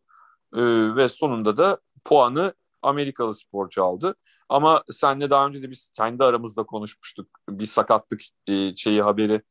Ve 0.95 1.07
sonunda 1.07 1.57
da 1.57 1.79
puanı 2.03 2.53
Amerikalı 2.81 3.35
sporcu 3.35 3.83
aldı. 3.83 4.15
Ama 4.49 4.83
senle 4.91 5.29
daha 5.29 5.47
önce 5.47 5.61
de 5.61 5.71
biz 5.71 5.91
kendi 5.95 6.23
aramızda 6.23 6.63
konuşmuştuk. 6.63 7.27
Bir 7.49 7.65
sakatlık 7.65 8.21
e, 8.47 8.75
şeyi 8.75 9.01
haberi 9.01 9.41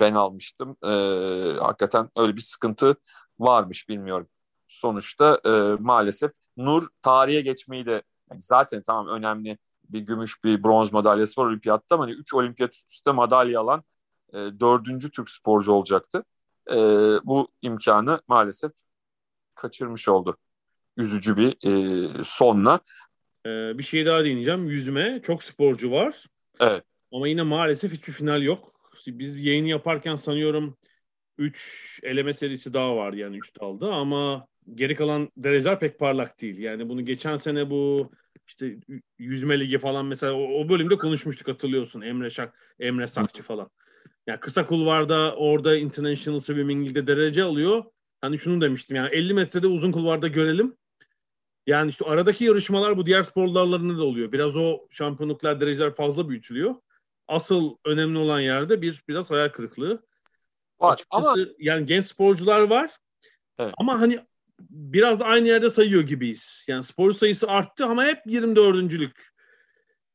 ben 0.00 0.14
almıştım. 0.14 0.76
E, 0.84 0.88
hakikaten 1.60 2.10
öyle 2.16 2.36
bir 2.36 2.40
sıkıntı 2.42 2.96
varmış 3.38 3.88
bilmiyorum. 3.88 4.28
Sonuçta 4.68 5.40
e, 5.44 5.50
maalesef 5.82 6.32
Nur 6.56 6.88
tarihe 7.02 7.40
geçmeyi 7.40 7.86
de 7.86 8.02
yani 8.30 8.42
zaten 8.42 8.82
tamam 8.82 9.08
önemli 9.08 9.58
bir 9.88 10.00
gümüş 10.00 10.44
bir 10.44 10.62
bronz 10.62 10.92
madalyası 10.92 11.40
var 11.40 11.46
olimpiyatta 11.46 11.94
ama 11.94 12.04
hani 12.04 12.12
3 12.12 12.34
olimpiyat 12.34 12.74
üst 12.74 12.92
üste 12.92 13.12
madalya 13.12 13.60
alan 13.60 13.84
e, 14.32 14.36
dördüncü 14.36 15.10
Türk 15.10 15.30
sporcu 15.30 15.72
olacaktı. 15.72 16.24
E, 16.70 16.76
bu 17.24 17.48
imkanı 17.62 18.20
maalesef 18.28 18.72
kaçırmış 19.54 20.08
oldu. 20.08 20.36
Üzücü 20.96 21.36
bir 21.36 21.56
e, 21.66 22.24
sonla. 22.24 22.80
Ee, 23.46 23.78
bir 23.78 23.82
şey 23.82 24.06
daha 24.06 24.24
değineceğim. 24.24 24.66
Yüzme 24.66 25.20
çok 25.26 25.42
sporcu 25.42 25.90
var. 25.90 26.26
Evet. 26.60 26.82
Ama 27.12 27.28
yine 27.28 27.42
maalesef 27.42 27.92
hiçbir 27.92 28.12
final 28.12 28.42
yok. 28.42 28.74
Biz 29.06 29.44
yayını 29.44 29.68
yaparken 29.68 30.16
sanıyorum 30.16 30.76
3 31.38 32.00
eleme 32.02 32.32
serisi 32.32 32.74
daha 32.74 32.96
var 32.96 33.12
yani 33.12 33.36
3 33.36 33.60
dalda 33.60 33.92
ama 33.92 34.46
geri 34.74 34.96
kalan 34.96 35.28
dereceler 35.36 35.80
pek 35.80 35.98
parlak 35.98 36.40
değil. 36.40 36.58
Yani 36.58 36.88
bunu 36.88 37.04
geçen 37.04 37.36
sene 37.36 37.70
bu 37.70 38.10
işte 38.46 38.76
yüzme 39.18 39.60
ligi 39.60 39.78
falan 39.78 40.06
mesela 40.06 40.32
o, 40.32 40.60
o 40.60 40.68
bölümde 40.68 40.96
konuşmuştuk 40.96 41.48
hatırlıyorsun. 41.48 42.00
Emre 42.00 42.30
Şak, 42.30 42.74
Emre 42.80 43.08
Sakçı 43.08 43.42
falan. 43.42 43.70
Yani 44.26 44.40
kısa 44.40 44.66
kulvarda 44.66 45.34
orada 45.36 45.76
International 45.76 46.38
Swimming 46.38 46.84
League'de 46.84 47.06
derece 47.06 47.42
alıyor. 47.42 47.84
Hani 48.20 48.38
şunu 48.38 48.60
demiştim 48.60 48.96
yani 48.96 49.08
50 49.14 49.34
metrede 49.34 49.66
uzun 49.66 49.92
kulvarda 49.92 50.28
görelim. 50.28 50.76
Yani 51.66 51.88
işte 51.88 52.04
aradaki 52.04 52.44
yarışmalar 52.44 52.96
bu 52.96 53.06
diğer 53.06 53.22
spor 53.22 53.54
dallarında 53.54 53.98
da 53.98 54.04
oluyor. 54.04 54.32
Biraz 54.32 54.56
o 54.56 54.86
şampiyonluklar 54.90 55.60
dereceler 55.60 55.94
fazla 55.94 56.28
büyütülüyor. 56.28 56.74
Asıl 57.28 57.76
önemli 57.84 58.18
olan 58.18 58.40
yerde 58.40 58.82
bir 58.82 59.02
biraz 59.08 59.30
hayal 59.30 59.48
kırıklığı. 59.48 60.02
Var 60.80 60.92
Açıkçası 60.92 61.28
ama 61.28 61.36
yani 61.58 61.86
genç 61.86 62.06
sporcular 62.06 62.60
var. 62.60 62.90
Evet. 63.58 63.74
Ama 63.78 64.00
hani 64.00 64.20
biraz 64.60 65.22
aynı 65.22 65.48
yerde 65.48 65.70
sayıyor 65.70 66.02
gibiyiz. 66.02 66.64
Yani 66.68 66.82
spor 66.82 67.12
sayısı 67.12 67.48
arttı 67.48 67.84
ama 67.84 68.04
hep 68.04 68.18
24. 68.26 69.12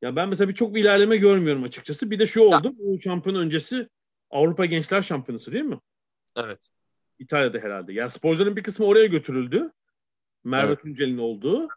Ya 0.02 0.16
ben 0.16 0.30
mesela 0.30 0.50
bir 0.50 0.54
çok 0.54 0.76
bir 0.76 0.82
ilerleme 0.82 1.18
görmüyorum 1.18 1.64
açıkçası. 1.64 2.12
Bir 2.12 2.20
de 2.20 2.26
şu 2.26 2.42
oldu. 2.42 2.74
Bu 2.78 3.02
şampiyon 3.02 3.36
öncesi 3.36 3.90
Avrupa 4.30 4.66
Gençler 4.66 5.02
Şampiyonası 5.02 5.52
değil 5.52 5.66
mi? 5.66 5.80
evet. 6.36 6.70
İtalya'da 7.20 7.58
herhalde. 7.58 7.94
Yani 7.94 8.10
sporcuların 8.10 8.56
bir 8.56 8.64
kısmı 8.64 8.86
oraya 8.86 9.06
götürüldü. 9.06 9.72
Merve 10.44 10.68
Evet. 10.68 10.82
Tuncel'in 10.82 11.18
olduğu. 11.18 11.68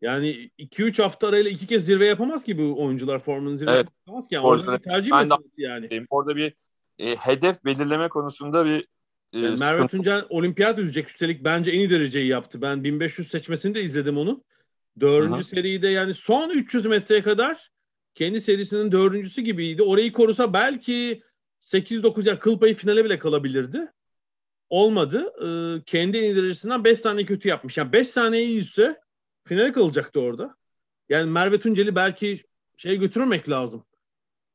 Yani 0.00 0.50
2-3 0.58 1.02
hafta 1.02 1.28
arayla 1.28 1.50
iki 1.50 1.66
kez 1.66 1.84
zirve 1.84 2.06
yapamaz 2.06 2.44
ki 2.44 2.58
bu 2.58 2.84
oyuncular 2.84 3.18
formunun 3.18 3.56
zirve 3.56 3.70
Evet. 3.72 3.86
yapamaz 4.06 4.28
ki. 4.28 4.34
Yani 4.34 4.46
orada 4.46 4.78
bir 4.78 4.82
tercih 4.82 5.12
meselesi 5.12 5.62
yani. 5.62 6.06
Orada 6.10 6.36
bir 6.36 6.54
e, 6.98 7.16
hedef 7.16 7.64
belirleme 7.64 8.08
konusunda 8.08 8.64
bir 8.64 8.86
e, 9.32 9.38
Yani 9.38 9.58
Merve 9.58 9.58
sıkıntı. 9.58 9.96
Tuncel 9.96 10.24
olimpiyat 10.28 10.78
yüzecek. 10.78 11.08
Üstelik 11.08 11.44
bence 11.44 11.72
en 11.72 11.78
iyi 11.78 11.90
dereceyi 11.90 12.26
yaptı. 12.26 12.62
Ben 12.62 12.84
1500 12.84 13.30
seçmesini 13.30 13.74
de 13.74 13.82
izledim 13.82 14.18
onun. 14.18 14.44
Dördüncü 15.00 15.44
seride 15.44 15.88
yani 15.88 16.14
son 16.14 16.50
300 16.50 16.86
metreye 16.86 17.22
kadar 17.22 17.70
kendi 18.14 18.40
serisinin 18.40 18.92
dördüncüsü 18.92 19.42
gibiydi. 19.42 19.82
Orayı 19.82 20.12
korusa 20.12 20.52
belki 20.52 21.22
8-9 21.60 22.28
yani 22.28 22.38
kıl 22.38 22.58
payı 22.58 22.74
finale 22.74 23.04
bile 23.04 23.18
kalabilirdi. 23.18 23.92
Olmadı. 24.72 25.32
Ee, 25.42 25.82
kendi 25.86 26.18
en 26.18 26.22
iyi 26.22 26.36
derecesinden 26.36 26.84
5 26.84 27.00
tane 27.00 27.24
kötü 27.24 27.48
yapmış. 27.48 27.76
Yani 27.76 27.92
5 27.92 28.08
saniye 28.08 28.44
iyi 28.44 28.54
yüzse 28.54 29.00
finale 29.44 29.72
kalacaktı 29.72 30.20
orada. 30.20 30.56
Yani 31.08 31.30
Merve 31.30 31.60
Tuncel'i 31.60 31.94
belki 31.94 32.42
şeye 32.76 32.96
götürmemek 32.96 33.48
lazım. 33.48 33.84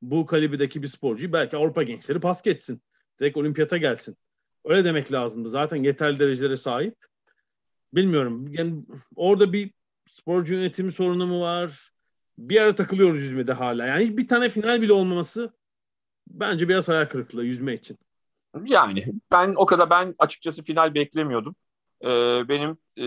Bu 0.02 0.26
kalibredeki 0.26 0.84
bir 0.84 0.88
sporcuyu 0.88 1.34
belki 1.34 1.58
Avrupa 1.58 1.84
gençleri 1.84 2.20
pas 2.20 2.42
geçsin. 2.42 2.82
Direkt 3.20 3.38
olimpiyata 3.38 3.78
gelsin. 3.78 4.18
Öyle 4.66 4.86
demek 4.86 5.12
lazımdı. 5.12 5.50
Zaten 5.50 5.84
yeterli 5.84 6.20
derecelere 6.20 6.58
sahip. 6.58 6.96
Bilmiyorum. 7.94 8.48
Yani 8.48 8.84
orada 9.16 9.54
bir 9.54 9.72
sporcu 10.10 10.54
yönetimi 10.54 10.92
sorunu 10.92 11.28
mu 11.28 11.42
var? 11.42 11.92
Bir 12.38 12.62
ara 12.62 12.76
takılıyoruz 12.76 13.20
yüzmede 13.20 13.54
hala. 13.54 13.86
Yani 13.86 14.18
bir 14.18 14.28
tane 14.28 14.50
final 14.50 14.82
bile 14.82 14.94
olmaması 14.94 15.54
bence 16.28 16.70
biraz 16.70 16.88
hayal 16.88 17.06
kırıklığı 17.06 17.46
yüzme 17.46 17.74
için. 17.74 17.98
Yani 18.66 19.06
ben 19.32 19.54
o 19.58 19.66
kadar 19.66 19.90
ben 19.90 20.16
açıkçası 20.20 20.64
final 20.64 20.94
beklemiyordum. 20.94 21.56
Ee, 22.04 22.50
benim 22.50 22.78
e, 22.98 23.06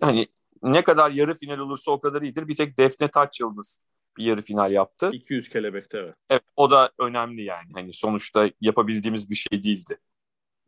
hani 0.00 0.26
ne 0.62 0.84
kadar 0.84 1.10
yarı 1.10 1.34
final 1.34 1.58
olursa 1.58 1.90
o 1.90 2.00
kadar 2.00 2.22
iyidir. 2.22 2.48
Bir 2.48 2.56
tek 2.56 2.78
Defne 2.78 3.08
Taç 3.08 3.40
Yıldız 3.40 3.80
bir 4.16 4.24
yarı 4.24 4.42
final 4.42 4.72
yaptı. 4.72 5.10
200 5.12 5.48
kelebekte 5.48 5.98
evet. 5.98 6.14
Evet, 6.30 6.42
o 6.56 6.70
da 6.70 6.90
önemli 6.98 7.44
yani. 7.44 7.68
Hani 7.74 7.92
sonuçta 7.92 8.50
yapabildiğimiz 8.60 9.30
bir 9.30 9.34
şey 9.34 9.62
değildi 9.62 9.98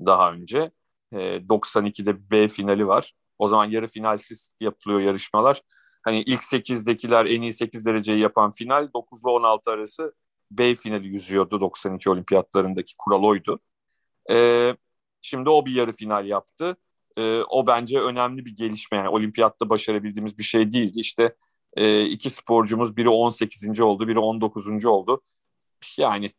daha 0.06 0.32
önce. 0.32 0.70
Ee, 1.12 1.48
92'de 1.48 2.30
B 2.30 2.48
finali 2.48 2.86
var. 2.86 3.12
O 3.38 3.48
zaman 3.48 3.64
yarı 3.64 3.86
finalsiz 3.86 4.50
yapılıyor 4.60 5.00
yarışmalar. 5.00 5.62
Hani 6.02 6.22
ilk 6.22 6.42
8'dekiler 6.42 7.26
en 7.26 7.42
iyi 7.42 7.52
8 7.52 7.86
dereceyi 7.86 8.20
yapan 8.20 8.50
final 8.50 8.88
9 8.94 9.20
ile 9.22 9.30
16 9.30 9.70
arası 9.70 10.14
B 10.50 10.74
finali 10.74 11.08
yüzüyordu 11.08 11.60
92 11.60 12.10
olimpiyatlarındaki 12.10 12.94
kural 12.98 13.22
oydu. 13.22 13.60
Ee, 14.30 14.76
şimdi 15.22 15.50
o 15.50 15.66
bir 15.66 15.74
yarı 15.74 15.92
final 15.92 16.26
yaptı. 16.26 16.76
Ee, 17.16 17.40
o 17.40 17.66
bence 17.66 18.00
önemli 18.00 18.44
bir 18.44 18.56
gelişme. 18.56 18.98
Yani 18.98 19.08
olimpiyatta 19.08 19.70
başarabildiğimiz 19.70 20.38
bir 20.38 20.44
şey 20.44 20.72
değildi. 20.72 21.00
İşte 21.00 21.36
e, 21.76 22.04
iki 22.04 22.30
sporcumuz 22.30 22.96
biri 22.96 23.08
18. 23.08 23.80
oldu, 23.80 24.08
biri 24.08 24.18
19. 24.18 24.86
oldu. 24.86 25.22
Yani 25.98 26.32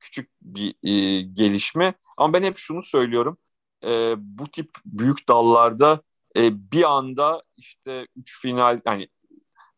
küçük 0.00 0.30
bir 0.42 0.74
e, 0.82 1.22
gelişme. 1.22 1.94
Ama 2.16 2.32
ben 2.32 2.42
hep 2.42 2.56
şunu 2.56 2.82
söylüyorum. 2.82 3.38
E, 3.84 4.14
bu 4.18 4.48
tip 4.48 4.70
büyük 4.86 5.28
dallarda 5.28 6.02
e, 6.36 6.72
bir 6.72 6.90
anda 6.92 7.42
işte 7.56 8.06
üç 8.16 8.40
final 8.40 8.78
yani 8.86 9.08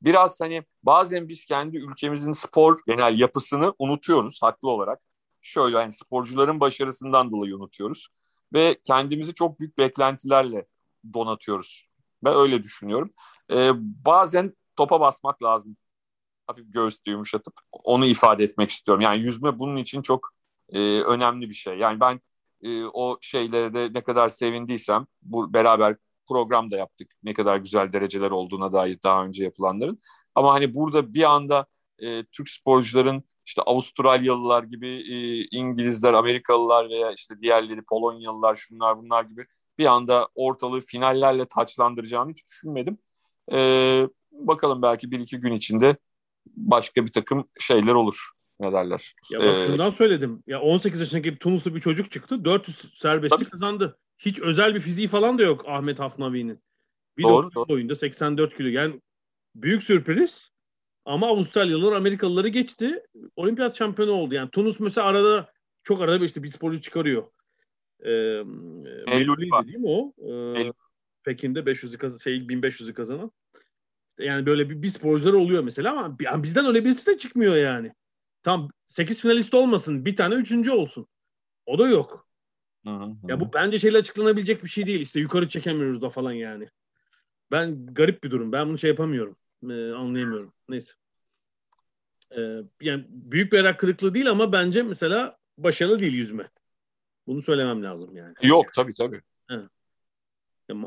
biraz 0.03 0.41
hani 0.41 0.65
bazen 0.83 1.29
biz 1.29 1.45
kendi 1.45 1.77
ülkemizin 1.77 2.33
spor 2.33 2.81
genel 2.87 3.19
yapısını 3.21 3.75
unutuyoruz 3.79 4.43
haklı 4.43 4.71
olarak. 4.71 5.01
Şöyle 5.43 5.79
yani 5.79 5.93
sporcuların 5.93 6.61
başarısından 6.61 7.31
dolayı 7.33 7.57
unutuyoruz 7.57 8.09
ve 8.53 8.77
kendimizi 8.85 9.35
çok 9.35 9.61
büyük 9.61 9.79
beklentilerle 9.79 10.67
donatıyoruz. 11.15 11.87
Ben 12.25 12.37
öyle 12.37 12.63
düşünüyorum. 12.63 13.13
E, 13.51 13.71
bazen 14.05 14.57
topa 14.77 15.01
basmak 15.01 15.43
lazım. 15.43 15.77
Hafif 16.47 16.73
göğüste 16.73 17.11
yumuşatıp 17.11 17.55
onu 17.73 18.07
ifade 18.07 18.45
etmek 18.45 18.71
istiyorum. 18.71 19.01
Yani 19.01 19.23
yüzme 19.23 19.59
bunun 19.59 19.77
için 19.77 20.03
çok 20.03 20.31
e, 20.69 20.79
önemli 21.01 21.49
bir 21.49 21.55
şey. 21.55 21.79
Yani 21.79 22.01
ben 22.01 22.21
e, 22.63 22.85
o 22.85 23.19
şeylere 23.21 23.75
de 23.75 23.91
ne 23.95 24.03
kadar 24.03 24.29
sevindiysem 24.29 25.07
bu 25.23 25.53
beraber 25.53 25.97
program 26.29 26.71
da 26.71 26.77
yaptık. 26.77 27.13
Ne 27.23 27.35
kadar 27.35 27.57
güzel 27.57 27.93
dereceler 27.93 28.31
olduğuna 28.31 28.73
dair 28.73 28.99
daha 29.03 29.25
önce 29.25 29.45
yapılanların. 29.45 29.99
Ama 30.35 30.55
hani 30.55 30.75
burada 30.75 31.15
bir 31.15 31.31
anda 31.31 31.67
e, 32.03 32.25
Türk 32.25 32.49
sporcuların 32.49 33.25
işte 33.47 33.63
Avustralyalılar 33.63 34.63
gibi 34.63 34.89
e, 34.89 35.47
İngilizler, 35.57 36.13
Amerikalılar 36.13 36.91
veya 36.91 37.13
işte 37.13 37.41
diğerleri 37.41 37.83
Polonyalılar 37.83 38.55
şunlar 38.55 38.99
bunlar 38.99 39.25
gibi 39.25 39.47
bir 39.79 39.87
anda 39.87 40.29
ortalığı 40.35 40.81
finallerle 40.81 41.47
taçlandıracağını 41.47 42.31
hiç 42.31 42.47
düşünmedim. 42.47 42.99
E, 43.53 43.59
bakalım 44.33 44.83
belki 44.83 45.11
bir 45.11 45.21
iki 45.21 45.41
gün 45.41 45.53
içinde 45.53 45.97
başka 46.47 47.07
bir 47.07 47.13
takım 47.13 47.49
şeyler 47.59 47.95
olur. 47.95 48.31
Ne 48.61 48.73
derler? 48.73 49.15
Ya 49.31 49.41
bak 49.41 49.61
Ee, 49.61 49.67
şundan 49.67 49.91
söyledim. 49.91 50.43
Ya 50.47 50.61
18 50.61 51.01
yaşındaki 51.01 51.33
bir 51.33 51.39
Tunuslu 51.39 51.75
bir 51.75 51.81
çocuk 51.81 52.11
çıktı. 52.11 52.45
400 52.45 52.77
serbestlik 52.99 53.41
Tabii. 53.41 53.51
kazandı. 53.51 53.99
Hiç 54.19 54.41
özel 54.41 54.75
bir 54.75 54.81
fiziği 54.81 55.09
falan 55.09 55.39
da 55.39 55.43
yok 55.43 55.65
Ahmet 55.69 56.01
Hafnavi'nin. 56.01 56.63
Bir 57.19 57.23
Doğru, 57.23 57.55
dokuz 57.55 57.69
boyunda 57.69 57.97
84 57.97 58.57
kilo. 58.57 58.69
Yani 58.69 59.01
büyük 59.55 59.83
sürpriz. 59.83 60.52
Ama 61.05 61.27
Avustralyalılar 61.27 61.93
Amerikalıları 61.93 62.49
geçti. 62.49 63.03
Olimpiyat 63.37 63.77
şampiyonu 63.77 64.13
oldu. 64.13 64.35
Yani 64.35 64.51
Tunus 64.51 64.81
mesela 64.81 65.07
arada 65.07 65.53
çok 65.83 66.03
arada 66.03 66.21
bir 66.21 66.27
işte 66.27 66.43
bir 66.43 66.49
sporcu 66.49 66.81
çıkarıyor. 66.81 67.23
e, 68.01 68.11
Meloli'ydi 69.07 69.67
değil 69.67 69.79
mi 69.79 69.89
o? 69.89 70.13
E, 70.59 70.73
Pekin'de 71.25 71.61
500'ü 71.61 71.99
kazan, 71.99 72.19
şey 72.19 72.37
1500'ü 72.37 72.95
kazanan. 72.95 73.31
Yani 74.19 74.47
böyle 74.47 74.71
bir, 74.71 74.83
bir 74.83 74.89
sporcular 74.89 75.33
oluyor 75.33 75.63
mesela 75.63 75.91
ama 75.91 76.17
yani 76.21 76.43
bizden 76.43 76.67
öyle 76.67 76.85
birisi 76.85 77.07
de 77.07 77.19
çıkmıyor 77.19 77.57
yani. 77.57 77.93
Tam 78.43 78.69
8 78.89 79.21
finalist 79.21 79.55
olmasın. 79.55 80.05
Bir 80.05 80.17
tane 80.17 80.35
üçüncü 80.35 80.71
olsun. 80.71 81.07
O 81.67 81.79
da 81.79 81.89
yok. 81.89 82.29
Hı 82.87 82.91
hı. 82.91 83.13
Ya 83.29 83.41
bu 83.41 83.53
bence 83.53 83.79
şeyle 83.79 83.99
açıklanabilecek 83.99 84.65
bir 84.65 84.69
şey 84.69 84.87
değil. 84.87 85.01
İşte 85.01 85.21
yukarı 85.21 85.49
çekemiyoruz 85.49 86.03
da 86.03 86.11
falan 86.11 86.33
yani. 86.33 86.69
Ben 87.51 87.87
garip 87.87 88.25
bir 88.25 88.31
durum. 88.31 88.53
Ben 88.53 88.69
bunu 88.69 88.79
şey 88.79 88.91
yapamıyorum. 88.91 89.37
Ee, 89.71 89.93
anlayamıyorum. 89.93 90.53
Neyse. 90.69 90.93
Ee, 92.37 92.63
yani 92.81 93.07
büyük 93.09 93.53
bir 93.53 93.65
ayak 93.65 93.81
kırıklığı 93.81 94.15
değil 94.15 94.31
ama 94.31 94.53
bence 94.53 94.83
mesela 94.83 95.37
başarılı 95.59 96.01
değil 96.01 96.15
yüzme. 96.15 96.51
Bunu 97.27 97.43
söylemem 97.43 97.83
lazım 97.83 98.17
yani. 98.17 98.35
Yok 98.43 98.73
tabii 98.75 98.95
tabii. 98.95 99.23
Evet. 99.51 99.69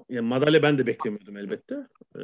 Yani 0.09 0.27
madalya 0.27 0.63
ben 0.63 0.77
de 0.77 0.87
beklemiyordum 0.87 1.37
elbette. 1.37 1.87
Ee, 2.15 2.21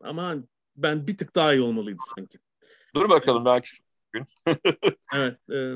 ama 0.00 0.36
ben 0.76 1.06
bir 1.06 1.18
tık 1.18 1.34
daha 1.34 1.54
iyi 1.54 1.62
olmalıydı 1.62 1.98
sanki. 2.16 2.38
Dur 2.94 3.08
bakalım 3.08 3.44
belki 3.44 3.68
gün. 4.12 4.26
evet. 5.14 5.38
E, 5.50 5.74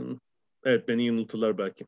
evet 0.64 0.88
beni 0.88 1.06
yanıltırlar 1.06 1.58
belki. 1.58 1.86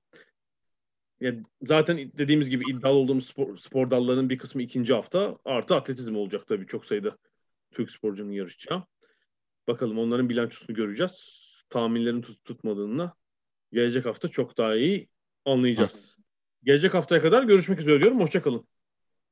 Yani 1.21 1.43
zaten 1.63 2.13
dediğimiz 2.19 2.51
gibi 2.51 2.71
iddialı 2.71 2.95
olduğumuz 2.97 3.27
spor, 3.27 3.57
spor 3.57 3.91
dallarının 3.91 4.31
bir 4.31 4.39
kısmı 4.39 4.63
ikinci 4.63 4.95
hafta. 4.95 5.39
Artı 5.45 5.75
atletizm 5.75 6.17
olacak 6.17 6.47
tabii 6.47 6.67
çok 6.67 6.87
sayıda 6.87 7.17
Türk 7.71 7.91
sporcunun 7.91 8.33
yarışacağı. 8.33 8.85
Bakalım 9.69 9.99
onların 9.99 10.29
bilançosunu 10.29 10.77
göreceğiz. 10.77 11.41
Tahminlerin 11.71 12.23
tut, 12.23 12.45
tutmadığını 12.45 13.13
gelecek 13.73 14.07
hafta 14.07 14.29
çok 14.29 14.59
daha 14.59 14.77
iyi 14.77 15.09
anlayacağız. 15.45 16.17
Gelecek 16.65 16.95
haftaya 16.95 17.23
kadar 17.23 17.43
görüşmek 17.43 17.81
üzere 17.81 18.03
diyorum. 18.03 18.21
Hoşçakalın. 18.21 18.67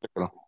Hoşçakalın. 0.00 0.47